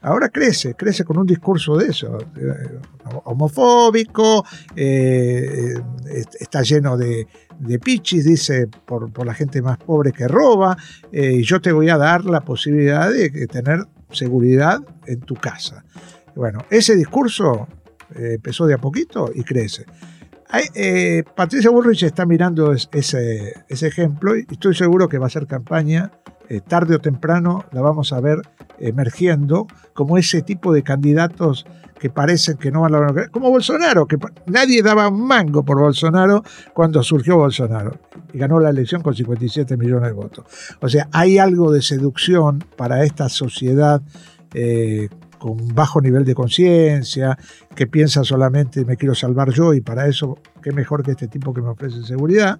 ahora 0.00 0.28
crece, 0.30 0.74
crece 0.74 1.04
con 1.04 1.18
un 1.18 1.26
discurso 1.26 1.76
de 1.76 1.88
eso, 1.88 2.18
eh, 2.36 2.78
homofóbico, 3.24 4.44
eh, 4.74 5.74
está 6.40 6.62
lleno 6.62 6.96
de, 6.96 7.26
de 7.58 7.78
pichis, 7.78 8.24
dice, 8.24 8.66
por, 8.66 9.12
por, 9.12 9.26
la 9.26 9.34
gente 9.34 9.60
más 9.60 9.76
pobre 9.78 10.12
que 10.12 10.26
roba, 10.26 10.76
y 11.12 11.42
yo 11.42 11.60
te 11.60 11.72
voy 11.72 11.90
a 11.90 11.98
dar 11.98 12.24
la 12.24 12.40
posibilidad 12.40 13.10
de 13.10 13.46
tener 13.46 13.86
seguridad 14.10 14.80
en 15.06 15.20
tu 15.20 15.34
casa. 15.34 15.84
Bueno, 16.34 16.64
ese 16.70 16.96
discurso 16.96 17.68
empezó 18.14 18.66
de 18.66 18.74
a 18.74 18.78
poquito 18.78 19.30
y 19.34 19.42
crece. 19.42 19.86
Eh, 20.74 21.24
Patricia 21.34 21.70
Bullrich 21.70 22.04
está 22.04 22.26
mirando 22.26 22.72
ese, 22.72 23.54
ese, 23.68 23.86
ejemplo 23.86 24.36
y 24.36 24.46
estoy 24.50 24.74
seguro 24.74 25.08
que 25.08 25.18
va 25.18 25.26
a 25.26 25.30
ser 25.30 25.46
campaña. 25.46 26.12
Eh, 26.48 26.60
tarde 26.60 26.94
o 26.94 26.98
temprano 26.98 27.64
la 27.72 27.80
vamos 27.80 28.12
a 28.12 28.20
ver 28.20 28.42
emergiendo 28.78 29.66
como 29.94 30.18
ese 30.18 30.42
tipo 30.42 30.74
de 30.74 30.82
candidatos 30.82 31.64
que 31.98 32.10
parecen 32.10 32.58
que 32.58 32.70
no 32.70 32.82
van 32.82 32.94
a. 32.94 33.28
Como 33.30 33.50
Bolsonaro, 33.50 34.06
que 34.06 34.18
nadie 34.46 34.82
daba 34.82 35.08
un 35.08 35.26
mango 35.26 35.64
por 35.64 35.78
Bolsonaro 35.78 36.44
cuando 36.74 37.02
surgió 37.02 37.38
Bolsonaro 37.38 37.98
y 38.32 38.38
ganó 38.38 38.60
la 38.60 38.70
elección 38.70 39.00
con 39.02 39.14
57 39.14 39.76
millones 39.78 40.10
de 40.10 40.12
votos. 40.12 40.44
O 40.80 40.88
sea, 40.88 41.08
hay 41.12 41.38
algo 41.38 41.72
de 41.72 41.80
seducción 41.80 42.62
para 42.76 43.04
esta 43.04 43.28
sociedad 43.30 44.02
eh, 44.52 45.08
con 45.44 45.74
bajo 45.74 46.00
nivel 46.00 46.24
de 46.24 46.34
conciencia, 46.34 47.36
que 47.74 47.86
piensa 47.86 48.24
solamente 48.24 48.82
me 48.86 48.96
quiero 48.96 49.14
salvar 49.14 49.50
yo 49.50 49.74
y 49.74 49.82
para 49.82 50.06
eso 50.06 50.38
qué 50.62 50.72
mejor 50.72 51.02
que 51.02 51.10
este 51.10 51.28
tipo 51.28 51.52
que 51.52 51.60
me 51.60 51.68
ofrece 51.68 52.02
seguridad. 52.02 52.58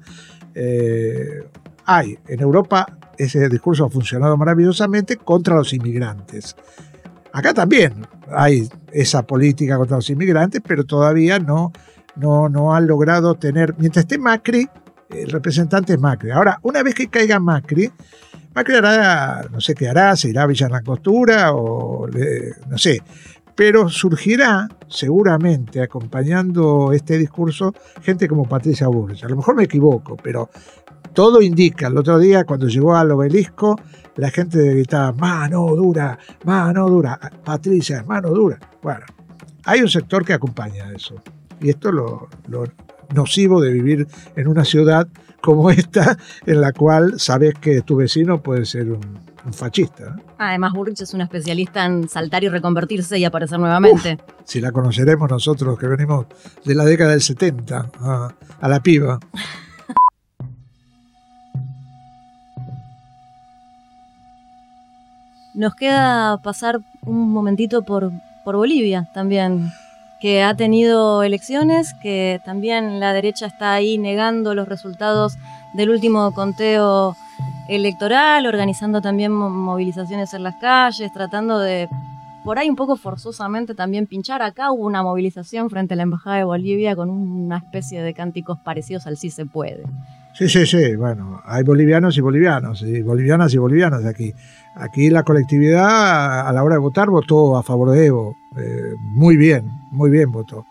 Eh, 0.54 1.48
hay 1.86 2.18
en 2.28 2.40
Europa 2.40 2.98
ese 3.16 3.48
discurso 3.48 3.86
ha 3.86 3.88
funcionado 3.88 4.36
maravillosamente 4.36 5.16
contra 5.16 5.54
los 5.54 5.72
inmigrantes. 5.72 6.56
Acá 7.32 7.54
también 7.54 8.06
hay 8.30 8.68
esa 8.92 9.22
política 9.22 9.78
contra 9.78 9.96
los 9.96 10.10
inmigrantes, 10.10 10.60
pero 10.62 10.84
todavía 10.84 11.38
no, 11.38 11.72
no, 12.16 12.50
no 12.50 12.74
han 12.74 12.86
logrado 12.86 13.34
tener, 13.36 13.74
mientras 13.78 14.02
esté 14.02 14.18
Macri, 14.18 14.68
el 15.08 15.30
representante 15.30 15.94
es 15.94 15.98
Macri. 15.98 16.32
Ahora, 16.32 16.58
una 16.60 16.82
vez 16.82 16.94
que 16.94 17.08
caiga 17.08 17.40
Macri, 17.40 17.90
Macri 18.54 18.74
no 19.50 19.60
sé 19.60 19.74
qué 19.74 19.88
hará, 19.88 20.14
se 20.16 20.28
irá 20.28 20.42
a 20.42 20.46
Villa 20.46 20.66
en 20.66 20.72
la 20.72 20.82
Costura 20.82 21.52
o 21.52 22.06
no 22.68 22.78
sé. 22.78 23.02
Pero 23.56 23.88
surgirá 23.88 24.68
seguramente 24.88 25.80
acompañando 25.80 26.92
este 26.92 27.18
discurso 27.18 27.72
gente 28.02 28.28
como 28.28 28.48
Patricia 28.48 28.88
Bullrich. 28.88 29.24
A 29.24 29.28
lo 29.28 29.36
mejor 29.36 29.54
me 29.56 29.64
equivoco, 29.64 30.16
pero 30.16 30.50
todo 31.12 31.40
indica. 31.40 31.86
El 31.86 31.96
otro 31.96 32.18
día 32.18 32.44
cuando 32.44 32.68
llegó 32.68 32.96
al 32.96 33.10
obelisco, 33.12 33.76
la 34.16 34.30
gente 34.30 34.58
gritaba, 34.58 35.12
mano 35.12 35.66
dura, 35.74 36.18
mano 36.44 36.88
dura. 36.88 37.18
Patricia, 37.44 38.04
mano 38.04 38.30
dura. 38.30 38.58
Bueno, 38.82 39.04
hay 39.64 39.80
un 39.80 39.88
sector 39.88 40.24
que 40.24 40.32
acompaña 40.32 40.92
eso. 40.92 41.16
Y 41.60 41.70
esto 41.70 41.88
es 41.88 41.94
lo, 41.94 42.28
lo 42.48 42.64
nocivo 43.14 43.60
de 43.60 43.72
vivir 43.72 44.06
en 44.34 44.48
una 44.48 44.64
ciudad 44.64 45.06
como 45.44 45.70
esta, 45.70 46.16
en 46.46 46.60
la 46.62 46.72
cual 46.72 47.20
sabes 47.20 47.52
que 47.60 47.82
tu 47.82 47.96
vecino 47.96 48.42
puede 48.42 48.64
ser 48.64 48.90
un, 48.90 49.20
fascista. 49.52 50.16
Además, 50.38 50.72
Burrich 50.72 51.02
es 51.02 51.12
una 51.12 51.24
especialista 51.24 51.84
en 51.84 52.08
saltar 52.08 52.42
y 52.44 52.48
reconvertirse 52.48 53.18
y 53.18 53.26
aparecer 53.26 53.58
nuevamente. 53.58 54.18
si 54.44 54.62
la 54.62 54.72
conoceremos 54.72 55.30
nosotros, 55.30 55.78
que 55.78 55.86
venimos 55.86 56.24
de 56.64 56.74
la 56.74 56.86
década 56.86 57.10
del 57.10 57.20
70, 57.20 57.90
a, 58.00 58.68
la 58.68 58.80
piba. 58.80 59.20
Nos 65.52 65.74
queda 65.74 66.40
pasar 66.42 66.80
un 67.02 67.30
momentito 67.30 67.82
por, 67.82 68.10
por 68.46 68.56
Bolivia 68.56 69.10
también 69.12 69.70
que 70.24 70.42
ha 70.42 70.56
tenido 70.56 71.22
elecciones, 71.22 71.92
que 71.92 72.40
también 72.46 72.98
la 72.98 73.12
derecha 73.12 73.44
está 73.44 73.74
ahí 73.74 73.98
negando 73.98 74.54
los 74.54 74.66
resultados 74.66 75.36
del 75.74 75.90
último 75.90 76.32
conteo 76.32 77.14
electoral, 77.68 78.46
organizando 78.46 79.02
también 79.02 79.32
movilizaciones 79.32 80.32
en 80.32 80.42
las 80.42 80.54
calles, 80.54 81.12
tratando 81.12 81.58
de, 81.58 81.90
por 82.42 82.58
ahí 82.58 82.70
un 82.70 82.74
poco 82.74 82.96
forzosamente 82.96 83.74
también 83.74 84.06
pinchar. 84.06 84.40
Acá 84.40 84.72
hubo 84.72 84.86
una 84.86 85.02
movilización 85.02 85.68
frente 85.68 85.92
a 85.92 85.98
la 85.98 86.04
Embajada 86.04 86.38
de 86.38 86.44
Bolivia 86.44 86.96
con 86.96 87.10
una 87.10 87.58
especie 87.58 88.00
de 88.00 88.14
cánticos 88.14 88.58
parecidos 88.58 89.06
al 89.06 89.18
sí 89.18 89.28
se 89.28 89.44
puede. 89.44 89.84
Sí, 90.36 90.48
sí, 90.48 90.66
sí, 90.66 90.96
bueno, 90.96 91.40
hay 91.44 91.62
bolivianos 91.62 92.18
y 92.18 92.20
bolivianos, 92.20 92.82
y 92.82 93.02
bolivianas 93.02 93.54
y 93.54 93.58
bolivianos 93.58 94.04
aquí. 94.04 94.34
Aquí 94.74 95.08
la 95.08 95.22
colectividad 95.22 96.48
a 96.48 96.52
la 96.52 96.64
hora 96.64 96.74
de 96.74 96.80
votar 96.80 97.08
votó 97.08 97.56
a 97.56 97.62
favor 97.62 97.92
de 97.92 98.06
Evo, 98.06 98.36
eh, 98.56 98.94
muy 99.00 99.36
bien, 99.36 99.70
muy 99.92 100.10
bien 100.10 100.32
votó. 100.32 100.66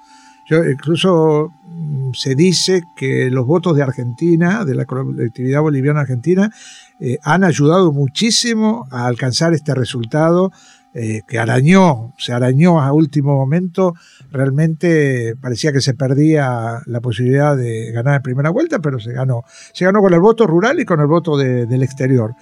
Yo, 0.46 0.66
incluso 0.66 1.54
mm, 1.66 2.12
se 2.14 2.36
dice 2.36 2.84
que 2.94 3.30
los 3.32 3.48
votos 3.48 3.78
de 3.78 3.84
Argentina, 3.84 4.66
de 4.66 4.76
la 4.76 4.84
colectividad 4.84 5.62
boliviana 5.62 6.02
argentina, 6.02 6.52
eh, 7.00 7.18
han 7.24 7.46
ayudado 7.46 7.94
muchísimo 7.94 8.86
a 8.92 9.08
alcanzar 9.08 9.54
este 9.54 9.74
resultado 9.74 10.52
eh, 10.96 11.22
que 11.28 11.40
arañó, 11.40 12.14
se 12.18 12.34
arañó 12.34 12.80
a 12.80 12.94
último 12.94 13.36
momento. 13.36 13.96
Realmente 14.32 15.36
parecía 15.42 15.72
que 15.72 15.82
se 15.82 15.94
perdía 15.94 16.82
la 16.86 17.02
posibilidad 17.02 17.58
de 17.58 17.92
ganar 17.92 18.18
en 18.18 18.22
primera 18.22 18.52
vuelta, 18.52 18.80
pero 18.80 19.00
se 19.00 19.12
ganó. 19.12 19.44
Se 19.74 19.86
ganó 19.86 20.02
con 20.02 20.14
el 20.14 20.20
voto 20.20 20.46
rural 20.46 20.80
y 20.80 20.86
con 20.86 21.00
el 21.00 21.08
voto 21.08 21.38
del 21.38 21.84
exterior. 21.84 22.36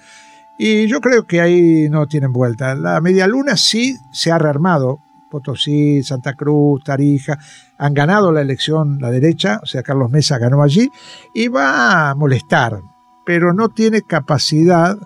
Y 0.58 0.86
yo 0.86 1.00
creo 1.00 1.26
que 1.26 1.40
ahí 1.40 1.88
no 1.88 2.06
tienen 2.06 2.32
vuelta. 2.32 2.74
La 2.74 3.00
media 3.00 3.26
luna 3.26 3.56
sí 3.56 3.96
se 4.12 4.30
ha 4.30 4.38
rearmado 4.38 5.00
Potosí, 5.32 6.02
Santa 6.02 6.34
Cruz, 6.34 6.84
Tarija, 6.84 7.38
han 7.78 7.94
ganado 7.94 8.32
la 8.32 8.42
elección 8.42 8.98
la 9.00 9.10
derecha, 9.10 9.60
o 9.62 9.66
sea, 9.66 9.82
Carlos 9.82 10.10
Mesa 10.10 10.36
ganó 10.36 10.62
allí, 10.62 10.90
y 11.34 11.48
va 11.48 12.10
a 12.10 12.14
molestar, 12.14 12.82
pero 13.24 13.54
no 13.54 13.70
tiene 13.70 14.02
capacidad 14.02 14.98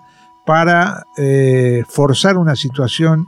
para 0.45 1.05
eh, 1.17 1.83
forzar 1.87 2.37
una 2.37 2.55
situación 2.55 3.25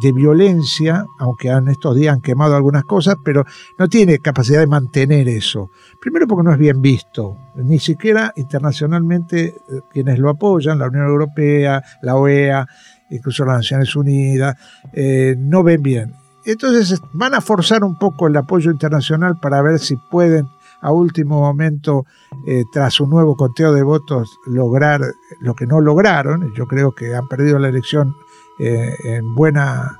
de 0.00 0.12
violencia, 0.12 1.04
aunque 1.18 1.48
en 1.48 1.68
estos 1.68 1.96
días 1.96 2.14
han 2.14 2.20
quemado 2.20 2.54
algunas 2.54 2.84
cosas, 2.84 3.16
pero 3.24 3.44
no 3.78 3.88
tiene 3.88 4.20
capacidad 4.20 4.60
de 4.60 4.66
mantener 4.66 5.28
eso. 5.28 5.70
Primero 6.00 6.26
porque 6.26 6.44
no 6.44 6.52
es 6.52 6.58
bien 6.58 6.80
visto, 6.80 7.36
ni 7.56 7.78
siquiera 7.78 8.32
internacionalmente 8.36 9.46
eh, 9.46 9.54
quienes 9.90 10.18
lo 10.18 10.30
apoyan, 10.30 10.78
la 10.78 10.86
Unión 10.86 11.06
Europea, 11.06 11.82
la 12.02 12.14
OEA, 12.14 12.66
incluso 13.10 13.44
las 13.44 13.56
Naciones 13.56 13.96
Unidas, 13.96 14.56
eh, 14.92 15.34
no 15.36 15.62
ven 15.62 15.82
bien. 15.82 16.14
Entonces 16.44 17.00
van 17.12 17.34
a 17.34 17.40
forzar 17.40 17.84
un 17.84 17.98
poco 17.98 18.28
el 18.28 18.36
apoyo 18.36 18.70
internacional 18.70 19.38
para 19.40 19.60
ver 19.62 19.78
si 19.80 19.96
pueden 19.96 20.48
a 20.80 20.92
último 20.92 21.40
momento, 21.40 22.06
eh, 22.46 22.64
tras 22.72 23.00
un 23.00 23.10
nuevo 23.10 23.36
conteo 23.36 23.72
de 23.72 23.82
votos, 23.82 24.38
lograr 24.46 25.00
lo 25.40 25.54
que 25.54 25.66
no 25.66 25.80
lograron. 25.80 26.52
Yo 26.54 26.66
creo 26.66 26.92
que 26.92 27.14
han 27.14 27.26
perdido 27.26 27.58
la 27.58 27.68
elección 27.68 28.14
eh, 28.58 28.94
en 29.04 29.34
buena 29.34 29.96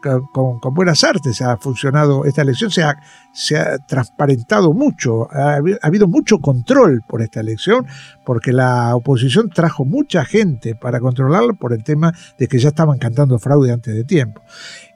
con, 0.00 0.74
buenas 0.74 1.04
artes 1.04 1.42
ha 1.42 1.56
funcionado 1.58 2.24
esta 2.24 2.42
elección, 2.42 2.70
se 2.70 2.82
ha, 3.56 3.78
transparentado 3.86 4.72
mucho, 4.72 5.28
ha, 5.30 5.58
habido 5.82 6.08
mucho 6.08 6.38
control 6.38 7.02
por 7.06 7.22
esta 7.22 7.40
elección, 7.40 7.86
porque 8.24 8.52
la 8.52 8.96
oposición 8.96 9.50
trajo 9.50 9.84
mucha 9.84 10.24
gente 10.24 10.74
para 10.74 11.00
controlarla 11.00 11.52
por 11.54 11.72
el 11.72 11.84
tema 11.84 12.12
de 12.38 12.48
que 12.48 12.58
ya 12.58 12.68
estaban 12.68 12.98
cantando 12.98 13.38
fraude 13.38 13.72
antes 13.72 13.94
de 13.94 14.04
tiempo. 14.04 14.42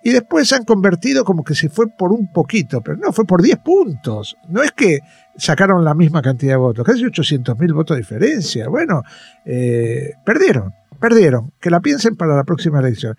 Y 0.02 0.10
después 0.12 0.48
se 0.48 0.54
han 0.54 0.64
convertido 0.64 1.24
como 1.24 1.42
que 1.42 1.54
se 1.54 1.68
fue 1.68 1.88
por 1.88 2.12
un 2.12 2.28
poquito, 2.28 2.80
pero 2.80 2.96
no, 2.96 3.12
fue 3.12 3.24
por 3.24 3.42
10 3.42 3.58
puntos. 3.58 4.36
No 4.48 4.62
es 4.62 4.70
que 4.70 5.00
sacaron 5.36 5.84
la 5.84 5.94
misma 5.94 6.22
cantidad 6.22 6.52
de 6.52 6.58
votos, 6.58 6.86
casi 6.86 7.04
800 7.04 7.58
mil 7.58 7.72
votos 7.72 7.96
de 7.96 8.02
diferencia. 8.02 8.68
Bueno, 8.68 9.02
eh, 9.44 10.12
perdieron, 10.24 10.74
perdieron. 10.96 11.52
Que 11.60 11.70
la 11.70 11.80
piensen 11.80 12.16
para 12.16 12.34
la 12.36 12.44
próxima 12.44 12.80
elección. 12.80 13.16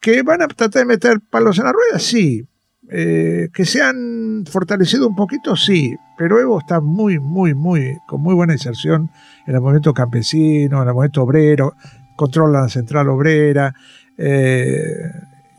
¿Que 0.00 0.22
van 0.22 0.42
a 0.42 0.48
tratar 0.48 0.70
de 0.70 0.84
meter 0.84 1.20
palos 1.20 1.58
en 1.58 1.64
la 1.64 1.72
rueda? 1.72 1.98
Sí. 1.98 2.46
Eh, 2.90 3.48
¿Que 3.52 3.64
se 3.66 3.82
han 3.82 4.44
fortalecido 4.50 5.08
un 5.08 5.16
poquito? 5.16 5.56
Sí. 5.56 5.94
Pero 6.16 6.40
Evo 6.40 6.58
está 6.58 6.80
muy, 6.80 7.18
muy, 7.18 7.54
muy, 7.54 7.96
con 8.06 8.20
muy 8.20 8.34
buena 8.34 8.54
inserción 8.54 9.10
en 9.46 9.54
el 9.54 9.60
movimiento 9.60 9.94
campesino, 9.94 10.82
en 10.82 10.88
el 10.88 10.94
movimiento 10.94 11.22
obrero, 11.22 11.74
controla 12.16 12.62
la 12.62 12.68
central 12.68 13.08
obrera. 13.08 13.74
Eh, 14.16 15.12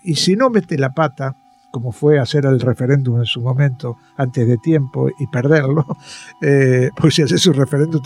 y 0.04 0.16
si 0.16 0.36
no 0.36 0.50
mete 0.50 0.78
la 0.78 0.94
pata, 0.94 1.36
como 1.72 1.92
fue 1.92 2.20
hacer 2.20 2.46
el 2.46 2.60
referéndum 2.60 3.20
en 3.20 3.26
su 3.26 3.42
momento 3.42 3.98
antes 4.18 4.48
de 4.48 4.58
tiempo 4.58 5.10
y 5.20 5.28
perderlo, 5.28 5.86
eh, 6.42 6.90
pues 6.96 7.16
si 7.16 7.22
haces 7.22 7.46
un 7.48 7.54
referéndum 7.56 8.02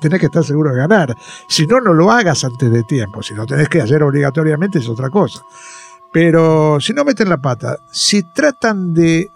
tenés 0.00 0.20
que 0.20 0.26
estar 0.26 0.44
seguro 0.44 0.70
de 0.70 0.76
ganar. 0.76 1.14
Si 1.48 1.66
no, 1.66 1.80
no 1.80 1.92
lo 1.92 2.10
hagas 2.10 2.44
antes 2.44 2.70
de 2.70 2.82
tiempo. 2.84 3.22
Si 3.22 3.34
lo 3.34 3.46
tenés 3.46 3.68
que 3.68 3.80
hacer 3.80 4.02
obligatoriamente 4.02 4.78
es 4.78 4.88
otra 4.88 5.10
cosa. 5.10 5.42
Pero 6.12 6.78
si 6.78 6.92
no 6.92 7.04
meten 7.04 7.28
la 7.28 7.38
pata, 7.38 7.78
si 7.90 8.22
tratan 8.22 8.92
de 8.92 9.30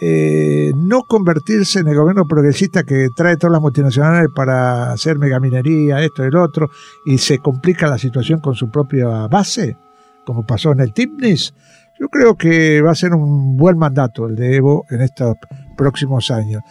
eh, 0.00 0.72
no 0.76 1.02
convertirse 1.02 1.80
en 1.80 1.88
el 1.88 1.96
gobierno 1.96 2.26
progresista 2.26 2.84
que 2.84 3.10
trae 3.10 3.36
todas 3.36 3.52
las 3.52 3.60
multinacionales 3.60 4.28
para 4.34 4.92
hacer 4.92 5.18
megaminería, 5.18 6.02
esto 6.02 6.24
y 6.24 6.28
el 6.28 6.36
otro, 6.36 6.70
y 7.04 7.18
se 7.18 7.38
complica 7.38 7.88
la 7.88 7.98
situación 7.98 8.40
con 8.40 8.54
su 8.54 8.70
propia 8.70 9.28
base, 9.28 9.76
como 10.24 10.46
pasó 10.46 10.72
en 10.72 10.80
el 10.80 10.92
Tipnis, 10.92 11.54
yo 11.98 12.08
creo 12.08 12.36
que 12.36 12.80
va 12.80 12.92
a 12.92 12.94
ser 12.94 13.12
un 13.12 13.56
buen 13.56 13.76
mandato 13.76 14.26
el 14.26 14.36
de 14.36 14.56
Evo 14.56 14.86
en 14.90 15.00
estos 15.00 15.36
próximos 15.76 16.30
años. 16.30 16.62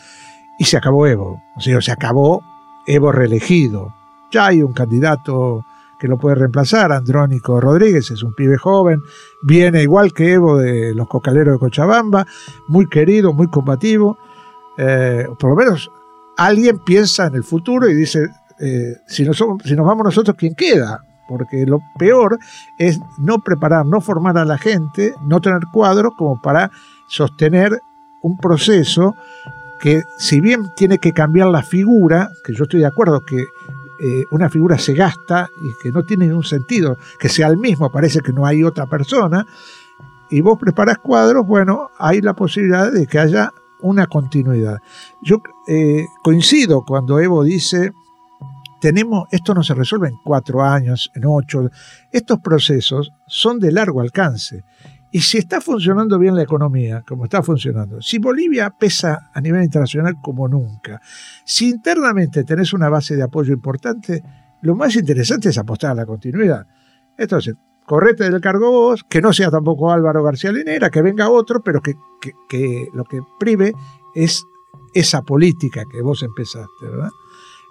Y 0.60 0.66
se 0.66 0.78
acabó 0.78 1.06
Evo, 1.06 1.44
o 1.56 1.62
sea, 1.62 1.82
se 1.82 1.92
acabó 1.92 2.42
Evo 2.88 3.12
reelegido. 3.12 3.94
Ya 4.32 4.48
hay 4.48 4.62
un 4.62 4.74
candidato 4.74 5.66
que 6.00 6.08
lo 6.08 6.18
puede 6.18 6.36
reemplazar, 6.36 6.92
Andrónico 6.92 7.60
Rodríguez, 7.60 8.12
es 8.12 8.24
un 8.24 8.34
pibe 8.36 8.58
joven, 8.58 9.02
viene 9.44 9.82
igual 9.82 10.14
que 10.14 10.34
Evo 10.34 10.58
de 10.58 10.94
los 10.94 11.08
Cocaleros 11.08 11.54
de 11.54 11.60
Cochabamba, 11.60 12.26
muy 12.68 12.88
querido, 12.88 13.34
muy 13.34 13.48
combativo. 13.48 14.18
Eh, 14.78 15.28
por 15.40 15.50
lo 15.52 15.56
menos 15.56 15.90
alguien 16.38 16.80
piensa 16.80 17.28
en 17.28 17.36
el 17.36 17.44
futuro 17.44 17.90
y 17.90 17.96
dice, 17.96 18.28
eh, 18.60 18.98
si, 19.08 19.24
nos, 19.24 19.44
si 19.64 19.76
nos 19.76 19.86
vamos 19.86 20.06
nosotros, 20.06 20.36
¿quién 20.38 20.54
queda? 20.54 21.04
Porque 21.28 21.66
lo 21.66 21.80
peor 21.98 22.40
es 22.78 23.00
no 23.18 23.40
preparar, 23.40 23.86
no 23.86 24.02
formar 24.02 24.38
a 24.38 24.46
la 24.46 24.58
gente, 24.58 25.14
no 25.22 25.42
tener 25.42 25.62
cuadros 25.72 26.14
como 26.18 26.42
para 26.42 26.72
sostener 27.08 27.82
un 28.22 28.38
proceso 28.38 29.16
que 29.80 30.04
si 30.18 30.40
bien 30.40 30.72
tiene 30.76 30.98
que 30.98 31.14
cambiar 31.14 31.50
la 31.50 31.64
figura, 31.64 32.30
que 32.44 32.54
yo 32.54 32.64
estoy 32.64 32.80
de 32.80 32.88
acuerdo 32.88 33.22
que 33.22 33.46
eh, 34.00 34.26
una 34.32 34.50
figura 34.50 34.78
se 34.78 34.94
gasta 34.94 35.50
y 35.62 35.84
que 35.84 35.92
no 35.92 36.04
tiene 36.04 36.28
ningún 36.28 36.44
sentido 36.44 36.98
que 37.20 37.30
sea 37.30 37.48
el 37.48 37.58
mismo, 37.58 37.92
parece 37.92 38.20
que 38.22 38.34
no 38.34 38.46
hay 38.46 38.64
otra 38.64 38.86
persona, 38.86 39.46
y 40.30 40.42
vos 40.42 40.60
preparas 40.60 40.98
cuadros, 40.98 41.46
bueno, 41.48 41.90
hay 41.98 42.22
la 42.22 42.34
posibilidad 42.34 42.92
de 42.92 43.08
que 43.08 43.20
haya 43.20 43.52
una 43.80 44.08
continuidad. 44.08 44.82
Yo 45.22 45.42
eh, 45.68 46.06
coincido 46.24 46.84
cuando 46.86 47.20
Evo 47.20 47.44
dice, 47.44 47.94
tenemos, 48.80 49.28
esto 49.32 49.54
no 49.54 49.64
se 49.64 49.74
resuelve 49.74 50.10
en 50.10 50.16
cuatro 50.24 50.64
años, 50.64 51.12
en 51.16 51.26
ocho, 51.26 51.70
estos 52.12 52.40
procesos 52.40 53.12
son 53.28 53.60
de 53.60 53.72
largo 53.72 54.02
alcance. 54.02 54.64
Y 55.12 55.22
si 55.22 55.38
está 55.38 55.62
funcionando 55.62 56.20
bien 56.20 56.36
la 56.36 56.44
economía, 56.44 57.04
como 57.08 57.24
está 57.24 57.42
funcionando, 57.42 58.02
si 58.02 58.20
Bolivia 58.20 58.70
pesa 58.78 59.32
a 59.34 59.40
nivel 59.40 59.64
internacional 59.64 60.16
como 60.22 60.48
nunca, 60.48 61.02
si 61.46 61.70
internamente 61.70 62.44
tenés 62.44 62.74
una 62.74 62.90
base 62.90 63.16
de 63.16 63.24
apoyo 63.24 63.54
importante, 63.54 64.22
lo 64.62 64.76
más 64.76 64.96
interesante 64.96 65.50
es 65.50 65.58
apostar 65.58 65.92
a 65.92 65.96
la 65.96 66.06
continuidad. 66.06 66.68
Entonces, 67.18 67.56
correte 67.86 68.30
del 68.30 68.42
cargo 68.42 68.70
vos, 68.70 69.06
que 69.10 69.22
no 69.22 69.32
sea 69.32 69.50
tampoco 69.50 69.92
Álvaro 69.92 70.24
García 70.24 70.52
Linera, 70.52 70.90
que 70.90 71.02
venga 71.02 71.30
otro, 71.30 71.64
pero 71.64 71.82
que, 71.82 71.96
lo 72.94 73.06
que 73.06 73.22
prive 73.40 73.72
es 74.14 74.44
esa 74.94 75.22
política 75.22 75.84
que 75.90 76.02
vos 76.02 76.22
empezaste, 76.22 76.86
¿verdad? 76.86 77.10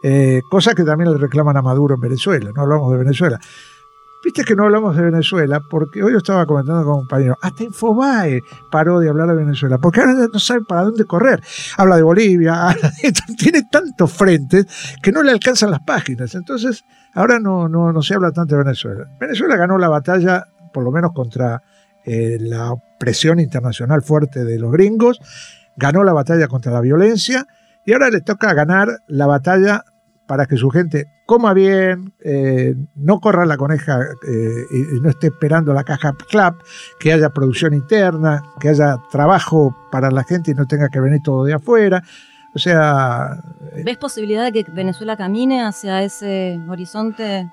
Eh, 0.03 0.43
cosa 0.51 0.75
que 0.75 0.85
también 0.85 1.11
le 1.13 1.19
reclaman 1.19 1.57
a 1.57 1.63
Maduro 1.63 1.95
en 1.95 2.01
Venezuela, 2.01 2.51
no 2.55 2.63
hablamos 2.63 2.93
de 2.93 2.99
Venezuela. 2.99 3.39
Viste 4.25 4.45
que 4.45 4.57
no 4.57 4.65
hablamos 4.65 4.97
de 4.97 5.03
Venezuela, 5.03 5.61
porque 5.71 6.03
hoy 6.03 6.11
yo 6.11 6.19
estaba 6.19 6.47
comentando 6.47 6.83
con 6.85 6.95
un 6.95 7.01
compañero, 7.01 7.37
hasta 7.41 7.63
Infobae 7.63 8.41
paró 8.73 8.99
de 8.99 9.09
hablar 9.09 9.29
de 9.29 9.37
Venezuela, 9.37 9.79
porque 9.79 10.01
ahora 10.01 10.15
no 10.33 10.39
sabe 10.41 10.63
para 10.65 10.83
dónde 10.83 11.05
correr. 11.05 11.41
Habla 11.77 11.97
de 11.97 12.03
Bolivia, 12.03 12.77
tiene 13.39 13.63
tantos 13.71 14.13
frentes 14.13 14.67
que 15.01 15.13
no 15.13 15.23
le 15.23 15.31
alcanzan 15.31 15.71
las 15.71 15.81
páginas. 15.87 16.35
Entonces, 16.35 16.83
ahora 17.15 17.39
no, 17.39 17.69
no, 17.69 17.93
no 17.93 18.03
se 18.03 18.15
habla 18.15 18.33
tanto 18.33 18.57
de 18.57 18.65
Venezuela. 18.65 19.05
Venezuela 19.21 19.57
ganó 19.57 19.79
la 19.79 19.89
batalla, 19.89 20.45
por 20.73 20.83
lo 20.83 20.91
menos 20.91 21.13
contra 21.13 21.63
eh, 22.05 22.39
la 22.41 22.75
presión 22.99 23.39
internacional 23.39 24.03
fuerte 24.03 24.45
de 24.45 24.59
los 24.59 24.73
gringos, 24.73 25.21
ganó 25.77 26.03
la 26.03 26.13
batalla 26.13 26.49
contra 26.49 26.73
la 26.73 26.81
violencia 26.81 27.47
y 27.87 27.93
ahora 27.93 28.11
le 28.11 28.21
toca 28.21 28.53
ganar 28.53 28.89
la 29.07 29.27
batalla 29.27 29.85
para 30.27 30.47
que 30.47 30.57
su 30.57 30.71
gente 30.71 31.07
coma 31.25 31.55
bien, 31.55 32.13
eh, 32.21 32.75
no 32.95 33.21
corra 33.21 33.47
la 33.47 33.57
coneja 33.57 34.01
eh, 34.29 34.65
y, 34.71 35.01
no 35.01 35.09
esté 35.09 35.29
esperando 35.29 35.73
la 35.73 35.85
caja 35.85 36.15
clap, 36.29 36.61
que 37.01 37.13
haya 37.13 37.31
producción 37.31 37.75
interna, 37.75 38.43
que 38.61 38.69
haya 38.69 38.97
trabajo 39.11 39.77
para 39.91 40.11
la 40.11 40.25
gente 40.25 40.53
y 40.53 40.55
no 40.55 40.67
tenga 40.67 40.89
que 40.89 41.01
venir 41.01 41.21
todo 41.23 41.45
de 41.45 41.55
afuera. 41.55 42.03
O 42.55 42.59
sea... 42.59 43.41
Eh, 43.73 43.83
¿Ves 43.85 43.99
posibilidad 43.99 44.45
de 44.45 44.65
que 44.65 44.71
Venezuela 44.71 45.17
camine 45.17 45.65
hacia 45.65 46.03
ese 46.03 46.59
horizonte? 46.69 47.49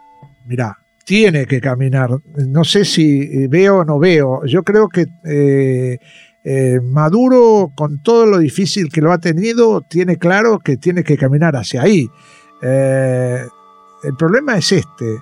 Mira, 0.46 0.78
tiene 1.04 1.46
que 1.46 1.60
caminar. 1.60 2.10
No 2.48 2.64
sé 2.64 2.86
si 2.86 3.48
veo 3.48 3.80
o 3.80 3.86
no 3.86 4.00
veo. 4.00 4.46
Yo 4.46 4.64
creo 4.64 4.88
que 4.88 6.00
Maduro, 6.84 7.72
con 7.76 8.04
todo 8.04 8.26
lo 8.26 8.38
difícil 8.40 8.90
que 8.92 9.02
lo 9.02 9.12
ha 9.12 9.18
tenido, 9.18 9.82
tiene 9.82 10.18
claro 10.18 10.60
que 10.60 10.78
tiene 10.78 11.04
que 11.04 11.18
caminar 11.18 11.56
hacia 11.56 11.84
ahí. 11.84 12.10
Eh, 12.64 13.46
el 14.04 14.16
problema 14.16 14.58
es 14.58 14.72
este. 14.72 15.22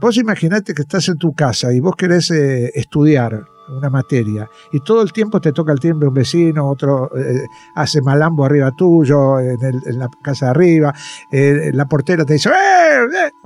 Vos 0.00 0.16
imaginate 0.16 0.74
que 0.74 0.82
estás 0.82 1.08
en 1.08 1.18
tu 1.18 1.32
casa 1.32 1.72
y 1.72 1.80
vos 1.80 1.96
querés 1.96 2.30
eh, 2.30 2.70
estudiar 2.74 3.44
una 3.68 3.90
materia 3.90 4.48
y 4.72 4.80
todo 4.80 5.02
el 5.02 5.12
tiempo 5.12 5.40
te 5.42 5.52
toca 5.52 5.72
el 5.72 5.80
timbre 5.80 6.08
un 6.08 6.14
vecino, 6.14 6.70
otro 6.70 7.10
eh, 7.18 7.44
hace 7.74 8.00
malambo 8.00 8.44
arriba 8.44 8.70
tuyo, 8.74 9.38
en, 9.40 9.58
la 9.98 10.08
casa 10.22 10.46
de 10.46 10.50
arriba, 10.52 10.94
la 11.30 11.84
portera 11.86 12.24
te 12.24 12.34
dice, 12.34 12.50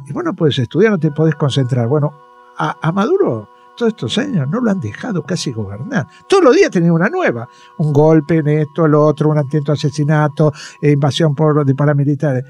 y 0.07 0.13
vos 0.13 0.23
no 0.23 0.35
puedes 0.35 0.59
estudiar, 0.59 0.93
no 0.93 0.99
te 0.99 1.11
podés 1.11 1.35
concentrar. 1.35 1.89
Bueno, 1.89 2.13
a, 2.57 2.93
Maduro 2.93 3.49
estos 3.89 4.19
años 4.19 4.49
no 4.49 4.61
lo 4.61 4.71
han 4.71 4.81
dejado 4.81 5.23
casi 5.23 5.53
gobernar. 5.53 6.07
Todos 6.29 6.45
los 6.45 6.57
días 6.57 6.71
tenía 6.71 6.93
una 6.93 7.09
nueva. 7.09 7.49
Un 7.79 7.93
golpe 7.93 8.37
en 8.37 8.49
esto, 8.49 8.87
el 8.87 8.95
otro, 8.95 9.31
un 9.31 9.39
intento 9.39 9.73
de 9.73 9.77
asesinato, 9.77 10.53
invasión 10.83 11.35
por, 11.35 11.65
de 11.65 11.75
paramilitares. 11.75 12.45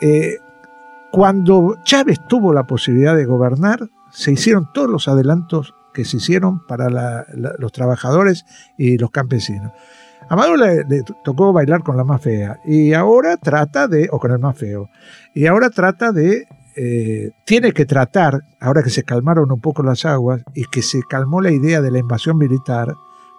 Eh, 0.00 0.36
cuando 1.12 1.76
Chávez 1.84 2.20
tuvo 2.28 2.52
la 2.52 2.66
posibilidad 2.66 3.14
de 3.14 3.26
gobernar, 3.26 3.88
se 4.10 4.32
hicieron 4.32 4.68
todos 4.72 4.88
los 4.88 5.08
adelantos 5.08 5.74
que 5.92 6.04
se 6.04 6.16
hicieron 6.16 6.66
para 6.66 6.88
los 7.58 7.72
trabajadores 7.72 8.44
y 8.78 8.98
los 8.98 9.10
campesinos. 9.10 9.72
A 10.28 10.36
Maduro 10.36 10.56
le, 10.56 11.02
tocó 11.24 11.52
bailar 11.52 11.82
con 11.82 11.96
la 11.96 12.04
más 12.04 12.22
fea 12.22 12.58
y 12.64 12.94
ahora 12.94 13.36
trata 13.36 13.88
de, 13.88 14.08
o 14.10 14.18
con 14.18 14.30
el 14.30 14.38
más 14.38 14.56
feo, 14.56 14.88
y 15.34 15.46
ahora 15.46 15.68
trata 15.68 16.12
de, 16.12 16.46
eh, 16.76 17.30
tiene 17.44 17.72
que 17.72 17.84
tratar, 17.84 18.40
ahora 18.60 18.82
que 18.82 18.90
se 18.90 19.02
calmaron 19.02 19.52
un 19.52 19.60
poco 19.60 19.82
las 19.82 20.04
aguas 20.04 20.42
y 20.54 20.64
que 20.64 20.82
se 20.82 21.02
calmó 21.02 21.40
la 21.40 21.50
idea 21.50 21.80
de 21.80 21.90
la 21.90 21.98
invasión 21.98 22.38
militar, 22.38 22.94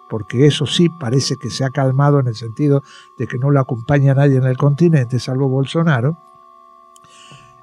porque 0.08 0.46
eso 0.46 0.66
sí 0.66 0.88
parece 1.00 1.34
que 1.40 1.50
se 1.50 1.64
ha 1.64 1.70
calmado 1.70 2.20
en 2.20 2.28
el 2.28 2.34
sentido 2.34 2.82
de 3.18 3.26
que 3.26 3.38
no 3.38 3.50
lo 3.50 3.60
acompaña 3.60 4.14
nadie 4.14 4.36
en 4.36 4.44
el 4.44 4.56
continente, 4.56 5.18
salvo 5.18 5.48
Bolsonaro, 5.48 6.18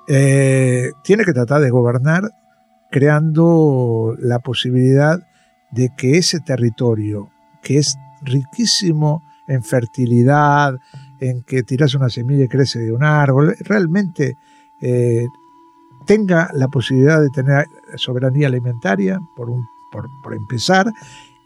eh, 0.08 0.92
tiene 1.04 1.24
que 1.24 1.34
tratar 1.34 1.62
de 1.62 1.70
gobernar 1.70 2.24
creando 2.92 4.16
la 4.20 4.40
posibilidad 4.40 5.20
de 5.72 5.90
que 5.96 6.18
ese 6.18 6.42
territorio, 6.42 7.30
que 7.64 7.78
es 7.78 7.96
riquísimo 8.22 9.24
en 9.48 9.64
fertilidad, 9.64 10.76
en 11.22 11.44
que 11.44 11.64
tiras 11.64 11.96
una 11.96 12.10
semilla 12.10 12.46
y 12.46 12.50
crece 12.50 12.80
de 12.80 12.92
un 12.92 13.04
árbol, 13.04 13.56
realmente 13.62 14.36
eh, 14.82 15.28
tenga 16.12 16.50
la 16.54 16.68
posibilidad 16.68 17.22
de 17.22 17.30
tener 17.30 17.68
soberanía 17.96 18.48
alimentaria, 18.48 19.18
por, 19.34 19.48
por 20.22 20.34
empezar, 20.34 20.92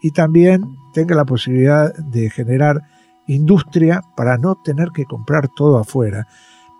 y 0.02 0.10
también 0.10 0.76
tenga 0.92 1.14
la 1.14 1.24
posibilidad 1.24 1.94
de 1.94 2.30
generar 2.30 2.82
industria 3.28 4.02
para 4.16 4.38
no 4.38 4.56
tener 4.56 4.88
que 4.90 5.04
comprar 5.04 5.46
todo 5.54 5.78
afuera. 5.78 6.26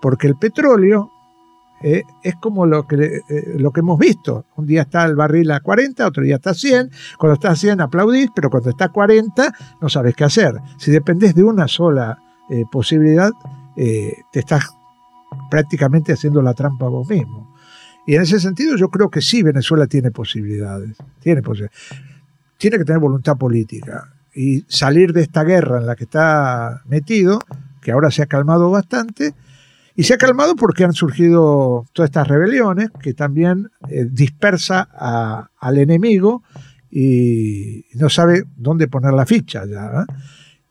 Porque 0.03 0.27
el 0.27 0.35
petróleo 0.35 1.13
eh, 1.81 2.03
es 2.25 2.35
como 2.35 2.67
lo 2.67 2.89
que, 2.89 3.21
eh, 3.29 3.55
lo 3.57 3.71
que 3.71 3.81
hemos 3.81 4.01
visto. 4.01 4.47
Un 4.57 4.67
día 4.67 4.83
está 4.83 5.05
el 5.05 5.15
barril 5.15 5.53
a 5.53 5.61
40, 5.61 6.09
otro 6.09 6.25
día 6.25 6.37
está 6.37 6.51
a 6.51 6.55
100. 6.55 6.91
Cuando 7.17 7.35
está 7.35 7.51
a 7.51 7.57
100 7.57 7.83
aplaudís, 7.83 8.31
pero 8.35 8.51
cuando 8.51 8.71
está 8.71 8.87
a 8.87 8.93
40 8.93 9.53
no 9.81 9.89
sabes 9.89 10.17
qué 10.17 10.25
hacer. 10.25 10.61
Si 10.77 10.91
dependés 10.91 11.37
de 11.37 11.45
una 11.45 11.69
sola 11.69 12.19
eh, 12.51 12.65
posibilidad, 12.69 13.31
te 13.77 14.41
estás 14.41 14.75
prácticamente 15.51 16.13
haciendo 16.13 16.43
la 16.43 16.55
trampa 16.55 16.89
vos 16.89 17.09
mismo. 17.09 17.46
Y 18.07 18.15
en 18.15 18.23
ese 18.23 18.39
sentido 18.41 18.77
yo 18.77 18.89
creo 18.89 19.11
que 19.11 19.21
sí, 19.21 19.43
Venezuela 19.43 19.87
tiene 19.87 20.11
posibilidades. 20.11 20.97
Tiene, 21.21 21.43
tiene 22.57 22.79
que 22.79 22.85
tener 22.85 23.01
voluntad 23.01 23.37
política 23.37 24.13
y 24.35 24.65
salir 24.69 25.13
de 25.13 25.23
esta 25.23 25.45
guerra 25.45 25.79
en 25.79 25.87
la 25.87 25.97
que 25.97 26.05
está 26.05 26.83
metido, 26.87 27.41
que 27.81 27.91
ahora 27.91 28.11
se 28.11 28.23
ha 28.23 28.27
calmado 28.27 28.71
bastante, 28.71 29.35
y 29.97 30.03
se 30.05 30.15
ha 30.15 30.19
calmado 30.19 30.57
porque 30.57 30.85
han 30.85 30.93
surgido 30.93 31.87
todas 31.95 32.11
estas 32.11 32.29
rebeliones 32.29 32.91
que 33.01 33.15
también 33.15 33.71
eh, 33.89 34.07
dispersa 34.11 34.83
al 35.59 35.79
enemigo 35.79 36.43
y 36.91 37.87
no 37.95 38.11
sabe 38.11 38.45
dónde 38.57 38.89
poner 38.89 39.15
la 39.15 39.25
ficha 39.25 39.65
ya. 39.65 39.87
¿eh? 39.87 40.13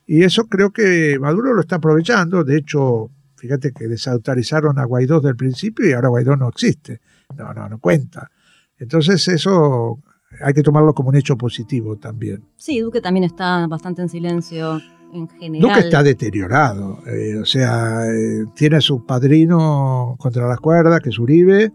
Y 0.05 0.23
eso 0.23 0.45
creo 0.45 0.71
que 0.71 1.17
Maduro 1.19 1.55
lo 1.55 1.61
está 1.61 1.77
aprovechando. 1.77 2.43
De 2.43 2.57
hecho, 2.57 3.09
fíjate 3.36 3.71
que 3.71 3.88
desautorizaron 3.88 4.77
a 4.77 4.86
Guaidó 4.86 5.19
del 5.19 5.36
principio 5.36 5.89
y 5.89 5.93
ahora 5.93 6.09
Guaidó 6.09 6.36
no 6.36 6.49
existe. 6.49 7.01
No, 7.38 7.53
no, 7.53 7.69
no 7.69 7.80
cuenta. 7.80 8.30
Entonces 8.78 9.28
eso 9.28 9.99
hay 10.41 10.53
que 10.53 10.63
tomarlo 10.63 10.93
como 10.93 11.09
un 11.09 11.15
hecho 11.15 11.38
positivo 11.38 11.97
también. 11.97 12.43
Sí, 12.57 12.80
Duque 12.82 13.01
también 13.01 13.23
está 13.23 13.67
bastante 13.67 14.01
en 14.01 14.09
silencio 14.09 14.82
en 15.13 15.28
general. 15.30 15.61
Duque 15.61 15.80
está 15.80 16.03
deteriorado, 16.03 16.99
eh, 17.07 17.38
o 17.38 17.45
sea, 17.45 18.05
eh, 18.07 18.45
tiene 18.53 18.78
a 18.78 18.82
su 18.82 19.05
padrino 19.05 20.15
contra 20.19 20.47
las 20.47 20.59
cuerdas, 20.59 20.99
que 20.99 21.09
es 21.09 21.19
Uribe. 21.19 21.71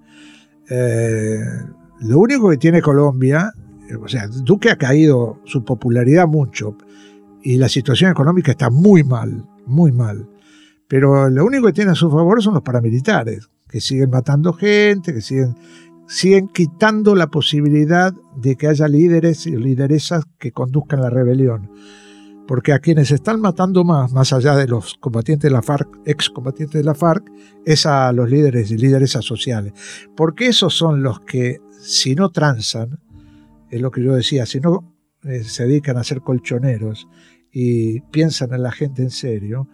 Eh, 0.68 1.40
lo 2.00 2.18
único 2.18 2.50
que 2.50 2.58
tiene 2.58 2.82
Colombia 2.82 3.52
o 3.96 4.08
sea, 4.08 4.28
Duque 4.28 4.70
ha 4.70 4.76
caído 4.76 5.40
su 5.44 5.64
popularidad 5.64 6.26
mucho 6.26 6.76
y 7.42 7.56
la 7.56 7.68
situación 7.68 8.10
económica 8.10 8.52
está 8.52 8.70
muy 8.70 9.02
mal, 9.02 9.44
muy 9.66 9.92
mal. 9.92 10.28
Pero 10.88 11.28
lo 11.30 11.44
único 11.44 11.66
que 11.66 11.72
tiene 11.72 11.92
a 11.92 11.94
su 11.94 12.10
favor 12.10 12.42
son 12.42 12.54
los 12.54 12.62
paramilitares, 12.62 13.48
que 13.70 13.80
siguen 13.80 14.10
matando 14.10 14.52
gente, 14.52 15.14
que 15.14 15.20
siguen, 15.20 15.54
siguen 16.06 16.48
quitando 16.48 17.14
la 17.14 17.28
posibilidad 17.28 18.12
de 18.36 18.56
que 18.56 18.66
haya 18.66 18.88
líderes 18.88 19.46
y 19.46 19.56
lideresas 19.56 20.24
que 20.38 20.52
conduzcan 20.52 21.00
la 21.00 21.10
rebelión. 21.10 21.70
Porque 22.48 22.72
a 22.72 22.80
quienes 22.80 23.12
están 23.12 23.40
matando 23.40 23.84
más, 23.84 24.12
más 24.12 24.32
allá 24.32 24.56
de 24.56 24.66
los 24.66 24.94
combatientes 24.94 25.48
de 25.48 25.54
la 25.54 25.62
FARC, 25.62 25.88
excombatientes 26.04 26.80
de 26.80 26.84
la 26.84 26.96
FARC, 26.96 27.30
es 27.64 27.86
a 27.86 28.12
los 28.12 28.28
líderes 28.28 28.72
y 28.72 28.76
lideresas 28.76 29.24
sociales. 29.24 29.72
Porque 30.16 30.48
esos 30.48 30.74
son 30.74 31.02
los 31.02 31.20
que, 31.20 31.58
si 31.80 32.16
no 32.16 32.30
transan, 32.30 32.98
es 33.70 33.80
lo 33.80 33.92
que 33.92 34.02
yo 34.02 34.14
decía, 34.14 34.46
si 34.46 34.58
no 34.58 34.92
eh, 35.22 35.44
se 35.44 35.64
dedican 35.64 35.96
a 35.96 36.02
ser 36.02 36.22
colchoneros 36.22 37.06
y 37.52 38.00
piensan 38.00 38.52
en 38.52 38.64
la 38.64 38.72
gente 38.72 39.02
en 39.02 39.10
serio, 39.10 39.68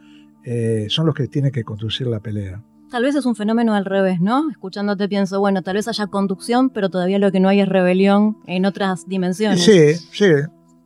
eh, 0.45 0.87
son 0.91 1.07
los 1.07 1.15
que 1.15 1.29
tienen 1.29 1.53
que 1.53 1.65
conducir 1.65 2.09
la 2.09 2.21
pelea. 2.21 2.63
Tal 2.91 3.03
vez 3.03 3.15
es 3.17 3.27
un 3.27 3.35
fenómeno 3.35 3.75
al 3.75 3.85
revés, 3.85 4.21
¿no? 4.21 4.51
Escuchándote 4.51 5.09
pienso, 5.09 5.41
bueno, 5.41 5.63
tal 5.63 5.75
vez 5.75 5.89
haya 5.89 6.07
conducción, 6.07 6.71
pero 6.71 6.89
todavía 6.89 7.19
lo 7.19 7.33
que 7.33 7.41
no 7.41 7.49
hay 7.49 7.61
es 7.61 7.69
rebelión 7.69 8.39
en 8.47 8.65
otras 8.65 9.09
dimensiones. 9.09 9.65
Sí, 9.65 9.95
sí, 9.95 10.33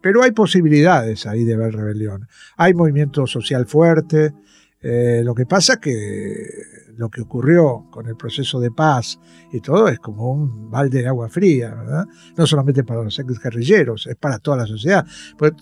pero 0.01 0.23
hay 0.23 0.33
posibilidades 0.33 1.27
ahí 1.27 1.45
de 1.45 1.57
ver 1.57 1.75
rebelión. 1.75 2.27
Hay 2.57 2.75
movimiento 2.75 3.27
social 3.27 3.67
fuerte. 3.67 4.33
Eh, 4.83 5.21
lo 5.25 5.35
que 5.35 5.45
pasa 5.45 5.79
que 5.79 6.47
lo 6.97 7.09
que 7.09 7.23
ocurrió 7.23 7.87
con 7.91 8.07
el 8.09 8.17
proceso 8.17 8.61
de 8.61 8.71
paz 8.71 9.19
y 9.53 9.61
todo 9.61 9.89
es 9.89 9.99
como 9.99 10.33
un 10.33 10.71
balde 10.71 11.01
de 11.01 11.09
agua 11.09 11.31
fría, 11.31 11.75
¿verdad? 11.75 12.05
No 12.37 12.47
solamente 12.47 12.85
para 12.85 13.03
los 13.03 13.19
ex 13.19 13.43
guerrilleros, 13.43 14.07
es 14.07 14.17
para 14.17 14.39
toda 14.39 14.59
la 14.59 14.67
sociedad. 14.67 15.07
Pues 15.39 15.53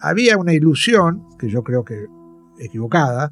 había 0.00 0.36
una 0.36 0.52
ilusión, 0.52 1.24
que 1.38 1.48
yo 1.48 1.62
creo 1.62 1.84
que 1.84 2.06
equivocada, 2.58 3.30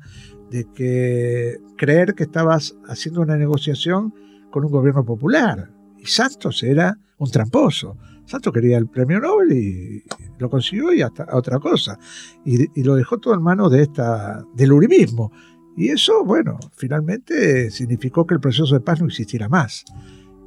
de 0.50 0.66
que 0.74 1.58
creer 1.76 2.14
que 2.14 2.24
estabas 2.24 2.76
haciendo 2.86 3.20
una 3.20 3.36
negociación 3.36 4.14
con 4.50 4.64
un 4.64 4.70
gobierno 4.70 5.04
popular. 5.04 5.70
Y 5.98 6.06
Santos 6.06 6.62
era 6.62 6.98
un 7.18 7.30
tramposo. 7.30 7.96
Santos 8.26 8.52
quería 8.52 8.76
el 8.78 8.88
premio 8.88 9.20
Nobel 9.20 9.52
y 9.52 10.04
lo 10.38 10.50
consiguió 10.50 10.92
y 10.92 11.02
hasta 11.02 11.26
otra 11.32 11.58
cosa. 11.58 11.98
Y, 12.44 12.82
lo 12.82 12.96
dejó 12.96 13.18
todo 13.18 13.34
en 13.34 13.42
manos 13.42 13.70
de 13.70 13.82
esta, 13.82 14.44
del 14.54 14.72
uribismo. 14.72 15.32
Y 15.76 15.90
eso, 15.90 16.24
bueno, 16.24 16.58
finalmente 16.76 17.70
significó 17.70 18.26
que 18.26 18.34
el 18.34 18.40
proceso 18.40 18.74
de 18.74 18.80
paz 18.80 19.00
no 19.00 19.06
existiera 19.06 19.48
más. 19.48 19.84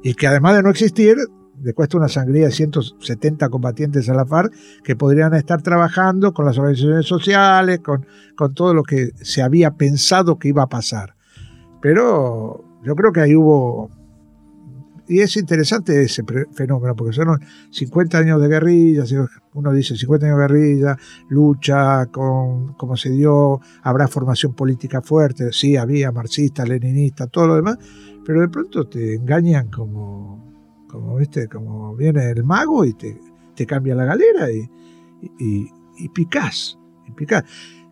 Y 0.02 0.14
que 0.14 0.26
además 0.26 0.56
de 0.56 0.62
no 0.62 0.70
existir, 0.70 1.16
le 1.62 1.74
cuesta 1.74 1.96
una 1.96 2.08
sangría 2.08 2.46
de 2.46 2.52
170 2.52 3.48
combatientes 3.48 4.08
a 4.08 4.14
la 4.14 4.26
FARC 4.26 4.52
que 4.82 4.96
podrían 4.96 5.34
estar 5.34 5.62
trabajando 5.62 6.32
con 6.32 6.46
las 6.46 6.58
organizaciones 6.58 7.06
sociales, 7.06 7.80
con, 7.80 8.06
con 8.36 8.54
todo 8.54 8.74
lo 8.74 8.82
que 8.82 9.10
se 9.20 9.42
había 9.42 9.72
pensado 9.72 10.38
que 10.38 10.48
iba 10.48 10.62
a 10.62 10.68
pasar. 10.68 11.14
Pero 11.80 12.64
yo 12.84 12.94
creo 12.94 13.12
que 13.12 13.20
ahí 13.20 13.34
hubo... 13.34 13.90
Y 15.08 15.20
es 15.20 15.36
interesante 15.36 16.00
ese 16.02 16.22
fenómeno, 16.52 16.94
porque 16.94 17.12
son 17.12 17.40
50 17.70 18.16
años 18.16 18.40
de 18.40 18.46
guerrilla, 18.46 19.02
uno 19.54 19.72
dice 19.72 19.96
50 19.96 20.26
años 20.26 20.38
de 20.38 20.42
guerrilla, 20.42 20.96
lucha 21.28 22.06
con 22.06 22.74
cómo 22.74 22.96
se 22.96 23.10
dio, 23.10 23.60
habrá 23.82 24.06
formación 24.06 24.54
política 24.54 25.02
fuerte, 25.02 25.50
sí, 25.50 25.76
había 25.76 26.12
marxista, 26.12 26.64
leninista, 26.64 27.26
todo 27.26 27.48
lo 27.48 27.56
demás, 27.56 27.76
pero 28.24 28.40
de 28.40 28.48
pronto 28.50 28.86
te 28.86 29.14
engañan 29.14 29.68
como 29.68 30.49
como 30.90 31.16
viste, 31.16 31.48
como 31.48 31.94
viene 31.94 32.30
el 32.30 32.44
mago 32.44 32.84
y 32.84 32.94
te, 32.94 33.20
te 33.54 33.66
cambia 33.66 33.94
la 33.94 34.04
galera 34.04 34.50
y, 34.50 34.68
y, 35.38 35.70
y, 35.96 36.08
picás, 36.10 36.78
y 37.06 37.26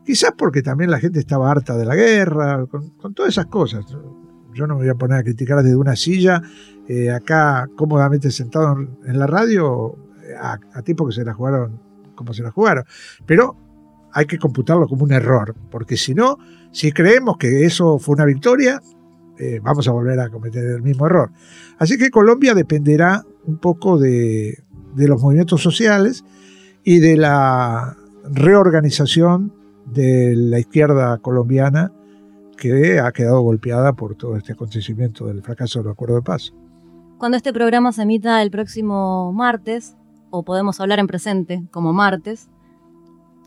Quizás 0.04 0.32
porque 0.38 0.62
también 0.62 0.90
la 0.90 0.98
gente 0.98 1.18
estaba 1.18 1.50
harta 1.50 1.76
de 1.76 1.84
la 1.84 1.94
guerra, 1.94 2.66
con, 2.66 3.14
todas 3.14 3.30
esas 3.30 3.46
cosas. 3.46 3.84
Yo 4.54 4.66
no 4.66 4.74
me 4.74 4.80
voy 4.80 4.88
a 4.88 4.94
poner 4.94 5.18
a 5.18 5.22
criticar 5.22 5.62
desde 5.62 5.76
una 5.76 5.96
silla, 5.96 6.40
eh, 6.88 7.10
acá 7.10 7.68
cómodamente 7.76 8.30
sentado 8.30 8.74
en 9.04 9.18
la 9.18 9.26
radio, 9.26 9.96
a, 10.40 10.58
a 10.72 10.82
tipos 10.82 11.08
que 11.08 11.20
se 11.20 11.24
la 11.24 11.34
jugaron 11.34 11.88
como 12.18 12.34
se 12.34 12.42
la 12.42 12.50
jugaron. 12.50 12.84
Pero 13.24 13.56
hay 14.12 14.26
que 14.26 14.38
computarlo 14.38 14.86
como 14.88 15.04
un 15.04 15.12
error, 15.12 15.54
porque 15.70 15.96
si 15.96 16.14
no, 16.14 16.36
si 16.72 16.92
creemos 16.92 17.38
que 17.38 17.64
eso 17.64 17.98
fue 17.98 18.14
una 18.14 18.24
victoria, 18.24 18.82
eh, 19.38 19.60
vamos 19.62 19.86
a 19.88 19.92
volver 19.92 20.18
a 20.20 20.30
cometer 20.30 20.64
el 20.64 20.82
mismo 20.82 21.06
error. 21.06 21.30
Así 21.78 21.96
que 21.96 22.10
Colombia 22.10 22.54
dependerá 22.54 23.24
un 23.46 23.58
poco 23.58 23.98
de, 23.98 24.64
los 24.96 25.22
movimientos 25.22 25.62
sociales 25.62 26.24
y 26.82 26.98
de 26.98 27.16
la 27.16 27.96
reorganización 28.24 29.52
de 29.86 30.34
la 30.34 30.58
izquierda 30.58 31.18
colombiana 31.18 31.92
que 32.56 32.98
ha 32.98 33.12
quedado 33.12 33.40
golpeada 33.40 33.92
por 33.92 34.16
todo 34.16 34.36
este 34.36 34.52
acontecimiento 34.52 35.26
del 35.26 35.42
fracaso 35.42 35.82
del 35.82 35.92
acuerdo 35.92 36.16
de 36.16 36.22
paz. 36.22 36.52
Cuando 37.18 37.36
este 37.36 37.52
programa 37.52 37.92
se 37.92 38.02
emita 38.02 38.42
el 38.42 38.50
próximo 38.50 39.32
martes, 39.32 39.96
o 40.30 40.44
podemos 40.44 40.80
hablar 40.80 40.98
en 40.98 41.06
presente 41.06 41.62
como 41.70 41.92
martes, 41.92 42.48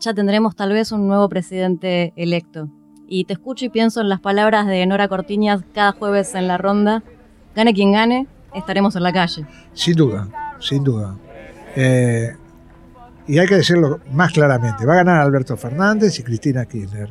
ya 0.00 0.14
tendremos 0.14 0.56
tal 0.56 0.72
vez 0.72 0.90
un 0.90 1.06
nuevo 1.06 1.28
presidente 1.28 2.12
electo 2.16 2.70
y 3.14 3.24
te 3.24 3.34
escucho 3.34 3.66
y 3.66 3.68
pienso 3.68 4.00
en 4.00 4.08
las 4.08 4.20
palabras 4.20 4.66
de 4.66 4.86
Nora 4.86 5.06
Cortiñas 5.06 5.60
cada 5.74 5.92
jueves 5.92 6.34
en 6.34 6.48
la 6.48 6.56
ronda. 6.56 7.02
Gane 7.54 7.74
quien 7.74 7.92
gane, 7.92 8.26
estaremos 8.54 8.96
en 8.96 9.02
la 9.02 9.12
calle. 9.12 9.46
Sin 9.74 9.94
duda, 9.96 10.26
sin 10.60 10.82
duda. 10.82 11.14
Eh, 11.76 12.34
y 13.26 13.38
hay 13.38 13.46
que 13.46 13.56
decirlo 13.56 14.00
más 14.12 14.32
claramente, 14.32 14.86
va 14.86 14.94
a 14.94 14.96
ganar 14.96 15.20
Alberto 15.20 15.58
Fernández 15.58 16.18
y 16.18 16.22
Cristina 16.22 16.64
Kirchner. 16.64 17.10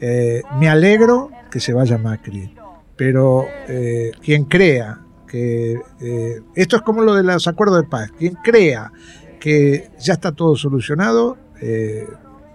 Eh, 0.00 0.40
me 0.58 0.70
alegro 0.70 1.30
que 1.50 1.60
se 1.60 1.74
vaya 1.74 1.98
Macri, 1.98 2.54
pero 2.96 3.44
eh, 3.68 4.10
quien 4.22 4.44
crea 4.44 5.00
que 5.26 5.78
esto 6.54 6.76
es 6.76 6.82
como 6.82 7.02
lo 7.02 7.14
de 7.14 7.24
los 7.24 7.46
acuerdos 7.46 7.82
de 7.82 7.88
paz, 7.88 8.10
quien 8.18 8.36
crea 8.42 8.90
que 9.38 9.90
ya 9.98 10.14
está 10.14 10.32
todo 10.32 10.56
solucionado, 10.56 11.36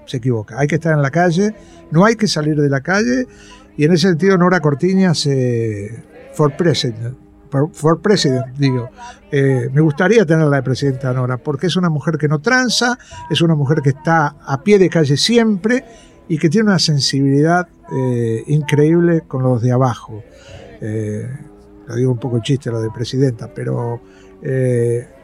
se 0.07 0.17
equivoca. 0.17 0.57
Hay 0.57 0.67
que 0.67 0.75
estar 0.75 0.93
en 0.93 1.03
la 1.03 1.11
calle, 1.11 1.53
no 1.91 2.05
hay 2.05 2.15
que 2.15 2.27
salir 2.27 2.59
de 2.59 2.69
la 2.69 2.81
calle, 2.81 3.27
y 3.77 3.85
en 3.85 3.93
ese 3.93 4.07
sentido 4.07 4.37
Nora 4.37 4.59
Cortiña 4.59 5.13
se 5.13 6.03
for 6.33 6.55
president, 6.55 7.15
for 7.73 7.99
president, 8.01 8.45
digo. 8.57 8.89
Eh, 9.31 9.69
me 9.73 9.81
gustaría 9.81 10.25
tenerla 10.25 10.57
de 10.57 10.63
presidenta 10.63 11.13
Nora, 11.13 11.37
porque 11.37 11.67
es 11.67 11.75
una 11.75 11.89
mujer 11.89 12.17
que 12.17 12.27
no 12.27 12.39
tranza, 12.39 12.97
es 13.29 13.41
una 13.41 13.55
mujer 13.55 13.81
que 13.81 13.89
está 13.89 14.35
a 14.45 14.61
pie 14.63 14.79
de 14.79 14.89
calle 14.89 15.17
siempre 15.17 15.83
y 16.27 16.37
que 16.37 16.49
tiene 16.49 16.69
una 16.69 16.79
sensibilidad 16.79 17.67
eh, 17.91 18.43
increíble 18.47 19.23
con 19.27 19.43
los 19.43 19.61
de 19.61 19.71
abajo. 19.71 20.23
Eh, 20.81 21.27
lo 21.87 21.95
digo 21.95 22.11
un 22.11 22.19
poco 22.19 22.39
chiste 22.39 22.69
lo 22.69 22.81
de 22.81 22.89
presidenta, 22.91 23.49
pero 23.53 24.01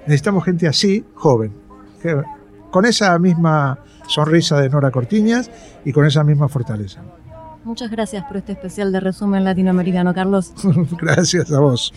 necesitamos 0.08 0.44
gente 0.44 0.68
así, 0.68 1.06
joven, 1.14 1.54
con 2.72 2.86
esa 2.86 3.18
misma 3.20 3.78
sonrisa 4.08 4.60
de 4.62 4.70
Nora 4.70 4.92
Cortiñas 4.92 5.50
y 5.86 5.92
con 5.92 6.06
esa 6.06 6.24
misma 6.24 6.48
fortaleza. 6.48 7.02
Muchas 7.64 7.90
gracias 7.90 8.26
por 8.26 8.38
este 8.38 8.52
especial 8.54 8.92
de 8.92 9.00
resumen 9.00 9.44
latinoamericano, 9.44 10.14
Carlos. 10.14 10.54
gracias 11.02 11.52
a 11.52 11.60
vos. 11.60 11.94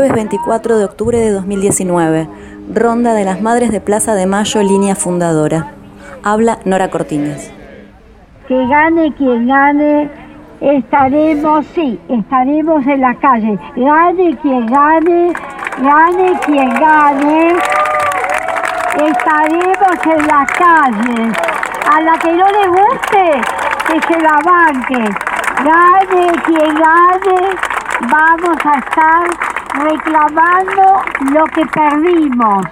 Jueves 0.00 0.16
24 0.16 0.78
de 0.78 0.84
octubre 0.86 1.18
de 1.18 1.30
2019. 1.30 2.26
Ronda 2.72 3.12
de 3.12 3.26
las 3.26 3.42
Madres 3.42 3.70
de 3.70 3.82
Plaza 3.82 4.14
de 4.14 4.24
Mayo, 4.24 4.62
línea 4.62 4.94
fundadora. 4.94 5.72
Habla 6.22 6.58
Nora 6.64 6.88
Cortines. 6.88 7.52
Que 8.48 8.66
gane 8.66 9.12
quien 9.12 9.46
gane, 9.46 10.10
estaremos, 10.62 11.66
sí, 11.74 12.00
estaremos 12.08 12.86
en 12.86 13.00
la 13.02 13.14
calle. 13.16 13.58
Gane 13.76 14.38
quien 14.38 14.66
gane, 14.68 15.34
gane 15.82 16.40
quien 16.46 16.70
gane, 16.70 17.48
estaremos 19.04 20.06
en 20.06 20.26
la 20.26 20.46
calle. 20.46 21.32
A 21.92 22.00
la 22.00 22.18
que 22.18 22.32
no 22.32 22.46
le 22.46 22.68
guste, 22.68 23.40
que 23.86 24.00
se 24.14 24.18
la 24.18 24.38
banque. 24.46 25.14
Gane 25.62 26.32
quien 26.46 26.74
gane, 26.74 27.50
vamos 28.08 28.56
a 28.64 28.78
estar 28.78 29.49
reclamando 29.74 31.02
lo 31.32 31.44
que 31.46 31.66
perdimos. 31.66 32.64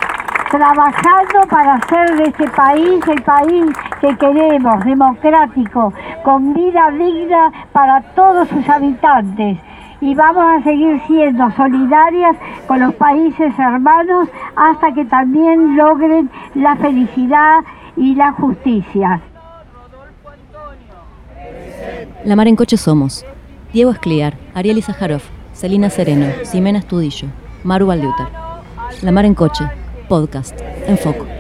trabajando 0.51 1.41
para 1.51 1.75
hacer 1.75 2.17
de 2.17 2.25
este 2.25 2.49
país 2.49 3.07
el 3.07 3.23
país 3.23 3.67
que 4.01 4.17
queremos, 4.17 4.83
democrático, 4.83 5.93
con 6.25 6.55
vida 6.55 6.91
digna 6.93 7.53
para 7.73 8.01
todos 8.15 8.49
sus 8.49 8.67
habitantes. 8.67 9.59
Y 10.01 10.15
vamos 10.15 10.45
a 10.47 10.63
seguir 10.63 11.03
siendo 11.07 11.51
solidarias 11.53 12.37
con 12.67 12.81
los 12.81 12.95
países 12.95 13.53
hermanos 13.59 14.29
hasta 14.57 14.93
que 14.95 15.05
también 15.05 15.77
logren 15.77 16.31
la 16.55 16.77
felicidad 16.77 17.61
y 17.97 18.15
la 18.15 18.33
justicia. 18.33 19.21
La 22.25 22.37
Mar 22.37 22.49
en 22.49 22.57
Coche 22.57 22.77
somos 22.77 23.27
Diego 23.73 23.91
Escliar, 23.91 24.35
Ariel 24.55 24.79
Izajarov, 24.79 25.23
Celina 25.59 25.91
Sereno, 25.91 26.27
Ximena 26.45 26.79
Estudillo, 26.79 27.27
Maru 27.65 27.87
Valdiuter. 27.87 28.29
La 29.03 29.11
Mar 29.11 29.25
en 29.25 29.35
Coche, 29.35 29.65
podcast, 30.09 30.57
en 30.87 30.97
foco. 30.97 31.38